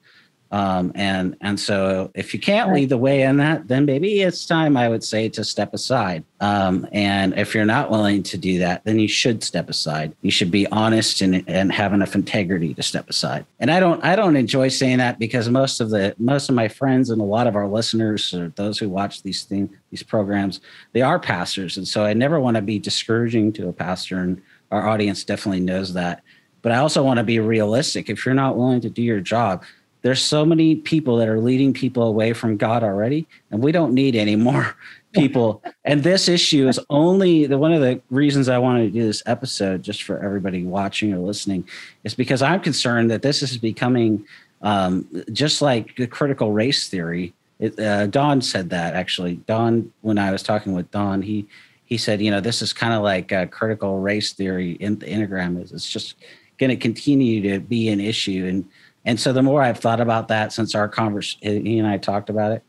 Um, 0.51 0.91
and 0.95 1.37
and 1.39 1.57
so 1.57 2.11
if 2.13 2.33
you 2.33 2.39
can't 2.39 2.73
lead 2.73 2.89
the 2.89 2.97
way 2.97 3.21
in 3.21 3.37
that, 3.37 3.69
then 3.69 3.85
maybe 3.85 4.21
it's 4.21 4.45
time 4.45 4.75
I 4.75 4.89
would 4.89 5.03
say 5.03 5.29
to 5.29 5.45
step 5.45 5.73
aside. 5.73 6.25
Um, 6.41 6.85
and 6.91 7.33
if 7.37 7.55
you're 7.55 7.63
not 7.63 7.89
willing 7.89 8.21
to 8.23 8.37
do 8.37 8.59
that, 8.59 8.83
then 8.83 8.99
you 8.99 9.07
should 9.07 9.43
step 9.43 9.69
aside. 9.69 10.13
You 10.21 10.31
should 10.31 10.51
be 10.51 10.67
honest 10.67 11.21
and 11.21 11.45
and 11.47 11.71
have 11.71 11.93
enough 11.93 12.15
integrity 12.15 12.73
to 12.73 12.83
step 12.83 13.09
aside. 13.09 13.45
And 13.61 13.71
I 13.71 13.79
don't 13.79 14.03
I 14.03 14.17
don't 14.17 14.35
enjoy 14.35 14.67
saying 14.67 14.97
that 14.97 15.19
because 15.19 15.47
most 15.49 15.79
of 15.79 15.89
the 15.89 16.15
most 16.17 16.49
of 16.49 16.55
my 16.55 16.67
friends 16.67 17.09
and 17.09 17.21
a 17.21 17.25
lot 17.25 17.47
of 17.47 17.55
our 17.55 17.67
listeners 17.67 18.33
or 18.33 18.49
those 18.49 18.77
who 18.77 18.89
watch 18.89 19.23
these 19.23 19.43
things 19.43 19.69
these 19.89 20.03
programs, 20.03 20.59
they 20.91 21.01
are 21.01 21.19
pastors, 21.19 21.77
and 21.77 21.87
so 21.87 22.03
I 22.03 22.13
never 22.13 22.41
want 22.41 22.55
to 22.55 22.61
be 22.61 22.77
discouraging 22.77 23.53
to 23.53 23.69
a 23.69 23.73
pastor, 23.73 24.17
and 24.17 24.41
our 24.69 24.87
audience 24.87 25.23
definitely 25.23 25.61
knows 25.61 25.93
that. 25.93 26.23
But 26.61 26.73
I 26.73 26.77
also 26.77 27.03
want 27.03 27.17
to 27.17 27.23
be 27.23 27.39
realistic. 27.39 28.09
If 28.09 28.25
you're 28.25 28.35
not 28.35 28.55
willing 28.55 28.81
to 28.81 28.89
do 28.89 29.01
your 29.01 29.19
job, 29.19 29.63
there's 30.01 30.21
so 30.21 30.45
many 30.45 30.75
people 30.75 31.17
that 31.17 31.27
are 31.27 31.39
leading 31.39 31.73
people 31.73 32.03
away 32.03 32.33
from 32.33 32.57
God 32.57 32.83
already, 32.83 33.27
and 33.51 33.61
we 33.63 33.71
don't 33.71 33.93
need 33.93 34.15
any 34.15 34.35
more 34.35 34.75
people. 35.13 35.61
and 35.85 36.03
this 36.03 36.27
issue 36.27 36.67
is 36.67 36.79
only 36.89 37.45
the 37.45 37.57
one 37.57 37.73
of 37.73 37.81
the 37.81 38.01
reasons 38.09 38.49
I 38.49 38.57
wanted 38.57 38.85
to 38.85 38.99
do 38.99 39.05
this 39.05 39.21
episode, 39.25 39.83
just 39.83 40.03
for 40.03 40.23
everybody 40.23 40.63
watching 40.63 41.13
or 41.13 41.19
listening, 41.19 41.67
is 42.03 42.15
because 42.15 42.41
I'm 42.41 42.61
concerned 42.61 43.11
that 43.11 43.21
this 43.21 43.41
is 43.41 43.57
becoming 43.57 44.25
um, 44.61 45.07
just 45.31 45.61
like 45.61 45.95
the 45.95 46.07
critical 46.07 46.51
race 46.51 46.87
theory. 46.89 47.33
It, 47.59 47.79
uh, 47.79 48.07
Don 48.07 48.41
said 48.41 48.71
that 48.71 48.95
actually. 48.95 49.35
Don, 49.47 49.91
when 50.01 50.17
I 50.17 50.31
was 50.31 50.41
talking 50.41 50.73
with 50.73 50.89
Don, 50.91 51.21
he 51.21 51.47
he 51.85 51.97
said, 51.97 52.21
you 52.21 52.31
know, 52.31 52.39
this 52.39 52.61
is 52.61 52.71
kind 52.71 52.93
of 52.93 53.03
like 53.03 53.33
a 53.33 53.45
critical 53.47 53.99
race 53.99 54.31
theory 54.31 54.71
in 54.73 54.97
the 54.99 55.07
Enneagram 55.07 55.61
is. 55.61 55.73
It's 55.73 55.89
just 55.89 56.15
going 56.57 56.69
to 56.69 56.77
continue 56.77 57.41
to 57.41 57.59
be 57.59 57.89
an 57.89 57.99
issue 57.99 58.45
and 58.47 58.65
and 59.05 59.19
so 59.19 59.33
the 59.33 59.41
more 59.41 59.61
I've 59.61 59.79
thought 59.79 59.99
about 59.99 60.27
that 60.27 60.53
since 60.53 60.75
our 60.75 60.87
conversation, 60.87 61.65
he 61.65 61.79
and 61.79 61.87
I 61.87 61.97
talked 61.97 62.29
about 62.29 62.51
it, 62.51 62.63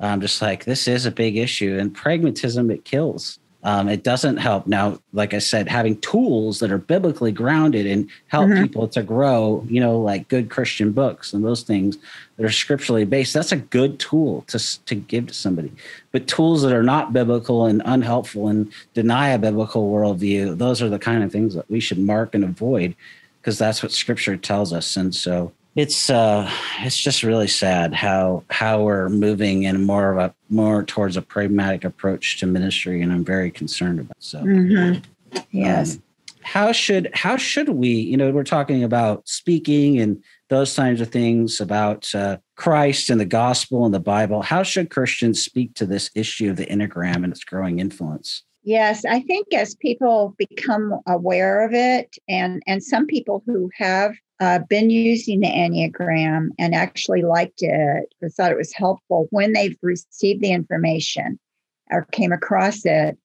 I'm 0.00 0.20
just 0.20 0.42
like, 0.42 0.64
this 0.64 0.88
is 0.88 1.06
a 1.06 1.10
big 1.10 1.36
issue. 1.36 1.78
And 1.78 1.94
pragmatism, 1.94 2.70
it 2.70 2.84
kills. 2.84 3.38
Um, 3.62 3.88
it 3.88 4.04
doesn't 4.04 4.36
help. 4.36 4.68
Now, 4.68 5.00
like 5.12 5.34
I 5.34 5.40
said, 5.40 5.66
having 5.66 6.00
tools 6.00 6.60
that 6.60 6.70
are 6.70 6.78
biblically 6.78 7.32
grounded 7.32 7.84
and 7.84 8.08
help 8.28 8.48
mm-hmm. 8.48 8.62
people 8.62 8.86
to 8.88 9.02
grow, 9.02 9.66
you 9.68 9.80
know, 9.80 9.98
like 9.98 10.28
good 10.28 10.50
Christian 10.50 10.92
books 10.92 11.32
and 11.32 11.44
those 11.44 11.62
things 11.62 11.98
that 12.36 12.46
are 12.46 12.52
scripturally 12.52 13.04
based, 13.04 13.34
that's 13.34 13.50
a 13.50 13.56
good 13.56 13.98
tool 13.98 14.44
to, 14.48 14.84
to 14.84 14.94
give 14.94 15.26
to 15.28 15.34
somebody. 15.34 15.72
But 16.12 16.28
tools 16.28 16.62
that 16.62 16.72
are 16.72 16.84
not 16.84 17.12
biblical 17.12 17.66
and 17.66 17.82
unhelpful 17.84 18.46
and 18.46 18.72
deny 18.94 19.30
a 19.30 19.38
biblical 19.38 19.90
worldview, 19.90 20.58
those 20.58 20.80
are 20.80 20.88
the 20.88 21.00
kind 21.00 21.24
of 21.24 21.32
things 21.32 21.54
that 21.54 21.68
we 21.68 21.80
should 21.80 21.98
mark 21.98 22.36
and 22.36 22.44
avoid 22.44 22.94
because 23.40 23.58
that's 23.58 23.82
what 23.82 23.90
scripture 23.90 24.36
tells 24.36 24.72
us. 24.72 24.96
And 24.96 25.12
so 25.12 25.52
it's 25.76 26.08
uh 26.08 26.50
it's 26.80 26.96
just 26.96 27.22
really 27.22 27.46
sad 27.46 27.94
how 27.94 28.42
how 28.50 28.82
we're 28.82 29.08
moving 29.10 29.64
in 29.64 29.84
more 29.84 30.10
of 30.10 30.18
a 30.18 30.34
more 30.48 30.82
towards 30.82 31.16
a 31.16 31.22
pragmatic 31.22 31.84
approach 31.84 32.40
to 32.40 32.46
ministry 32.46 33.02
and 33.02 33.12
i'm 33.12 33.24
very 33.24 33.50
concerned 33.50 34.00
about 34.00 34.16
so. 34.18 34.40
Mm-hmm. 34.40 35.00
yes. 35.50 35.94
um, 35.94 36.02
how 36.42 36.72
should 36.72 37.10
how 37.12 37.36
should 37.36 37.68
we 37.68 37.90
you 37.90 38.16
know 38.16 38.30
we're 38.30 38.42
talking 38.42 38.82
about 38.82 39.28
speaking 39.28 40.00
and 40.00 40.22
those 40.48 40.74
kinds 40.74 41.00
of 41.00 41.08
things 41.08 41.60
about 41.60 42.12
uh, 42.14 42.38
christ 42.56 43.10
and 43.10 43.20
the 43.20 43.24
gospel 43.24 43.84
and 43.84 43.92
the 43.92 44.00
bible. 44.00 44.42
How 44.42 44.62
should 44.62 44.90
christians 44.90 45.44
speak 45.44 45.74
to 45.74 45.86
this 45.86 46.10
issue 46.14 46.50
of 46.50 46.56
the 46.56 46.66
enneagram 46.66 47.16
and 47.16 47.32
its 47.32 47.44
growing 47.44 47.80
influence? 47.80 48.42
Yes, 48.62 49.04
I 49.04 49.20
think 49.20 49.54
as 49.54 49.76
people 49.76 50.34
become 50.38 51.00
aware 51.06 51.64
of 51.64 51.72
it, 51.72 52.16
and 52.28 52.62
and 52.66 52.82
some 52.82 53.06
people 53.06 53.44
who 53.46 53.70
have 53.76 54.16
uh, 54.40 54.60
been 54.68 54.90
using 54.90 55.40
the 55.40 55.46
Enneagram 55.46 56.48
and 56.58 56.74
actually 56.74 57.22
liked 57.22 57.62
it 57.62 58.14
or 58.20 58.28
thought 58.28 58.52
it 58.52 58.58
was 58.58 58.72
helpful 58.72 59.28
when 59.30 59.52
they've 59.52 59.78
received 59.82 60.42
the 60.42 60.52
information 60.52 61.38
or 61.90 62.06
came 62.12 62.32
across 62.32 62.84
it, 62.84 63.16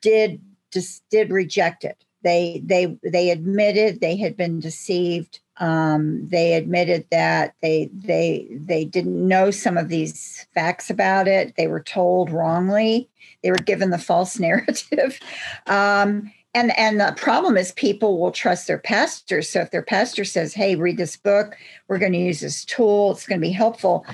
did 0.00 0.40
just 0.72 1.02
did 1.10 1.30
reject 1.30 1.84
it. 1.84 2.04
They 2.22 2.60
they 2.64 2.98
they 3.04 3.30
admitted 3.30 4.00
they 4.00 4.16
had 4.16 4.36
been 4.36 4.58
deceived. 4.60 5.40
Um, 5.58 6.26
they 6.28 6.54
admitted 6.54 7.06
that 7.10 7.54
they 7.62 7.90
they 7.92 8.48
they 8.50 8.84
didn't 8.84 9.26
know 9.26 9.50
some 9.50 9.76
of 9.76 9.88
these 9.88 10.46
facts 10.54 10.90
about 10.90 11.28
it. 11.28 11.54
They 11.56 11.68
were 11.68 11.82
told 11.82 12.30
wrongly. 12.30 13.08
They 13.42 13.50
were 13.50 13.56
given 13.58 13.90
the 13.90 13.98
false 13.98 14.38
narrative. 14.40 15.20
Um, 15.66 16.32
and 16.54 16.76
and 16.78 17.00
the 17.00 17.14
problem 17.16 17.56
is 17.56 17.72
people 17.72 18.18
will 18.18 18.32
trust 18.32 18.66
their 18.66 18.78
pastor. 18.78 19.42
So 19.42 19.60
if 19.60 19.70
their 19.70 19.82
pastor 19.82 20.24
says 20.24 20.54
hey 20.54 20.76
read 20.76 20.96
this 20.96 21.16
book. 21.16 21.56
We're 21.88 21.98
going 21.98 22.12
to 22.12 22.18
use 22.18 22.40
this 22.40 22.64
tool. 22.64 23.12
It's 23.12 23.26
going 23.26 23.40
to 23.40 23.46
be 23.46 23.52
helpful 23.52 24.04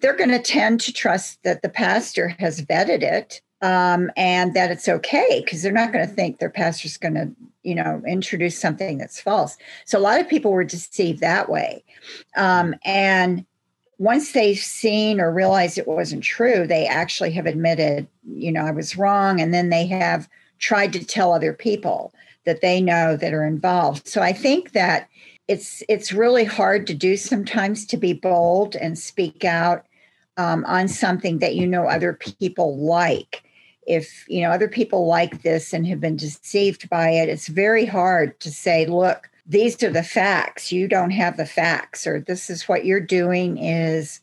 they're 0.00 0.16
going 0.16 0.30
to 0.30 0.38
tend 0.38 0.80
to 0.80 0.92
trust 0.92 1.42
that 1.42 1.62
the 1.62 1.68
pastor 1.68 2.28
has 2.38 2.62
vetted 2.62 3.02
it 3.02 3.40
um, 3.62 4.10
and 4.16 4.54
that 4.54 4.70
it's 4.70 4.88
okay 4.88 5.42
because 5.44 5.62
they're 5.62 5.72
not 5.72 5.92
going 5.92 6.06
to 6.06 6.14
think 6.14 6.38
their 6.38 6.50
pastor's 6.50 6.96
going 6.96 7.14
to 7.14 7.30
you 7.62 7.74
know 7.74 8.02
introduce 8.06 8.58
something 8.58 8.98
that's 8.98 9.20
false. 9.20 9.56
So 9.84 9.98
a 9.98 10.00
lot 10.00 10.20
of 10.20 10.28
people 10.28 10.52
were 10.52 10.64
deceived 10.64 11.20
that 11.20 11.48
way. 11.48 11.82
Um, 12.36 12.74
and 12.84 13.44
once 13.98 14.32
they've 14.32 14.58
seen 14.58 15.20
or 15.20 15.32
realized 15.32 15.78
it 15.78 15.88
wasn't 15.88 16.22
true 16.22 16.66
they 16.66 16.86
actually 16.86 17.30
have 17.30 17.46
admitted 17.46 18.06
you 18.28 18.52
know 18.52 18.60
i 18.60 18.70
was 18.70 18.94
wrong 18.94 19.40
and 19.40 19.54
then 19.54 19.70
they 19.70 19.86
have 19.86 20.28
tried 20.58 20.92
to 20.94 21.04
tell 21.04 21.32
other 21.32 21.52
people 21.52 22.12
that 22.44 22.60
they 22.60 22.80
know 22.80 23.16
that 23.16 23.34
are 23.34 23.44
involved. 23.44 24.08
So 24.08 24.22
I 24.22 24.32
think 24.32 24.72
that 24.72 25.08
it's 25.48 25.82
it's 25.88 26.12
really 26.12 26.44
hard 26.44 26.86
to 26.86 26.94
do 26.94 27.16
sometimes 27.16 27.86
to 27.86 27.96
be 27.96 28.12
bold 28.12 28.74
and 28.76 28.98
speak 28.98 29.44
out 29.44 29.86
um, 30.36 30.64
on 30.64 30.88
something 30.88 31.38
that 31.38 31.54
you 31.54 31.66
know 31.66 31.86
other 31.86 32.12
people 32.14 32.78
like. 32.78 33.42
If 33.86 34.24
you 34.28 34.42
know 34.42 34.50
other 34.50 34.68
people 34.68 35.06
like 35.06 35.42
this 35.42 35.72
and 35.72 35.86
have 35.86 36.00
been 36.00 36.16
deceived 36.16 36.88
by 36.88 37.10
it, 37.10 37.28
it's 37.28 37.48
very 37.48 37.86
hard 37.86 38.38
to 38.40 38.50
say, 38.50 38.86
"Look, 38.86 39.28
these 39.46 39.80
are 39.84 39.90
the 39.90 40.02
facts. 40.02 40.72
You 40.72 40.88
don't 40.88 41.12
have 41.12 41.36
the 41.36 41.46
facts," 41.46 42.06
or 42.06 42.20
"This 42.20 42.50
is 42.50 42.68
what 42.68 42.84
you're 42.84 43.00
doing 43.00 43.58
is." 43.58 44.20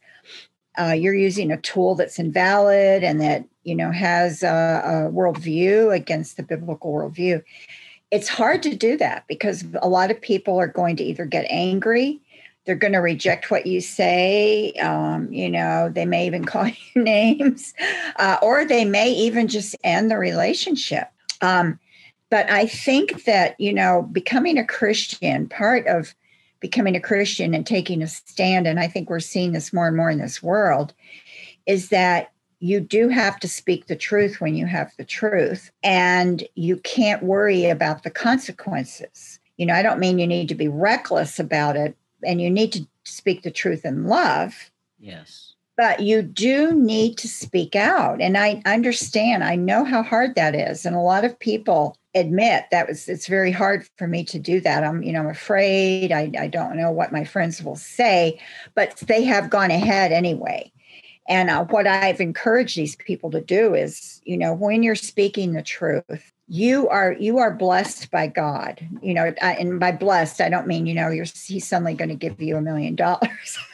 Uh, 0.75 0.91
you're 0.91 1.13
using 1.13 1.51
a 1.51 1.61
tool 1.61 1.93
that's 1.93 2.17
invalid 2.17 3.03
and 3.03 3.21
that 3.21 3.45
you 3.63 3.75
know, 3.75 3.91
has 3.91 4.43
a, 4.43 4.47
a 4.47 5.11
worldview 5.11 5.93
against 5.93 6.37
the 6.37 6.43
biblical 6.43 6.93
worldview. 6.93 7.43
It's 8.11 8.29
hard 8.29 8.61
to 8.63 8.75
do 8.75 8.97
that 8.97 9.25
because 9.27 9.65
a 9.81 9.89
lot 9.89 10.11
of 10.11 10.21
people 10.21 10.59
are 10.59 10.67
going 10.67 10.95
to 10.97 11.03
either 11.03 11.25
get 11.25 11.45
angry, 11.49 12.21
they're 12.65 12.75
going 12.75 12.93
to 12.93 12.99
reject 12.99 13.51
what 13.51 13.65
you 13.65 13.81
say. 13.81 14.71
Um, 14.73 15.31
you 15.31 15.49
know, 15.49 15.91
they 15.93 16.05
may 16.05 16.25
even 16.25 16.45
call 16.53 16.67
you 16.67 17.01
names, 17.03 17.73
uh, 18.17 18.37
or 18.41 18.65
they 18.65 18.85
may 18.85 19.11
even 19.11 19.47
just 19.47 19.75
end 19.83 20.09
the 20.09 20.17
relationship. 20.17 21.09
Um, 21.41 21.79
but 22.29 22.49
I 22.49 22.65
think 22.65 23.25
that, 23.25 23.59
you 23.59 23.73
know, 23.73 24.09
becoming 24.11 24.57
a 24.57 24.65
Christian, 24.65 25.47
part 25.47 25.85
of 25.87 26.15
becoming 26.59 26.95
a 26.95 27.01
Christian 27.01 27.53
and 27.53 27.67
taking 27.67 28.01
a 28.01 28.07
stand, 28.07 28.65
and 28.65 28.79
I 28.79 28.87
think 28.87 29.09
we're 29.09 29.19
seeing 29.19 29.51
this 29.51 29.73
more 29.73 29.87
and 29.87 29.97
more 29.97 30.09
in 30.09 30.17
this 30.17 30.41
world, 30.41 30.93
is 31.67 31.89
that 31.89 32.31
you 32.63 32.79
do 32.79 33.09
have 33.09 33.41
to 33.41 33.47
speak 33.49 33.87
the 33.87 33.95
truth 33.95 34.39
when 34.39 34.55
you 34.55 34.65
have 34.65 34.93
the 34.97 35.03
truth, 35.03 35.69
and 35.83 36.47
you 36.55 36.77
can't 36.77 37.21
worry 37.21 37.65
about 37.65 38.03
the 38.03 38.09
consequences. 38.09 39.37
You 39.57 39.65
know, 39.65 39.73
I 39.73 39.83
don't 39.83 39.99
mean 39.99 40.17
you 40.17 40.25
need 40.25 40.47
to 40.47 40.55
be 40.55 40.69
reckless 40.69 41.39
about 41.39 41.75
it 41.75 41.97
and 42.25 42.41
you 42.41 42.49
need 42.49 42.71
to 42.71 42.87
speak 43.03 43.43
the 43.43 43.51
truth 43.51 43.83
in 43.83 44.07
love. 44.07 44.71
Yes. 44.97 45.55
But 45.75 45.99
you 45.99 46.21
do 46.21 46.71
need 46.71 47.17
to 47.17 47.27
speak 47.27 47.75
out. 47.75 48.21
And 48.21 48.37
I 48.37 48.61
understand, 48.65 49.43
I 49.43 49.57
know 49.57 49.83
how 49.83 50.01
hard 50.01 50.35
that 50.35 50.55
is. 50.55 50.85
And 50.85 50.95
a 50.95 50.99
lot 50.99 51.25
of 51.25 51.37
people 51.37 51.97
admit 52.15 52.65
that 52.71 52.87
was 52.87 53.09
it's 53.09 53.27
very 53.27 53.51
hard 53.51 53.85
for 53.97 54.07
me 54.07 54.23
to 54.23 54.39
do 54.39 54.61
that. 54.61 54.85
I'm, 54.85 55.03
you 55.03 55.11
know, 55.11 55.19
I'm 55.19 55.27
afraid. 55.27 56.13
I, 56.13 56.31
I 56.39 56.47
don't 56.47 56.77
know 56.77 56.91
what 56.91 57.11
my 57.11 57.25
friends 57.25 57.61
will 57.61 57.75
say, 57.75 58.39
but 58.73 58.95
they 59.07 59.25
have 59.25 59.49
gone 59.49 59.71
ahead 59.71 60.13
anyway. 60.13 60.71
And 61.27 61.49
uh, 61.49 61.65
what 61.65 61.87
I've 61.87 62.19
encouraged 62.19 62.75
these 62.77 62.95
people 62.97 63.31
to 63.31 63.41
do 63.41 63.73
is, 63.73 64.21
you 64.25 64.37
know, 64.37 64.53
when 64.53 64.83
you're 64.83 64.95
speaking 64.95 65.53
the 65.53 65.61
truth, 65.61 66.33
you 66.49 66.89
are 66.89 67.13
you 67.13 67.37
are 67.37 67.53
blessed 67.53 68.11
by 68.11 68.27
God. 68.27 68.85
You 69.01 69.13
know, 69.13 69.33
I, 69.41 69.53
and 69.53 69.79
by 69.79 69.93
blessed, 69.93 70.41
I 70.41 70.49
don't 70.49 70.67
mean 70.67 70.85
you 70.85 70.93
know 70.93 71.09
you're 71.09 71.25
he's 71.25 71.67
suddenly 71.67 71.93
going 71.93 72.09
to 72.09 72.15
give 72.15 72.41
you 72.41 72.57
a 72.57 72.61
million 72.61 72.95
dollars. 72.95 73.57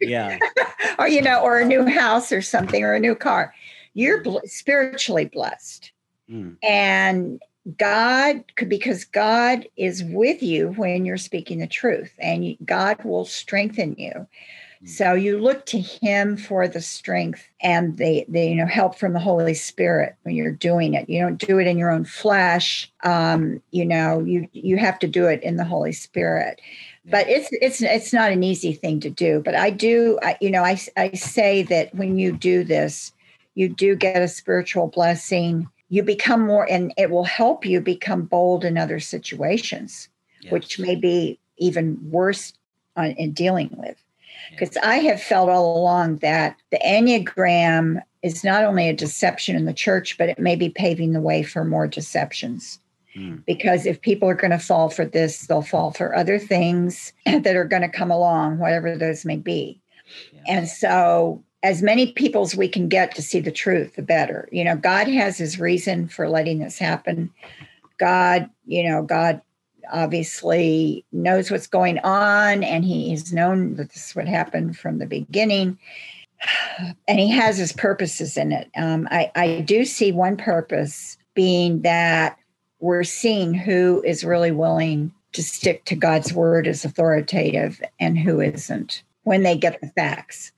yeah. 0.00 0.38
or 0.98 1.08
you 1.08 1.20
know, 1.20 1.40
or 1.40 1.58
a 1.58 1.64
new 1.64 1.86
house 1.86 2.30
or 2.30 2.42
something, 2.42 2.82
or 2.82 2.94
a 2.94 3.00
new 3.00 3.14
car. 3.14 3.54
You're 3.94 4.22
bl- 4.22 4.38
spiritually 4.44 5.24
blessed, 5.24 5.90
mm. 6.30 6.56
and 6.62 7.40
God, 7.76 8.44
could 8.56 8.68
because 8.68 9.04
God 9.04 9.66
is 9.76 10.04
with 10.04 10.42
you 10.42 10.68
when 10.68 11.04
you're 11.04 11.16
speaking 11.16 11.58
the 11.58 11.66
truth, 11.66 12.12
and 12.18 12.56
God 12.64 13.02
will 13.04 13.24
strengthen 13.24 13.96
you. 13.98 14.26
Mm. 14.84 14.88
So 14.88 15.14
you 15.14 15.38
look 15.38 15.66
to 15.66 15.80
him 15.80 16.36
for 16.36 16.66
the 16.66 16.80
strength 16.80 17.46
and 17.62 17.96
the, 17.98 18.24
the 18.28 18.46
you 18.46 18.54
know 18.54 18.66
help 18.66 18.98
from 18.98 19.12
the 19.12 19.20
Holy 19.20 19.54
Spirit 19.54 20.16
when 20.22 20.34
you're 20.34 20.52
doing 20.52 20.94
it. 20.94 21.08
You 21.08 21.20
don't 21.20 21.38
do 21.38 21.58
it 21.58 21.66
in 21.66 21.78
your 21.78 21.90
own 21.90 22.04
flesh. 22.04 22.90
Um, 23.04 23.62
you 23.70 23.84
know, 23.84 24.20
you 24.20 24.48
you 24.52 24.76
have 24.78 24.98
to 25.00 25.06
do 25.06 25.26
it 25.26 25.42
in 25.42 25.56
the 25.56 25.64
Holy 25.64 25.92
Spirit. 25.92 26.60
But 27.10 27.28
it's 27.28 27.48
it's 27.52 27.82
it's 27.82 28.12
not 28.12 28.30
an 28.30 28.42
easy 28.42 28.72
thing 28.72 29.00
to 29.00 29.10
do. 29.10 29.40
But 29.44 29.54
I 29.54 29.70
do, 29.70 30.18
I, 30.22 30.36
you 30.40 30.50
know, 30.50 30.62
I 30.62 30.78
I 30.96 31.12
say 31.12 31.62
that 31.64 31.94
when 31.94 32.18
you 32.18 32.32
do 32.32 32.62
this, 32.62 33.12
you 33.54 33.68
do 33.68 33.96
get 33.96 34.22
a 34.22 34.28
spiritual 34.28 34.88
blessing. 34.88 35.68
You 35.88 36.02
become 36.04 36.46
more, 36.46 36.70
and 36.70 36.94
it 36.96 37.10
will 37.10 37.24
help 37.24 37.66
you 37.66 37.80
become 37.80 38.22
bold 38.22 38.64
in 38.64 38.78
other 38.78 39.00
situations, 39.00 40.08
yes. 40.40 40.52
which 40.52 40.78
may 40.78 40.94
be 40.94 41.38
even 41.56 41.98
worse 42.10 42.52
on, 42.96 43.06
in 43.12 43.32
dealing 43.32 43.70
with. 43.76 43.96
Because 44.50 44.76
I 44.78 44.96
have 44.96 45.22
felt 45.22 45.48
all 45.48 45.78
along 45.78 46.16
that 46.16 46.56
the 46.70 46.78
Enneagram 46.84 48.02
is 48.22 48.44
not 48.44 48.64
only 48.64 48.88
a 48.88 48.94
deception 48.94 49.56
in 49.56 49.64
the 49.64 49.72
church, 49.72 50.18
but 50.18 50.28
it 50.28 50.38
may 50.38 50.56
be 50.56 50.68
paving 50.68 51.12
the 51.12 51.20
way 51.20 51.42
for 51.42 51.64
more 51.64 51.86
deceptions. 51.86 52.78
Mm. 53.16 53.44
Because 53.46 53.86
if 53.86 54.00
people 54.00 54.28
are 54.28 54.34
going 54.34 54.50
to 54.50 54.58
fall 54.58 54.90
for 54.90 55.04
this, 55.04 55.46
they'll 55.46 55.62
fall 55.62 55.92
for 55.92 56.14
other 56.14 56.38
things 56.38 57.12
that 57.26 57.56
are 57.56 57.64
going 57.64 57.82
to 57.82 57.88
come 57.88 58.10
along, 58.10 58.58
whatever 58.58 58.96
those 58.96 59.24
may 59.24 59.36
be. 59.36 59.80
Yeah. 60.32 60.42
And 60.48 60.68
so, 60.68 61.42
as 61.62 61.82
many 61.82 62.12
people 62.12 62.42
as 62.42 62.56
we 62.56 62.68
can 62.68 62.88
get 62.88 63.14
to 63.14 63.22
see 63.22 63.40
the 63.40 63.52
truth, 63.52 63.96
the 63.96 64.02
better. 64.02 64.48
You 64.50 64.64
know, 64.64 64.76
God 64.76 65.08
has 65.08 65.36
his 65.36 65.60
reason 65.60 66.08
for 66.08 66.28
letting 66.28 66.60
this 66.60 66.78
happen. 66.78 67.30
God, 67.98 68.48
you 68.64 68.88
know, 68.88 69.02
God 69.02 69.42
obviously 69.92 71.04
knows 71.12 71.50
what's 71.50 71.66
going 71.66 71.98
on 72.00 72.62
and 72.62 72.84
he 72.84 73.10
has 73.10 73.32
known 73.32 73.74
that 73.76 73.90
this 73.90 74.14
would 74.14 74.28
happen 74.28 74.72
from 74.72 74.98
the 74.98 75.06
beginning. 75.06 75.78
And 77.06 77.18
he 77.18 77.30
has 77.30 77.58
his 77.58 77.72
purposes 77.72 78.38
in 78.38 78.52
it. 78.52 78.70
Um, 78.74 79.06
I, 79.10 79.30
I 79.34 79.60
do 79.60 79.84
see 79.84 80.10
one 80.10 80.38
purpose 80.38 81.18
being 81.34 81.82
that 81.82 82.38
we're 82.78 83.04
seeing 83.04 83.52
who 83.52 84.02
is 84.06 84.24
really 84.24 84.52
willing 84.52 85.12
to 85.32 85.42
stick 85.42 85.84
to 85.84 85.94
god's 85.94 86.32
word 86.32 86.66
as 86.66 86.84
authoritative 86.84 87.82
and 87.98 88.18
who 88.18 88.40
isn't. 88.40 89.02
When 89.24 89.42
they 89.42 89.56
get 89.56 89.80
the 89.82 89.88
facts. 89.88 90.52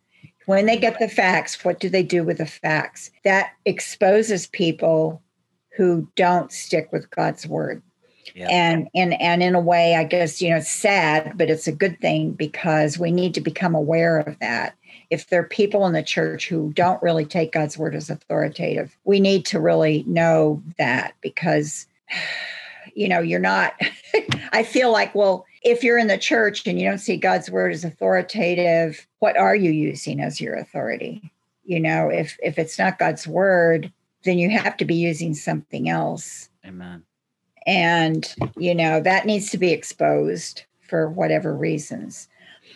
When 0.46 0.66
they 0.66 0.76
get 0.76 1.00
the 1.00 1.08
facts 1.08 1.64
what 1.64 1.80
do 1.80 1.88
they 1.88 2.04
do 2.04 2.22
with 2.22 2.38
the 2.38 2.46
facts? 2.46 3.10
That 3.24 3.50
exposes 3.64 4.46
people 4.46 5.20
who 5.76 6.08
don't 6.14 6.52
stick 6.52 6.90
with 6.92 7.10
god's 7.10 7.46
word 7.46 7.82
yeah. 8.34 8.48
And 8.50 8.88
and 8.94 9.20
and 9.20 9.42
in 9.42 9.54
a 9.54 9.60
way, 9.60 9.96
I 9.96 10.04
guess 10.04 10.40
you 10.40 10.50
know 10.50 10.56
it's 10.56 10.70
sad, 10.70 11.36
but 11.36 11.50
it's 11.50 11.66
a 11.66 11.72
good 11.72 12.00
thing 12.00 12.32
because 12.32 12.98
we 12.98 13.10
need 13.10 13.34
to 13.34 13.40
become 13.40 13.74
aware 13.74 14.18
of 14.18 14.38
that. 14.40 14.76
If 15.10 15.28
there 15.28 15.40
are 15.40 15.48
people 15.48 15.86
in 15.86 15.92
the 15.92 16.02
church 16.02 16.48
who 16.48 16.72
don't 16.72 17.02
really 17.02 17.24
take 17.24 17.52
God's 17.52 17.76
word 17.76 17.94
as 17.94 18.10
authoritative, 18.10 18.96
we 19.04 19.20
need 19.20 19.44
to 19.46 19.60
really 19.60 20.04
know 20.06 20.62
that 20.78 21.14
because 21.20 21.86
you 22.94 23.08
know 23.08 23.20
you're 23.20 23.40
not. 23.40 23.74
I 24.52 24.62
feel 24.62 24.92
like 24.92 25.14
well, 25.14 25.44
if 25.62 25.82
you're 25.82 25.98
in 25.98 26.08
the 26.08 26.18
church 26.18 26.66
and 26.66 26.80
you 26.80 26.88
don't 26.88 26.98
see 26.98 27.16
God's 27.16 27.50
word 27.50 27.72
as 27.72 27.84
authoritative, 27.84 29.06
what 29.18 29.36
are 29.36 29.56
you 29.56 29.70
using 29.70 30.20
as 30.20 30.40
your 30.40 30.54
authority? 30.54 31.30
You 31.64 31.80
know, 31.80 32.08
if 32.08 32.38
if 32.42 32.58
it's 32.58 32.78
not 32.78 32.98
God's 32.98 33.26
word, 33.26 33.92
then 34.24 34.38
you 34.38 34.50
have 34.50 34.76
to 34.78 34.84
be 34.84 34.94
using 34.94 35.34
something 35.34 35.88
else. 35.88 36.48
Amen 36.64 37.04
and 37.66 38.34
you 38.56 38.74
know 38.74 39.00
that 39.00 39.26
needs 39.26 39.50
to 39.50 39.58
be 39.58 39.70
exposed 39.70 40.64
for 40.80 41.08
whatever 41.08 41.54
reasons 41.54 42.28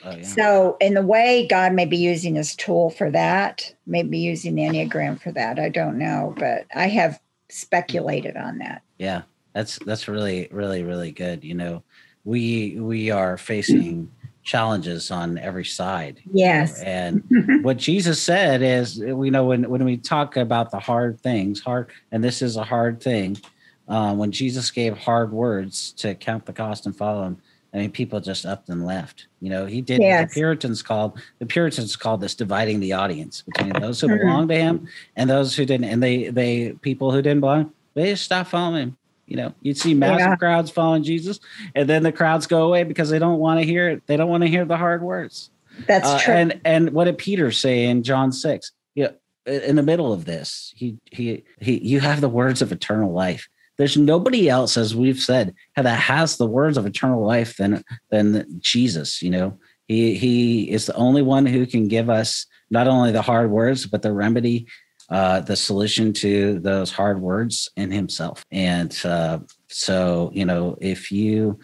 oh, 0.04 0.10
yeah. 0.10 0.22
so 0.22 0.76
in 0.80 0.94
the 0.94 1.02
way 1.02 1.46
god 1.48 1.72
may 1.72 1.86
be 1.86 1.96
using 1.96 2.34
this 2.34 2.54
tool 2.54 2.90
for 2.90 3.10
that 3.10 3.74
maybe 3.86 4.18
using 4.18 4.54
the 4.54 4.62
enneagram 4.62 5.20
for 5.20 5.32
that 5.32 5.58
i 5.58 5.68
don't 5.68 5.98
know 5.98 6.34
but 6.38 6.66
i 6.74 6.86
have 6.86 7.20
speculated 7.48 8.36
on 8.36 8.58
that 8.58 8.82
yeah 8.98 9.22
that's 9.54 9.78
that's 9.80 10.08
really 10.08 10.48
really 10.50 10.82
really 10.82 11.12
good 11.12 11.42
you 11.44 11.54
know 11.54 11.82
we 12.24 12.78
we 12.80 13.10
are 13.10 13.36
facing 13.36 14.10
challenges 14.42 15.10
on 15.10 15.38
every 15.38 15.64
side 15.64 16.20
yes 16.32 16.78
you 16.78 16.84
know? 16.84 16.90
and 16.90 17.64
what 17.64 17.76
jesus 17.76 18.22
said 18.22 18.62
is 18.62 19.00
we 19.00 19.30
know 19.30 19.44
when 19.44 19.68
when 19.68 19.84
we 19.84 19.96
talk 19.96 20.36
about 20.36 20.70
the 20.70 20.78
hard 20.78 21.20
things 21.20 21.60
hard 21.60 21.90
and 22.12 22.22
this 22.22 22.42
is 22.42 22.56
a 22.56 22.62
hard 22.62 23.00
thing 23.00 23.36
uh, 23.88 24.14
when 24.14 24.32
Jesus 24.32 24.70
gave 24.70 24.96
hard 24.98 25.32
words 25.32 25.92
to 25.92 26.14
count 26.14 26.46
the 26.46 26.52
cost 26.52 26.86
and 26.86 26.96
follow 26.96 27.24
him, 27.24 27.40
I 27.72 27.78
mean, 27.78 27.90
people 27.90 28.20
just 28.20 28.46
upped 28.46 28.68
and 28.68 28.86
left. 28.86 29.26
You 29.40 29.50
know, 29.50 29.66
he 29.66 29.82
did 29.82 30.00
yes. 30.00 30.30
the 30.30 30.40
Puritans 30.40 30.82
called 30.82 31.20
the 31.40 31.46
Puritans 31.46 31.94
called 31.94 32.20
this 32.20 32.34
dividing 32.34 32.80
the 32.80 32.94
audience 32.94 33.42
between 33.42 33.72
those 33.80 34.00
who 34.00 34.08
mm-hmm. 34.08 34.18
belonged 34.18 34.48
to 34.48 34.56
him 34.56 34.88
and 35.14 35.28
those 35.28 35.54
who 35.54 35.66
didn't. 35.66 35.84
And 35.84 36.02
they 36.02 36.28
they 36.28 36.72
people 36.80 37.12
who 37.12 37.20
didn't 37.20 37.40
belong, 37.40 37.72
they 37.94 38.10
just 38.10 38.24
stopped 38.24 38.50
following 38.50 38.82
him. 38.82 38.96
You 39.26 39.36
know, 39.36 39.54
you'd 39.60 39.76
see 39.76 39.92
massive 39.92 40.20
yeah. 40.20 40.36
crowds 40.36 40.70
following 40.70 41.02
Jesus, 41.02 41.40
and 41.74 41.88
then 41.88 42.02
the 42.02 42.12
crowds 42.12 42.46
go 42.46 42.64
away 42.64 42.84
because 42.84 43.10
they 43.10 43.18
don't 43.18 43.40
want 43.40 43.60
to 43.60 43.66
hear 43.66 43.90
it. 43.90 44.06
They 44.06 44.16
don't 44.16 44.28
want 44.30 44.44
to 44.44 44.48
hear 44.48 44.64
the 44.64 44.76
hard 44.76 45.02
words. 45.02 45.50
That's 45.86 46.06
uh, 46.06 46.18
true. 46.20 46.34
And 46.34 46.60
and 46.64 46.90
what 46.90 47.04
did 47.04 47.18
Peter 47.18 47.50
say 47.50 47.84
in 47.84 48.04
John 48.04 48.32
six? 48.32 48.72
Yeah, 48.94 49.10
in 49.44 49.76
the 49.76 49.82
middle 49.82 50.12
of 50.12 50.24
this, 50.24 50.72
he 50.76 50.98
he 51.10 51.44
he. 51.60 51.78
You 51.78 52.00
have 52.00 52.20
the 52.20 52.28
words 52.28 52.62
of 52.62 52.72
eternal 52.72 53.12
life 53.12 53.48
there's 53.78 53.96
nobody 53.96 54.48
else, 54.48 54.76
as 54.76 54.94
we've 54.94 55.20
said, 55.20 55.54
that 55.76 55.86
has 55.86 56.36
the 56.36 56.46
words 56.46 56.76
of 56.76 56.86
eternal 56.86 57.24
life 57.24 57.56
than 57.56 57.84
than 58.10 58.46
Jesus. 58.60 59.22
You 59.22 59.30
know, 59.30 59.58
he 59.86 60.14
he 60.16 60.70
is 60.70 60.86
the 60.86 60.94
only 60.94 61.22
one 61.22 61.46
who 61.46 61.66
can 61.66 61.88
give 61.88 62.08
us 62.08 62.46
not 62.70 62.88
only 62.88 63.12
the 63.12 63.22
hard 63.22 63.50
words 63.50 63.86
but 63.86 64.02
the 64.02 64.12
remedy, 64.12 64.66
uh, 65.10 65.40
the 65.40 65.56
solution 65.56 66.12
to 66.14 66.58
those 66.60 66.90
hard 66.90 67.20
words 67.20 67.70
in 67.76 67.90
Himself. 67.90 68.44
And 68.50 68.98
uh, 69.04 69.40
so, 69.68 70.30
you 70.34 70.44
know, 70.44 70.76
if 70.80 71.12
you 71.12 71.58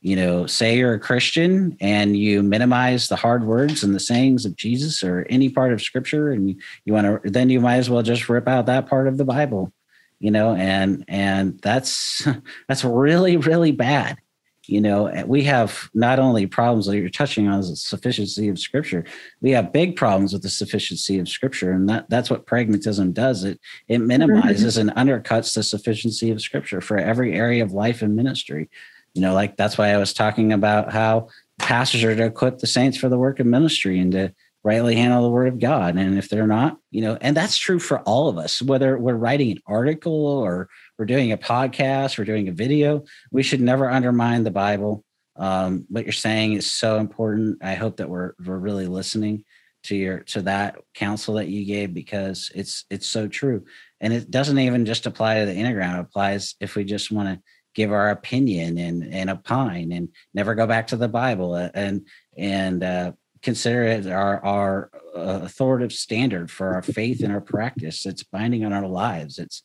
you 0.00 0.14
know 0.14 0.46
say 0.46 0.76
you're 0.76 0.94
a 0.94 1.00
christian 1.00 1.76
and 1.80 2.16
you 2.16 2.40
minimize 2.40 3.08
the 3.08 3.16
hard 3.16 3.44
words 3.44 3.82
and 3.82 3.94
the 3.96 4.00
sayings 4.00 4.44
of 4.46 4.54
jesus 4.54 5.02
or 5.02 5.26
any 5.28 5.48
part 5.48 5.72
of 5.72 5.82
scripture 5.82 6.30
and 6.30 6.50
you, 6.50 6.56
you 6.84 6.92
want 6.92 7.24
to 7.24 7.30
then 7.30 7.50
you 7.50 7.60
might 7.60 7.78
as 7.78 7.90
well 7.90 8.02
just 8.02 8.28
rip 8.28 8.46
out 8.46 8.66
that 8.66 8.86
part 8.86 9.08
of 9.08 9.16
the 9.16 9.24
bible 9.24 9.72
you 10.20 10.30
know 10.30 10.54
and 10.54 11.04
and 11.08 11.58
that's 11.60 12.26
that's 12.68 12.84
really 12.84 13.36
really 13.36 13.72
bad. 13.72 14.18
You 14.66 14.82
know 14.82 15.10
we 15.26 15.44
have 15.44 15.88
not 15.94 16.18
only 16.18 16.46
problems 16.46 16.86
that 16.86 16.98
you're 16.98 17.08
touching 17.08 17.48
on 17.48 17.60
the 17.60 17.74
sufficiency 17.74 18.48
of 18.48 18.58
scripture 18.58 19.04
we 19.40 19.50
have 19.52 19.72
big 19.72 19.96
problems 19.96 20.34
with 20.34 20.42
the 20.42 20.50
sufficiency 20.50 21.18
of 21.18 21.26
scripture 21.26 21.72
and 21.72 21.88
that 21.88 22.10
that's 22.10 22.28
what 22.28 22.46
pragmatism 22.46 23.12
does. 23.12 23.44
It 23.44 23.60
it 23.88 23.98
minimizes 23.98 24.76
and 24.76 24.90
undercuts 24.90 25.54
the 25.54 25.62
sufficiency 25.62 26.30
of 26.30 26.42
scripture 26.42 26.82
for 26.82 26.98
every 26.98 27.34
area 27.34 27.62
of 27.62 27.72
life 27.72 28.02
and 28.02 28.14
ministry. 28.14 28.68
You 29.14 29.22
know 29.22 29.32
like 29.32 29.56
that's 29.56 29.78
why 29.78 29.88
i 29.88 29.96
was 29.96 30.12
talking 30.12 30.52
about 30.52 30.92
how 30.92 31.28
pastors 31.58 32.04
are 32.04 32.14
to 32.14 32.26
equip 32.26 32.58
the 32.58 32.66
saints 32.66 32.96
for 32.96 33.08
the 33.08 33.18
work 33.18 33.40
of 33.40 33.46
ministry 33.46 33.98
and 33.98 34.12
to 34.12 34.34
rightly 34.68 34.96
handle 34.96 35.22
the 35.22 35.30
word 35.30 35.48
of 35.48 35.58
God. 35.58 35.96
And 35.96 36.18
if 36.18 36.28
they're 36.28 36.46
not, 36.46 36.76
you 36.90 37.00
know, 37.00 37.16
and 37.22 37.34
that's 37.34 37.56
true 37.56 37.78
for 37.78 38.00
all 38.00 38.28
of 38.28 38.36
us, 38.36 38.60
whether 38.60 38.98
we're 38.98 39.14
writing 39.14 39.50
an 39.50 39.62
article 39.66 40.26
or 40.26 40.68
we're 40.98 41.06
doing 41.06 41.32
a 41.32 41.38
podcast, 41.38 42.18
we're 42.18 42.26
doing 42.26 42.48
a 42.48 42.52
video, 42.52 43.04
we 43.30 43.42
should 43.42 43.62
never 43.62 43.90
undermine 43.90 44.44
the 44.44 44.50
Bible. 44.50 45.04
Um, 45.36 45.86
what 45.88 46.04
you're 46.04 46.12
saying 46.12 46.52
is 46.52 46.70
so 46.70 46.98
important. 46.98 47.64
I 47.64 47.76
hope 47.76 47.96
that 47.96 48.10
we're 48.10 48.34
we're 48.44 48.58
really 48.58 48.86
listening 48.86 49.44
to 49.84 49.96
your 49.96 50.18
to 50.34 50.42
that 50.42 50.76
counsel 50.94 51.36
that 51.36 51.48
you 51.48 51.64
gave 51.64 51.94
because 51.94 52.50
it's 52.54 52.84
it's 52.90 53.06
so 53.06 53.26
true. 53.26 53.64
And 54.02 54.12
it 54.12 54.30
doesn't 54.30 54.58
even 54.58 54.84
just 54.84 55.06
apply 55.06 55.40
to 55.40 55.46
the 55.46 55.54
Enneagram, 55.54 55.94
it 55.94 56.00
applies 56.00 56.56
if 56.60 56.76
we 56.76 56.84
just 56.84 57.10
want 57.10 57.28
to 57.30 57.40
give 57.74 57.90
our 57.90 58.10
opinion 58.10 58.76
and 58.76 59.14
and 59.14 59.30
opine 59.30 59.92
and 59.92 60.10
never 60.34 60.54
go 60.54 60.66
back 60.66 60.88
to 60.88 60.96
the 60.96 61.08
Bible 61.08 61.54
and 61.54 62.06
and 62.36 62.84
uh, 62.84 63.12
consider 63.48 63.84
it 63.84 64.06
our 64.06 64.44
our 64.44 64.90
uh, 65.16 65.40
authoritative 65.42 65.92
standard 65.92 66.50
for 66.50 66.74
our 66.74 66.82
faith 66.82 67.22
and 67.22 67.32
our 67.32 67.40
practice. 67.40 68.04
It's 68.04 68.22
binding 68.22 68.62
on 68.62 68.74
our 68.74 68.86
lives. 68.86 69.38
It's 69.38 69.62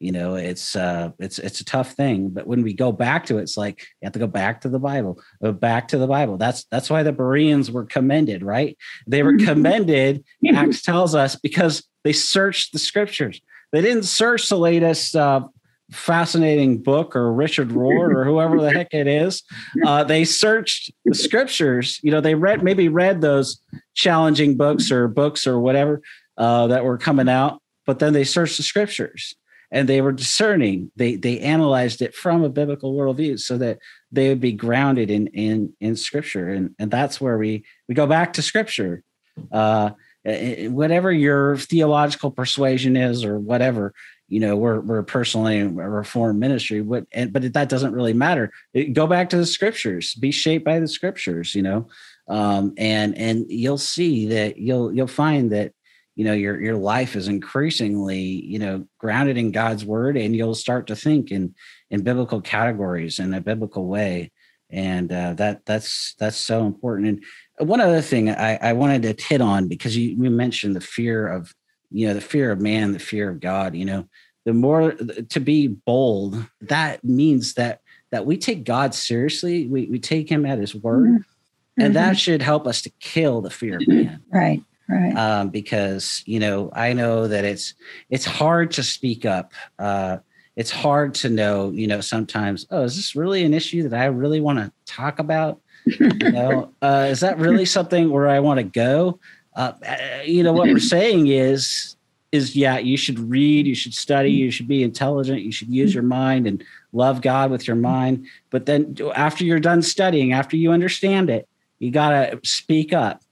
you 0.00 0.10
know 0.10 0.34
it's 0.34 0.74
uh 0.74 1.10
it's 1.20 1.38
it's 1.38 1.60
a 1.60 1.64
tough 1.64 1.92
thing 1.92 2.30
but 2.30 2.46
when 2.46 2.62
we 2.62 2.72
go 2.72 2.90
back 2.90 3.26
to 3.26 3.36
it 3.36 3.42
it's 3.42 3.58
like 3.58 3.80
you 3.80 4.06
have 4.06 4.14
to 4.14 4.18
go 4.18 4.26
back 4.26 4.62
to 4.62 4.70
the 4.70 4.78
bible 4.78 5.20
go 5.42 5.52
back 5.52 5.88
to 5.88 5.98
the 5.98 6.06
bible. 6.06 6.38
That's 6.38 6.64
that's 6.72 6.88
why 6.88 7.02
the 7.02 7.12
bereans 7.12 7.70
were 7.70 7.84
commended 7.84 8.42
right? 8.42 8.76
They 9.06 9.22
were 9.22 9.36
commended 9.36 10.24
acts 10.52 10.82
tells 10.82 11.14
us 11.14 11.36
because 11.36 11.86
they 12.02 12.14
searched 12.14 12.72
the 12.72 12.78
scriptures. 12.80 13.40
They 13.72 13.82
didn't 13.82 14.04
search 14.04 14.48
the 14.48 14.58
latest 14.58 15.14
uh, 15.14 15.42
fascinating 15.90 16.78
book 16.78 17.16
or 17.16 17.32
Richard 17.32 17.68
Rohr 17.70 18.14
or 18.14 18.24
whoever 18.24 18.60
the 18.60 18.72
heck 18.72 18.92
it 18.92 19.06
is. 19.06 19.42
Uh, 19.84 20.04
they 20.04 20.24
searched 20.24 20.90
the 21.04 21.14
scriptures. 21.14 22.00
You 22.02 22.10
know, 22.10 22.20
they 22.20 22.34
read 22.34 22.62
maybe 22.62 22.88
read 22.88 23.20
those 23.20 23.60
challenging 23.94 24.56
books 24.56 24.90
or 24.90 25.08
books 25.08 25.46
or 25.46 25.58
whatever 25.60 26.00
uh, 26.36 26.68
that 26.68 26.84
were 26.84 26.98
coming 26.98 27.28
out, 27.28 27.60
but 27.86 27.98
then 27.98 28.12
they 28.12 28.24
searched 28.24 28.56
the 28.56 28.62
scriptures 28.62 29.34
and 29.70 29.88
they 29.88 30.00
were 30.00 30.12
discerning. 30.12 30.90
They 30.96 31.16
they 31.16 31.38
analyzed 31.40 32.02
it 32.02 32.14
from 32.14 32.42
a 32.42 32.48
biblical 32.48 32.94
worldview 32.94 33.38
so 33.38 33.58
that 33.58 33.78
they 34.10 34.28
would 34.28 34.40
be 34.40 34.52
grounded 34.52 35.10
in 35.10 35.28
in 35.28 35.72
in 35.80 35.96
scripture, 35.96 36.48
and 36.48 36.74
and 36.78 36.90
that's 36.90 37.20
where 37.20 37.38
we 37.38 37.64
we 37.88 37.94
go 37.94 38.06
back 38.06 38.34
to 38.34 38.42
scripture. 38.42 39.02
Uh, 39.50 39.90
whatever 40.24 41.10
your 41.10 41.56
theological 41.56 42.30
persuasion 42.30 42.94
is 42.94 43.24
or 43.24 43.38
whatever 43.38 43.94
you 44.30 44.40
know 44.40 44.56
we're 44.56 44.80
we're 44.80 45.02
personally 45.02 45.60
a 45.60 45.68
reformed 45.68 46.40
ministry 46.40 46.80
but 46.80 47.04
and, 47.12 47.32
but 47.32 47.52
that 47.52 47.68
doesn't 47.68 47.92
really 47.92 48.14
matter. 48.14 48.52
It, 48.72 48.94
go 48.94 49.06
back 49.06 49.28
to 49.30 49.36
the 49.36 49.46
scriptures. 49.46 50.14
Be 50.14 50.30
shaped 50.30 50.64
by 50.64 50.80
the 50.80 50.88
scriptures 50.88 51.54
you 51.54 51.62
know? 51.62 51.88
Um, 52.28 52.72
and 52.78 53.16
and 53.18 53.44
you'll 53.48 53.78
see 53.78 54.26
that 54.28 54.56
you'll 54.56 54.94
you'll 54.94 55.06
find 55.08 55.50
that 55.52 55.72
you 56.16 56.24
know 56.24 56.32
your 56.32 56.60
your 56.60 56.76
life 56.76 57.16
is 57.16 57.28
increasingly 57.28 58.20
you 58.20 58.58
know 58.58 58.86
grounded 58.98 59.36
in 59.36 59.52
god's 59.52 59.84
word 59.84 60.16
and 60.16 60.36
you'll 60.36 60.54
start 60.54 60.86
to 60.86 60.96
think 60.96 61.30
in 61.30 61.54
in 61.90 62.02
biblical 62.02 62.40
categories 62.40 63.18
in 63.18 63.34
a 63.34 63.40
biblical 63.40 63.86
way. 63.86 64.30
And 64.70 65.12
uh, 65.12 65.34
that 65.34 65.66
that's 65.66 66.14
that's 66.18 66.36
so 66.36 66.64
important. 66.64 67.24
And 67.58 67.68
one 67.68 67.80
other 67.80 68.00
thing 68.00 68.30
I, 68.30 68.56
I 68.56 68.72
wanted 68.72 69.02
to 69.02 69.24
hit 69.24 69.40
on 69.40 69.66
because 69.66 69.96
you, 69.96 70.10
you 70.10 70.30
mentioned 70.30 70.76
the 70.76 70.80
fear 70.80 71.26
of 71.26 71.52
you 71.90 72.06
know 72.06 72.14
the 72.14 72.20
fear 72.20 72.50
of 72.50 72.60
man 72.60 72.92
the 72.92 72.98
fear 72.98 73.30
of 73.30 73.40
god 73.40 73.74
you 73.74 73.84
know 73.84 74.06
the 74.44 74.52
more 74.52 74.92
to 75.28 75.40
be 75.40 75.68
bold 75.68 76.46
that 76.60 77.02
means 77.04 77.54
that 77.54 77.80
that 78.10 78.26
we 78.26 78.36
take 78.36 78.64
god 78.64 78.94
seriously. 78.94 79.66
We, 79.66 79.86
we 79.86 79.98
take 79.98 80.28
him 80.28 80.44
at 80.44 80.58
his 80.58 80.74
word 80.74 81.08
mm-hmm. 81.08 81.82
and 81.82 81.94
that 81.96 82.12
mm-hmm. 82.12 82.14
should 82.14 82.42
help 82.42 82.66
us 82.66 82.82
to 82.82 82.90
kill 83.00 83.40
the 83.40 83.50
fear 83.50 83.76
of 83.76 83.88
man. 83.88 84.22
Right 84.32 84.62
right. 84.88 85.16
Um, 85.16 85.50
because 85.50 86.22
you 86.26 86.40
know 86.40 86.70
i 86.74 86.92
know 86.92 87.28
that 87.28 87.44
it's 87.44 87.74
it's 88.10 88.24
hard 88.24 88.72
to 88.72 88.82
speak 88.82 89.24
up. 89.24 89.52
Uh, 89.78 90.18
it's 90.56 90.70
hard 90.70 91.14
to 91.14 91.28
know 91.28 91.70
you 91.70 91.86
know 91.86 92.00
sometimes 92.00 92.66
oh 92.70 92.82
is 92.82 92.96
this 92.96 93.14
really 93.14 93.44
an 93.44 93.54
issue 93.54 93.88
that 93.88 94.00
i 94.00 94.06
really 94.06 94.40
want 94.40 94.58
to 94.58 94.72
talk 94.86 95.18
about? 95.18 95.60
You 95.86 96.32
know 96.32 96.72
uh, 96.82 97.06
is 97.08 97.20
that 97.20 97.38
really 97.38 97.64
something 97.64 98.10
where 98.10 98.28
i 98.28 98.38
want 98.38 98.58
to 98.58 98.64
go 98.64 99.18
uh, 99.60 100.22
you 100.24 100.42
know 100.42 100.52
what 100.52 100.68
we're 100.68 100.78
saying 100.78 101.26
is 101.26 101.96
is 102.32 102.56
yeah 102.56 102.78
you 102.78 102.96
should 102.96 103.18
read 103.18 103.66
you 103.66 103.74
should 103.74 103.92
study 103.94 104.30
you 104.30 104.50
should 104.50 104.68
be 104.68 104.82
intelligent 104.82 105.42
you 105.42 105.52
should 105.52 105.68
use 105.68 105.92
your 105.92 106.02
mind 106.02 106.46
and 106.46 106.64
love 106.92 107.20
god 107.20 107.50
with 107.50 107.66
your 107.66 107.76
mind 107.76 108.26
but 108.48 108.64
then 108.66 108.96
after 109.14 109.44
you're 109.44 109.60
done 109.60 109.82
studying 109.82 110.32
after 110.32 110.56
you 110.56 110.72
understand 110.72 111.28
it 111.28 111.46
you 111.78 111.90
got 111.90 112.10
to 112.10 112.40
speak 112.42 112.92
up 112.92 113.22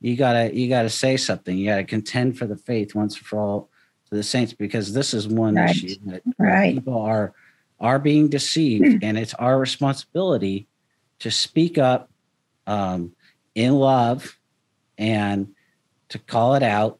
you 0.00 0.16
got 0.16 0.32
to 0.32 0.54
you 0.54 0.68
got 0.68 0.82
to 0.82 0.90
say 0.90 1.16
something 1.16 1.56
you 1.56 1.66
got 1.66 1.76
to 1.76 1.84
contend 1.84 2.36
for 2.36 2.46
the 2.46 2.56
faith 2.56 2.94
once 2.94 3.14
for 3.14 3.38
all 3.38 3.68
to 4.08 4.16
the 4.16 4.22
saints 4.22 4.52
because 4.52 4.92
this 4.92 5.14
is 5.14 5.28
one 5.28 5.54
right. 5.54 5.70
issue 5.70 5.94
that 6.06 6.22
right. 6.38 6.74
people 6.74 7.00
are 7.00 7.32
are 7.78 8.00
being 8.00 8.28
deceived 8.28 9.04
and 9.04 9.16
it's 9.16 9.34
our 9.34 9.58
responsibility 9.60 10.66
to 11.20 11.30
speak 11.30 11.78
up 11.78 12.10
um, 12.66 13.12
in 13.54 13.74
love 13.74 14.36
and 14.96 15.54
to 16.10 16.18
call 16.18 16.54
it 16.54 16.62
out 16.62 16.98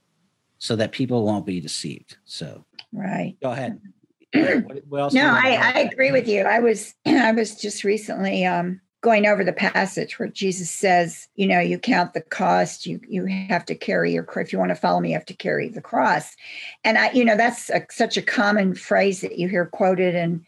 so 0.59 0.77
that 0.77 0.93
people 0.93 1.25
won't 1.25 1.47
be 1.47 1.61
deceived. 1.61 2.17
So, 2.25 2.65
right. 2.93 3.37
Go 3.43 3.51
ahead. 3.51 3.81
What, 4.35 4.83
what 4.89 5.13
no, 5.15 5.27
I, 5.27 5.73
I 5.75 5.79
agree 5.81 6.13
with 6.13 6.29
you. 6.29 6.43
I 6.43 6.61
was 6.61 6.95
I 7.07 7.33
was 7.33 7.57
just 7.57 7.83
recently 7.83 8.45
um, 8.45 8.79
going 9.01 9.27
over 9.27 9.43
the 9.43 9.53
passage 9.53 10.19
where 10.19 10.29
Jesus 10.29 10.71
says, 10.71 11.29
you 11.35 11.47
know, 11.47 11.61
you 11.61 11.79
count 11.79 12.13
the 12.13 12.21
cost, 12.21 12.85
you 12.85 13.01
you 13.09 13.25
have 13.27 13.65
to 13.67 13.75
carry 13.75 14.13
your 14.13 14.29
if 14.37 14.53
you 14.53 14.59
want 14.59 14.71
to 14.71 14.75
follow 14.75 15.01
me, 15.01 15.11
you 15.11 15.15
have 15.15 15.25
to 15.27 15.35
carry 15.35 15.69
the 15.69 15.81
cross. 15.81 16.37
And 16.85 16.99
I, 16.99 17.11
you 17.13 17.25
know, 17.25 17.37
that's 17.37 17.71
a, 17.71 17.87
such 17.91 18.17
a 18.17 18.23
common 18.23 18.75
phrase 18.75 19.23
that 19.23 19.39
you 19.39 19.49
hear 19.49 19.67
quoted 19.67 20.15
and 20.15 20.45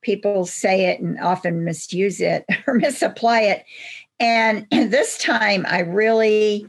people 0.00 0.46
say 0.46 0.86
it 0.86 1.00
and 1.00 1.18
often 1.20 1.64
misuse 1.64 2.20
it 2.20 2.44
or 2.66 2.74
misapply 2.74 3.40
it. 3.42 3.64
And 4.20 4.66
this 4.90 5.18
time 5.18 5.66
I 5.68 5.80
really 5.80 6.66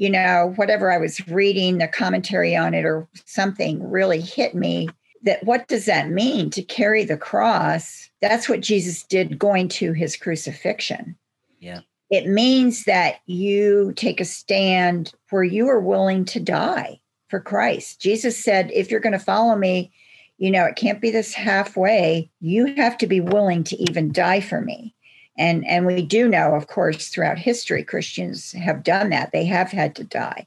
you 0.00 0.08
know, 0.08 0.54
whatever 0.56 0.90
I 0.90 0.96
was 0.96 1.28
reading, 1.28 1.76
the 1.76 1.86
commentary 1.86 2.56
on 2.56 2.72
it 2.72 2.86
or 2.86 3.06
something 3.26 3.86
really 3.86 4.22
hit 4.22 4.54
me 4.54 4.88
that 5.24 5.44
what 5.44 5.68
does 5.68 5.84
that 5.84 6.08
mean 6.08 6.48
to 6.50 6.62
carry 6.62 7.04
the 7.04 7.18
cross? 7.18 8.08
That's 8.22 8.48
what 8.48 8.62
Jesus 8.62 9.02
did 9.02 9.38
going 9.38 9.68
to 9.68 9.92
his 9.92 10.16
crucifixion. 10.16 11.18
Yeah. 11.58 11.80
It 12.08 12.26
means 12.26 12.84
that 12.84 13.16
you 13.26 13.92
take 13.94 14.22
a 14.22 14.24
stand 14.24 15.12
where 15.28 15.44
you 15.44 15.68
are 15.68 15.80
willing 15.80 16.24
to 16.24 16.40
die 16.40 16.98
for 17.28 17.38
Christ. 17.38 18.00
Jesus 18.00 18.42
said, 18.42 18.70
if 18.72 18.90
you're 18.90 19.00
going 19.00 19.12
to 19.12 19.18
follow 19.18 19.54
me, 19.54 19.92
you 20.38 20.50
know, 20.50 20.64
it 20.64 20.76
can't 20.76 21.02
be 21.02 21.10
this 21.10 21.34
halfway. 21.34 22.30
You 22.40 22.74
have 22.76 22.96
to 22.98 23.06
be 23.06 23.20
willing 23.20 23.64
to 23.64 23.76
even 23.76 24.12
die 24.12 24.40
for 24.40 24.62
me 24.62 24.94
and 25.40 25.66
and 25.66 25.86
we 25.86 26.02
do 26.02 26.28
know 26.28 26.54
of 26.54 26.68
course 26.68 27.08
throughout 27.08 27.38
history 27.38 27.82
christians 27.82 28.52
have 28.52 28.84
done 28.84 29.10
that. 29.10 29.32
They 29.32 29.44
have 29.46 29.70
had 29.70 29.96
to 29.96 30.04
die. 30.04 30.46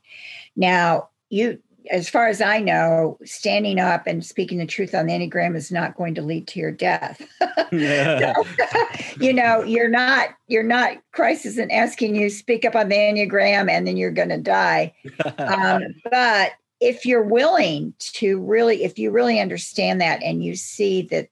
Now 0.55 1.09
you 1.29 1.59
as 1.91 2.07
far 2.07 2.27
as 2.27 2.39
i 2.39 2.59
know 2.61 3.17
standing 3.25 3.77
up 3.77 4.07
and 4.07 4.25
speaking 4.25 4.57
the 4.57 4.65
truth 4.65 4.95
on 4.95 5.05
the 5.05 5.11
enneagram 5.11 5.53
is 5.53 5.69
not 5.69 5.97
going 5.97 6.15
to 6.15 6.21
lead 6.21 6.47
to 6.47 6.59
your 6.59 6.71
death. 6.71 7.21
Yeah. 7.71 8.33
so, 8.35 8.85
you 9.19 9.33
know 9.33 9.63
you're 9.63 9.89
not 9.89 10.29
you're 10.47 10.61
not 10.61 10.97
christ 11.11 11.43
isn't 11.45 11.71
asking 11.71 12.15
you 12.15 12.29
speak 12.29 12.65
up 12.65 12.75
on 12.75 12.87
the 12.87 12.95
enneagram 12.95 13.69
and 13.69 13.87
then 13.87 13.97
you're 13.97 14.11
going 14.11 14.29
to 14.29 14.37
die. 14.37 14.93
Um, 15.39 15.83
but 16.11 16.51
if 16.79 17.05
you're 17.05 17.23
willing 17.23 17.93
to 17.99 18.39
really 18.41 18.83
if 18.83 18.99
you 18.99 19.09
really 19.09 19.39
understand 19.39 20.01
that 20.01 20.21
and 20.21 20.43
you 20.43 20.55
see 20.55 21.01
that 21.03 21.29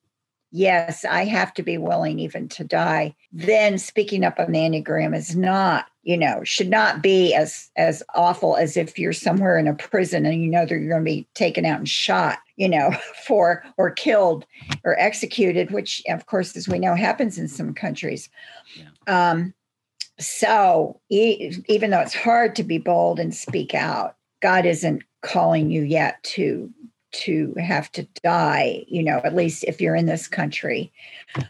yes, 0.52 1.06
I 1.06 1.26
have 1.26 1.54
to 1.56 1.64
be 1.64 1.78
willing 1.78 2.20
even 2.20 2.48
to 2.50 2.64
die, 2.64 3.16
then 3.32 3.78
speaking 3.78 4.24
up 4.24 4.40
on 4.40 4.52
the 4.52 4.60
Enneagram 4.60 5.16
is 5.16 5.36
not, 5.36 5.86
you 6.04 6.18
know, 6.18 6.44
should 6.44 6.70
not 6.70 7.02
be 7.02 7.34
as 7.34 7.70
as 7.76 8.04
awful 8.16 8.58
as 8.58 8.76
if 8.76 9.00
you're 9.00 9.14
somewhere 9.14 9.58
in 9.58 9.68
a 9.68 9.74
prison 9.74 10.26
and 10.26 10.42
you 10.42 10.50
know 10.50 10.66
that 10.66 10.70
you're 10.70 10.90
going 10.90 11.02
to 11.02 11.12
be 11.12 11.28
taken 11.34 11.66
out 11.66 11.80
and 11.80 11.90
shot, 11.90 12.40
you 12.58 12.68
know, 12.68 12.92
for 13.26 13.64
or 13.78 13.92
killed 13.92 14.46
or 14.84 15.00
executed, 15.00 15.72
which 15.72 16.04
of 16.08 16.26
course, 16.26 16.56
as 16.56 16.68
we 16.68 16.80
know, 16.80 16.96
happens 16.96 17.38
in 17.38 17.48
some 17.48 17.74
countries. 17.74 18.30
Yeah. 18.76 19.32
Um, 19.32 19.54
so 20.20 21.00
e- 21.10 21.56
even 21.68 21.90
though 21.90 22.02
it's 22.02 22.14
hard 22.14 22.56
to 22.58 22.64
be 22.64 22.78
bold 22.78 23.20
and 23.20 23.34
speak 23.34 23.74
out, 23.74 24.18
God 24.42 24.66
isn't 24.66 25.04
calling 25.22 25.70
you 25.70 25.84
yet 25.84 26.22
to 26.24 26.72
to 27.12 27.54
have 27.60 27.92
to 27.94 28.08
die, 28.24 28.86
you 28.88 29.04
know, 29.04 29.22
at 29.24 29.36
least 29.36 29.64
if 29.66 29.82
you're 29.82 29.96
in 29.96 30.06
this 30.06 30.28
country. 30.28 30.92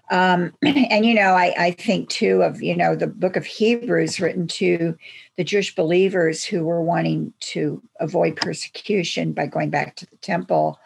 Um, 0.10 0.54
and, 0.64 1.06
you 1.06 1.14
know, 1.14 1.34
I, 1.34 1.54
I 1.58 1.72
think 1.72 2.10
too 2.10 2.42
of, 2.44 2.62
you 2.62 2.76
know, 2.76 2.96
the 2.96 3.08
book 3.08 3.36
of 3.36 3.46
Hebrews 3.46 4.20
written 4.20 4.48
to 4.48 4.98
the 5.38 5.44
Jewish 5.44 5.76
believers 5.76 6.44
who 6.44 6.66
were 6.66 6.82
wanting 6.82 7.34
to 7.40 7.82
avoid 8.00 8.36
persecution 8.36 9.34
by 9.34 9.48
going 9.48 9.70
back 9.70 9.96
to 9.98 10.06
the 10.06 10.18
temple. 10.18 10.80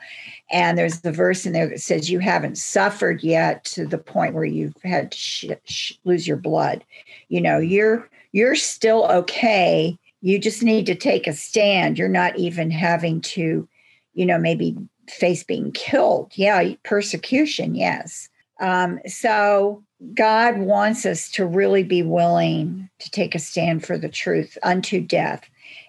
And 0.51 0.77
there's 0.77 1.01
the 1.01 1.11
verse 1.11 1.45
in 1.45 1.53
there 1.53 1.67
that 1.67 1.81
says, 1.81 2.09
You 2.09 2.19
haven't 2.19 2.57
suffered 2.57 3.23
yet 3.23 3.63
to 3.65 3.85
the 3.85 3.97
point 3.97 4.33
where 4.33 4.45
you've 4.45 4.75
had 4.83 5.11
to 5.11 5.17
sh- 5.17 5.45
sh- 5.65 5.93
lose 6.03 6.27
your 6.27 6.37
blood. 6.37 6.83
You 7.29 7.41
know, 7.41 7.57
you're 7.57 8.09
you're 8.31 8.55
still 8.55 9.05
okay. 9.05 9.97
You 10.21 10.39
just 10.39 10.61
need 10.61 10.85
to 10.87 10.95
take 10.95 11.25
a 11.25 11.33
stand. 11.33 11.97
You're 11.97 12.09
not 12.09 12.37
even 12.37 12.69
having 12.69 13.21
to 13.21 13.67
you 14.15 14.25
know, 14.25 14.39
maybe 14.39 14.75
face 15.07 15.43
being 15.43 15.71
killed. 15.71 16.31
Yeah, 16.35 16.73
persecution, 16.83 17.75
yes. 17.75 18.29
Um, 18.59 18.99
so 19.05 19.83
God 20.13 20.57
wants 20.59 21.05
us 21.05 21.29
to 21.31 21.45
really 21.45 21.83
be 21.83 22.01
willing 22.01 22.89
to 22.99 23.11
take 23.11 23.35
a 23.35 23.39
stand 23.39 23.85
for 23.85 23.97
the 23.97 24.09
truth 24.09 24.57
unto 24.63 25.01
death. 25.01 25.47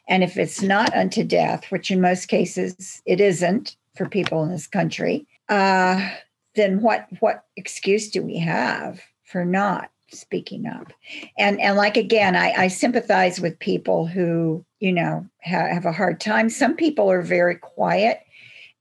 And 0.09 0.23
if 0.23 0.37
it's 0.37 0.63
not 0.63 0.95
unto 0.95 1.25
death, 1.25 1.71
which 1.71 1.91
in 1.91 2.01
most 2.01 2.27
cases 2.27 3.03
it 3.07 3.21
isn't 3.21 3.77
for 3.97 4.09
people 4.09 4.43
in 4.43 4.51
this 4.51 4.67
country, 4.67 5.27
uh, 5.49 6.11
then 6.55 6.81
what 6.81 7.07
what 7.21 7.45
excuse 7.57 8.11
do 8.11 8.23
we 8.23 8.39
have 8.39 9.01
for 9.25 9.45
not 9.45 9.91
speaking 10.11 10.67
up? 10.67 10.93
And 11.39 11.61
and 11.61 11.77
like 11.77 11.97
again, 11.97 12.37
I, 12.37 12.53
I 12.53 12.69
sympathize 12.69 13.41
with 13.41 13.59
people 13.59 14.07
who 14.07 14.65
you 14.81 14.93
know 14.93 15.27
have, 15.41 15.71
have 15.71 15.85
a 15.85 15.93
hard 15.93 16.21
time. 16.21 16.49
Some 16.49 16.77
people 16.77 17.11
are 17.11 17.23
very 17.23 17.57
quiet 17.57 18.21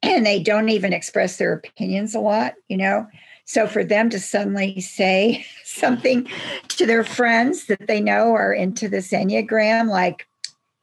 and 0.03 0.25
they 0.25 0.41
don't 0.41 0.69
even 0.69 0.93
express 0.93 1.37
their 1.37 1.53
opinions 1.53 2.15
a 2.15 2.19
lot. 2.19 2.53
You 2.67 2.77
know, 2.77 3.07
so 3.45 3.67
for 3.67 3.83
them 3.83 4.09
to 4.09 4.19
suddenly 4.19 4.81
say 4.81 5.45
something 5.63 6.27
to 6.69 6.85
their 6.85 7.03
friends 7.03 7.67
that 7.67 7.87
they 7.87 8.01
know 8.01 8.33
are 8.33 8.53
into 8.53 8.89
this 8.89 9.11
Enneagram, 9.11 9.89
like, 9.89 10.27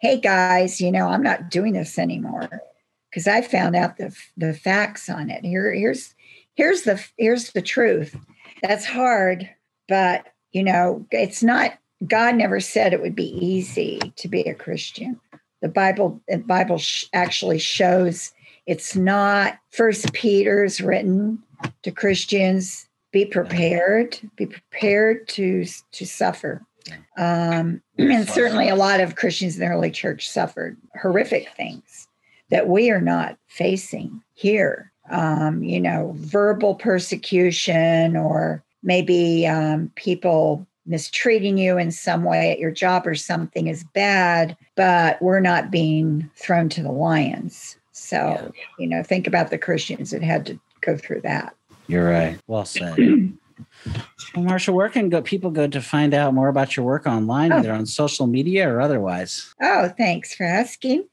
hey 0.01 0.18
guys, 0.18 0.80
you 0.80 0.90
know, 0.90 1.09
I'm 1.09 1.22
not 1.22 1.51
doing 1.51 1.74
this 1.74 1.99
anymore 1.99 2.62
because 3.11 3.26
I 3.26 3.43
found 3.43 3.76
out 3.76 3.99
the 3.99 4.16
the 4.36 4.55
facts 4.55 5.09
on 5.09 5.30
it. 5.30 5.45
Here, 5.45 5.72
here's 5.72 6.14
here's 6.55 6.82
the 6.82 7.05
here's 7.18 7.53
the 7.53 7.62
truth. 7.62 8.16
That's 8.62 8.86
hard, 8.86 9.49
but 9.88 10.26
you 10.53 10.63
know, 10.63 11.07
it's 11.11 11.43
not 11.43 11.73
God 12.07 12.35
never 12.35 12.61
said 12.61 12.93
it 12.93 13.01
would 13.01 13.15
be 13.15 13.37
easy 13.45 13.99
to 14.17 14.29
be 14.29 14.43
a 14.43 14.55
Christian. 14.55 15.21
The 15.61 15.69
Bible 15.69 16.21
the 16.29 16.39
Bible 16.39 16.81
actually 17.13 17.59
shows 17.59 18.33
it's 18.67 18.97
not. 18.97 19.59
First 19.71 20.13
Peter's 20.13 20.81
written 20.81 21.43
to 21.83 21.91
Christians 21.91 22.89
be 23.13 23.25
prepared, 23.25 24.19
be 24.37 24.47
prepared 24.47 25.29
to 25.29 25.65
to 25.93 26.07
suffer. 26.07 26.63
Um, 27.17 27.83
and 27.99 28.29
certainly 28.29 28.69
a 28.69 28.77
lot 28.77 29.01
of 29.01 29.17
Christians 29.17 29.55
in 29.55 29.61
the 29.61 29.69
early 29.69 29.91
church 29.91 30.29
suffered 30.29 30.77
horrific 31.01 31.49
things 31.57 32.09
that 32.51 32.69
we 32.69 32.91
are 32.91 33.01
not 33.01 33.39
facing 33.47 34.23
here. 34.35 34.93
Um, 35.11 35.63
you 35.63 35.81
know, 35.81 36.15
verbal 36.17 36.75
persecution 36.75 38.17
or 38.17 38.63
maybe 38.83 39.47
um, 39.47 39.91
people 39.95 40.66
mistreating 40.87 41.59
you 41.59 41.78
in 41.78 41.91
some 41.91 42.24
way 42.24 42.51
at 42.51 42.59
your 42.59 42.70
job 42.70 43.07
or 43.07 43.14
something 43.14 43.68
is 43.68 43.85
bad, 43.95 44.57
but 44.74 45.20
we're 45.22 45.41
not 45.41 45.70
being 45.70 46.28
thrown 46.37 46.68
to 46.70 46.83
the 46.83 46.93
lions. 46.93 47.76
So, 47.93 48.16
yeah. 48.16 48.62
you 48.78 48.87
know, 48.89 49.03
think 49.03 49.26
about 49.26 49.51
the 49.51 49.59
Christians 49.59 50.11
that 50.11 50.22
had 50.22 50.47
to 50.47 50.59
go 50.80 50.97
through 50.97 51.20
that. 51.22 51.55
You're 51.87 52.09
right. 52.09 52.39
Well 52.47 52.64
said. 52.64 52.97
well, 54.35 54.45
Marcia, 54.45 54.72
where 54.72 54.89
can 54.89 55.09
go, 55.09 55.22
people 55.22 55.51
go 55.51 55.66
to 55.66 55.80
find 55.80 56.14
out 56.14 56.35
more 56.35 56.49
about 56.49 56.76
your 56.76 56.85
work 56.85 57.07
online, 57.07 57.53
oh. 57.53 57.59
either 57.59 57.72
on 57.72 57.87
social 57.87 58.26
media 58.26 58.68
or 58.68 58.80
otherwise? 58.80 59.55
Oh, 59.62 59.89
thanks 59.97 60.35
for 60.35 60.45
asking. 60.45 61.07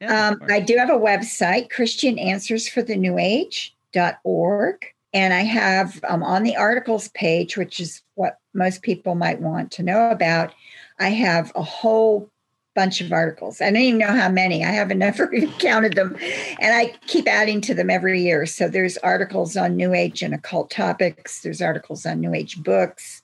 Yeah, 0.00 0.28
um, 0.28 0.42
I 0.50 0.58
do 0.58 0.76
have 0.78 0.90
a 0.90 0.94
website, 0.94 1.70
Christian 1.70 2.18
Answers 2.18 2.68
for 2.68 2.82
the 2.82 2.96
New 2.96 3.18
Age.org. 3.18 4.91
And 5.14 5.34
I 5.34 5.42
have 5.42 6.00
um, 6.08 6.22
on 6.22 6.42
the 6.42 6.56
articles 6.56 7.08
page, 7.08 7.56
which 7.56 7.80
is 7.80 8.02
what 8.14 8.38
most 8.54 8.82
people 8.82 9.14
might 9.14 9.40
want 9.40 9.70
to 9.72 9.82
know 9.82 10.10
about, 10.10 10.54
I 10.98 11.08
have 11.08 11.52
a 11.54 11.62
whole 11.62 12.30
bunch 12.74 13.00
of 13.00 13.12
articles. 13.12 13.60
I 13.60 13.66
don't 13.66 13.76
even 13.76 13.98
know 13.98 14.06
how 14.06 14.30
many. 14.30 14.64
I 14.64 14.70
haven't 14.70 15.02
even 15.32 15.52
counted 15.52 15.94
them. 15.94 16.16
And 16.60 16.74
I 16.74 16.94
keep 17.06 17.28
adding 17.28 17.60
to 17.62 17.74
them 17.74 17.90
every 17.90 18.22
year. 18.22 18.46
So 18.46 18.68
there's 18.68 18.96
articles 18.98 19.56
on 19.56 19.76
New 19.76 19.92
Age 19.92 20.22
and 20.22 20.34
occult 20.34 20.70
topics, 20.70 21.42
there's 21.42 21.62
articles 21.62 22.06
on 22.06 22.20
New 22.20 22.34
Age 22.34 22.62
books, 22.62 23.22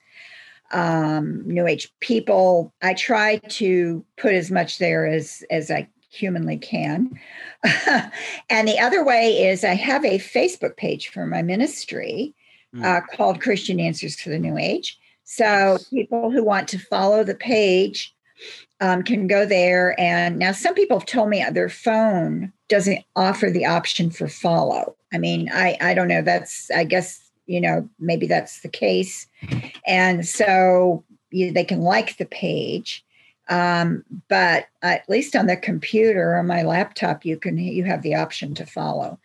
um, 0.72 1.42
New 1.46 1.66
Age 1.66 1.92
people. 2.00 2.72
I 2.82 2.94
try 2.94 3.38
to 3.48 4.04
put 4.18 4.34
as 4.34 4.50
much 4.50 4.78
there 4.78 5.06
as, 5.06 5.42
as 5.50 5.70
I 5.70 5.88
humanly 6.18 6.56
can. 6.56 7.18
and 8.50 8.68
the 8.68 8.78
other 8.78 9.04
way 9.04 9.44
is 9.48 9.64
I 9.64 9.74
have 9.74 10.04
a 10.04 10.18
Facebook 10.18 10.76
page 10.76 11.08
for 11.08 11.26
my 11.26 11.42
ministry 11.42 12.34
mm. 12.74 12.84
uh, 12.84 13.00
called 13.16 13.40
Christian 13.40 13.80
Answers 13.80 14.20
for 14.20 14.30
the 14.30 14.38
New 14.38 14.58
Age. 14.58 14.98
So 15.24 15.78
people 15.90 16.30
who 16.30 16.42
want 16.42 16.68
to 16.68 16.78
follow 16.78 17.22
the 17.22 17.34
page 17.34 18.14
um, 18.80 19.02
can 19.02 19.26
go 19.26 19.44
there. 19.44 19.98
And 20.00 20.38
now 20.38 20.52
some 20.52 20.74
people 20.74 20.98
have 20.98 21.06
told 21.06 21.28
me 21.28 21.44
their 21.50 21.68
phone 21.68 22.52
doesn't 22.68 23.04
offer 23.16 23.50
the 23.50 23.66
option 23.66 24.10
for 24.10 24.28
follow. 24.28 24.94
I 25.12 25.18
mean, 25.18 25.50
I, 25.52 25.76
I 25.80 25.94
don't 25.94 26.08
know. 26.08 26.22
That's, 26.22 26.70
I 26.70 26.84
guess, 26.84 27.30
you 27.46 27.60
know, 27.60 27.88
maybe 27.98 28.26
that's 28.26 28.60
the 28.60 28.68
case. 28.68 29.26
And 29.86 30.26
so 30.26 31.04
you, 31.30 31.52
they 31.52 31.64
can 31.64 31.80
like 31.80 32.16
the 32.16 32.26
page. 32.26 33.04
Um, 33.48 34.04
but 34.28 34.66
at 34.82 35.08
least 35.08 35.34
on 35.34 35.46
the 35.46 35.56
computer 35.56 36.36
or 36.36 36.42
my 36.42 36.62
laptop, 36.62 37.24
you 37.24 37.36
can 37.38 37.56
you 37.58 37.84
have 37.84 38.02
the 38.02 38.14
option 38.14 38.54
to 38.56 38.66
follow 38.66 39.18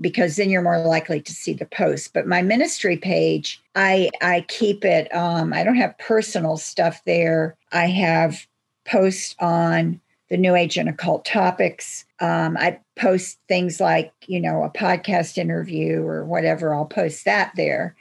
because 0.00 0.36
then 0.36 0.50
you're 0.50 0.62
more 0.62 0.78
likely 0.78 1.20
to 1.20 1.32
see 1.32 1.54
the 1.54 1.66
post. 1.66 2.12
But 2.12 2.26
my 2.26 2.42
ministry 2.42 2.96
page, 2.96 3.62
I 3.74 4.10
I 4.22 4.44
keep 4.48 4.84
it. 4.84 5.12
Um, 5.14 5.52
I 5.52 5.64
don't 5.64 5.76
have 5.76 5.98
personal 5.98 6.56
stuff 6.56 7.02
there. 7.04 7.56
I 7.72 7.86
have 7.86 8.46
posts 8.84 9.34
on 9.40 10.00
the 10.28 10.36
New 10.36 10.54
Age 10.54 10.76
and 10.76 10.88
occult 10.88 11.24
topics. 11.24 12.04
Um, 12.20 12.56
I 12.56 12.80
post 12.96 13.38
things 13.48 13.80
like, 13.80 14.12
you 14.26 14.40
know, 14.40 14.64
a 14.64 14.70
podcast 14.70 15.38
interview 15.38 16.02
or 16.02 16.24
whatever. 16.24 16.74
I'll 16.74 16.86
post 16.86 17.24
that 17.24 17.52
there. 17.56 17.94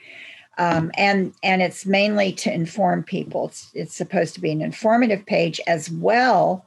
Um, 0.57 0.91
and 0.95 1.33
and 1.43 1.61
it's 1.61 1.85
mainly 1.85 2.31
to 2.33 2.53
inform 2.53 3.03
people. 3.03 3.47
It's, 3.47 3.71
it's 3.73 3.95
supposed 3.95 4.35
to 4.35 4.41
be 4.41 4.51
an 4.51 4.61
informative 4.61 5.25
page 5.25 5.59
as 5.67 5.89
well 5.89 6.65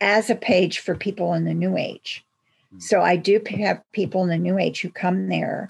as 0.00 0.30
a 0.30 0.34
page 0.34 0.80
for 0.80 0.94
people 0.94 1.32
in 1.34 1.44
the 1.44 1.54
New 1.54 1.76
Age. 1.76 2.24
Hmm. 2.72 2.80
So 2.80 3.02
I 3.02 3.16
do 3.16 3.40
have 3.58 3.80
people 3.92 4.22
in 4.24 4.28
the 4.30 4.38
New 4.38 4.58
Age 4.58 4.80
who 4.80 4.90
come 4.90 5.28
there 5.28 5.68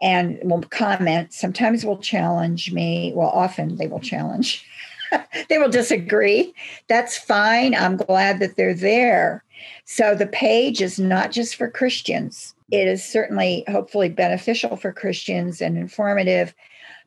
and 0.00 0.38
will 0.42 0.62
comment. 0.62 1.34
Sometimes 1.34 1.84
will 1.84 1.98
challenge 1.98 2.72
me. 2.72 3.12
Well, 3.14 3.28
often 3.28 3.76
they 3.76 3.86
will 3.86 4.00
challenge 4.00 4.64
they 5.48 5.58
will 5.58 5.70
disagree. 5.70 6.54
That's 6.88 7.16
fine. 7.16 7.74
I'm 7.74 7.96
glad 7.96 8.40
that 8.40 8.56
they're 8.56 8.74
there. 8.74 9.44
So 9.84 10.14
the 10.14 10.26
page 10.26 10.80
is 10.80 10.98
not 10.98 11.32
just 11.32 11.56
for 11.56 11.70
Christians. 11.70 12.54
It 12.70 12.86
is 12.86 13.04
certainly, 13.04 13.64
hopefully, 13.68 14.08
beneficial 14.08 14.76
for 14.76 14.92
Christians 14.92 15.60
and 15.60 15.78
informative, 15.78 16.54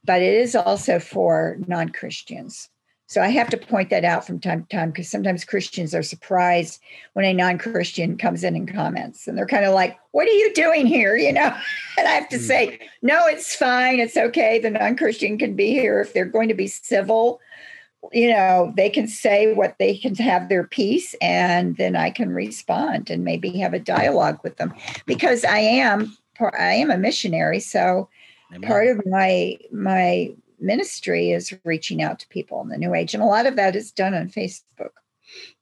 but 0.03 0.21
it 0.21 0.33
is 0.33 0.55
also 0.55 0.99
for 0.99 1.57
non 1.67 1.89
Christians. 1.89 2.69
So 3.11 3.21
I 3.21 3.27
have 3.27 3.49
to 3.49 3.57
point 3.57 3.89
that 3.89 4.05
out 4.05 4.25
from 4.25 4.39
time 4.39 4.63
to 4.63 4.69
time 4.73 4.91
because 4.91 5.11
sometimes 5.11 5.43
Christians 5.43 5.93
are 5.93 6.01
surprised 6.01 6.79
when 7.11 7.25
a 7.25 7.33
non-Christian 7.33 8.17
comes 8.17 8.45
in 8.45 8.55
and 8.55 8.73
comments, 8.73 9.27
and 9.27 9.37
they're 9.37 9.45
kind 9.45 9.65
of 9.65 9.73
like, 9.73 9.99
"What 10.11 10.29
are 10.29 10.31
you 10.31 10.53
doing 10.53 10.87
here?" 10.87 11.17
You 11.17 11.33
know, 11.33 11.53
and 11.97 12.07
I 12.07 12.11
have 12.11 12.29
to 12.29 12.37
mm. 12.37 12.47
say, 12.47 12.79
"No, 13.01 13.27
it's 13.27 13.53
fine. 13.53 13.99
It's 13.99 14.15
okay. 14.15 14.59
The 14.59 14.69
non-Christian 14.69 15.37
can 15.37 15.57
be 15.57 15.71
here 15.71 15.99
if 15.99 16.13
they're 16.13 16.23
going 16.23 16.47
to 16.47 16.53
be 16.53 16.67
civil 16.67 17.41
you 18.11 18.29
know 18.29 18.73
they 18.75 18.89
can 18.89 19.07
say 19.07 19.53
what 19.53 19.75
they 19.77 19.95
can 19.95 20.15
have 20.15 20.49
their 20.49 20.63
piece 20.63 21.13
and 21.21 21.77
then 21.77 21.95
i 21.95 22.09
can 22.09 22.31
respond 22.31 23.11
and 23.11 23.23
maybe 23.23 23.51
have 23.59 23.75
a 23.75 23.79
dialogue 23.79 24.39
with 24.43 24.57
them 24.57 24.73
because 25.05 25.45
i 25.45 25.59
am 25.59 26.17
i 26.57 26.73
am 26.73 26.89
a 26.89 26.97
missionary 26.97 27.59
so 27.59 28.09
Amen. 28.53 28.67
part 28.67 28.87
of 28.87 29.05
my 29.05 29.57
my 29.71 30.33
ministry 30.59 31.31
is 31.31 31.53
reaching 31.63 32.01
out 32.01 32.19
to 32.19 32.27
people 32.27 32.61
in 32.61 32.69
the 32.69 32.77
new 32.77 32.93
age 32.93 33.13
and 33.13 33.23
a 33.23 33.25
lot 33.25 33.47
of 33.47 33.55
that 33.55 33.75
is 33.75 33.91
done 33.91 34.13
on 34.13 34.29
facebook 34.29 34.91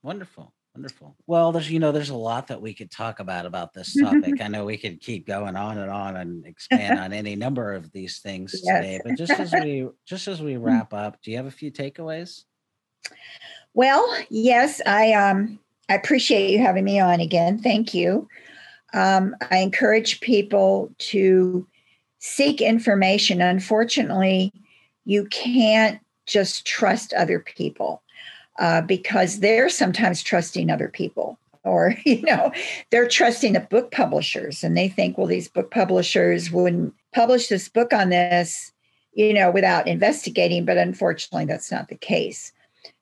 wonderful 0.03 0.53
Wonderful. 0.75 1.15
Well, 1.27 1.51
there's 1.51 1.69
you 1.69 1.79
know 1.79 1.91
there's 1.91 2.11
a 2.11 2.15
lot 2.15 2.47
that 2.47 2.61
we 2.61 2.73
could 2.73 2.89
talk 2.89 3.19
about 3.19 3.45
about 3.45 3.73
this 3.73 3.99
topic. 3.99 4.35
I 4.41 4.47
know 4.47 4.63
we 4.63 4.77
could 4.77 5.01
keep 5.01 5.27
going 5.27 5.57
on 5.57 5.77
and 5.77 5.91
on 5.91 6.15
and 6.15 6.45
expand 6.45 6.99
on 6.99 7.11
any 7.11 7.35
number 7.35 7.73
of 7.73 7.91
these 7.91 8.19
things 8.19 8.61
yes. 8.63 8.77
today. 8.77 9.01
But 9.03 9.17
just 9.17 9.31
as 9.31 9.51
we 9.51 9.89
just 10.05 10.29
as 10.29 10.41
we 10.41 10.53
mm. 10.53 10.63
wrap 10.63 10.93
up, 10.93 11.21
do 11.21 11.31
you 11.31 11.37
have 11.37 11.47
a 11.47 11.51
few 11.51 11.69
takeaways? 11.69 12.43
Well, 13.73 14.15
yes, 14.29 14.79
I 14.85 15.11
um 15.11 15.59
I 15.89 15.95
appreciate 15.95 16.51
you 16.51 16.59
having 16.59 16.85
me 16.85 16.97
on 16.97 17.19
again. 17.19 17.59
Thank 17.59 17.93
you. 17.93 18.29
Um, 18.93 19.35
I 19.51 19.57
encourage 19.57 20.21
people 20.21 20.91
to 20.99 21.67
seek 22.19 22.61
information. 22.61 23.41
Unfortunately, 23.41 24.53
you 25.05 25.25
can't 25.25 25.99
just 26.25 26.67
trust 26.67 27.13
other 27.13 27.39
people 27.39 28.03
uh, 28.59 28.81
because 28.81 29.39
they're 29.39 29.69
sometimes 29.69 30.21
trusting 30.21 30.69
other 30.69 30.89
people. 30.89 31.39
Or 31.63 31.95
you 32.05 32.21
know 32.21 32.51
they're 32.91 33.07
trusting 33.07 33.53
the 33.53 33.59
book 33.59 33.91
publishers 33.91 34.63
and 34.63 34.77
they 34.77 34.87
think 34.87 35.17
well 35.17 35.27
these 35.27 35.49
book 35.49 35.71
publishers 35.71 36.51
wouldn't 36.51 36.93
publish 37.13 37.47
this 37.47 37.67
book 37.67 37.91
on 37.91 38.09
this 38.09 38.71
you 39.13 39.33
know 39.33 39.51
without 39.51 39.87
investigating 39.87 40.63
but 40.63 40.77
unfortunately 40.77 41.45
that's 41.45 41.71
not 41.71 41.89
the 41.89 41.95
case. 41.95 42.53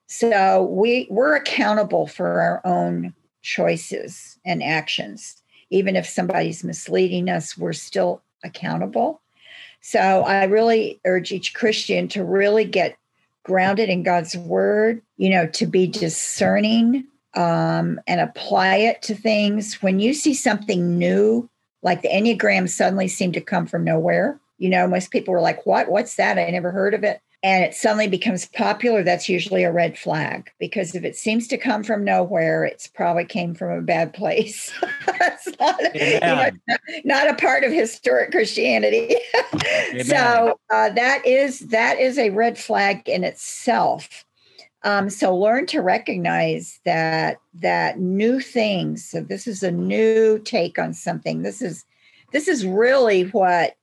So 0.07 0.63
we 0.63 1.07
we're 1.09 1.35
accountable 1.35 2.07
for 2.07 2.39
our 2.41 2.61
own 2.65 3.13
choices 3.41 4.39
and 4.45 4.63
actions. 4.63 5.41
Even 5.69 5.95
if 5.95 6.07
somebody's 6.07 6.63
misleading 6.63 7.29
us 7.29 7.57
we're 7.57 7.73
still 7.73 8.21
accountable 8.43 9.21
so 9.81 9.99
i 9.99 10.43
really 10.45 10.99
urge 11.05 11.31
each 11.31 11.53
christian 11.53 12.07
to 12.07 12.23
really 12.23 12.65
get 12.65 12.97
grounded 13.47 13.89
in 13.89 14.03
God's 14.03 14.35
word, 14.35 15.01
you 15.15 15.29
know, 15.29 15.47
to 15.47 15.65
be 15.65 15.87
discerning 15.87 17.07
um, 17.33 17.99
and 18.05 18.19
apply 18.19 18.75
it 18.75 19.01
to 19.03 19.15
things. 19.15 19.81
When 19.81 19.99
you 19.99 20.13
see 20.13 20.33
something 20.33 20.99
new, 20.99 21.49
like 21.81 22.01
the 22.01 22.09
Enneagram 22.09 22.69
suddenly 22.69 23.07
seemed 23.07 23.33
to 23.35 23.41
come 23.41 23.65
from 23.65 23.85
nowhere, 23.85 24.37
you 24.57 24.69
know, 24.69 24.85
most 24.85 25.11
people 25.11 25.33
were 25.33 25.39
like, 25.39 25.65
what? 25.65 25.89
What's 25.89 26.15
that? 26.15 26.37
I 26.37 26.49
never 26.49 26.71
heard 26.71 26.93
of 26.93 27.05
it. 27.05 27.21
And 27.43 27.63
it 27.63 27.75
suddenly 27.75 28.07
becomes 28.07 28.47
popular. 28.47 29.03
That's 29.03 29.29
usually 29.29 29.63
a 29.63 29.71
red 29.71 29.97
flag 29.97 30.49
because 30.59 30.95
if 30.95 31.03
it 31.03 31.15
seems 31.15 31.47
to 31.49 31.57
come 31.57 31.83
from 31.83 32.03
nowhere, 32.03 32.65
it's 32.65 32.87
probably 32.87 33.25
came 33.25 33.53
from 33.53 33.77
a 33.77 33.81
bad 33.81 34.11
place. 34.13 34.71
it's 35.07 35.59
not, 35.59 35.79
you 35.95 36.19
know, 36.19 36.49
not, 37.05 37.29
a 37.29 37.35
part 37.35 37.63
of 37.63 37.71
historic 37.71 38.31
Christianity. 38.31 39.15
so 40.03 40.59
uh, 40.71 40.89
that 40.89 41.21
is 41.25 41.59
that 41.59 41.99
is 41.99 42.17
a 42.17 42.31
red 42.31 42.57
flag 42.57 43.07
in 43.07 43.23
itself. 43.23 44.25
Um, 44.83 45.09
so 45.09 45.35
learn 45.35 45.65
to 45.67 45.81
recognize 45.81 46.79
that 46.85 47.37
that 47.55 47.99
new 47.99 48.39
things. 48.39 49.03
So 49.07 49.21
this 49.21 49.45
is 49.45 49.61
a 49.61 49.71
new 49.71 50.39
take 50.39 50.79
on 50.79 50.93
something. 50.93 51.43
This 51.43 51.61
is 51.61 51.85
this 52.31 52.47
is 52.47 52.65
really 52.65 53.23
what 53.23 53.75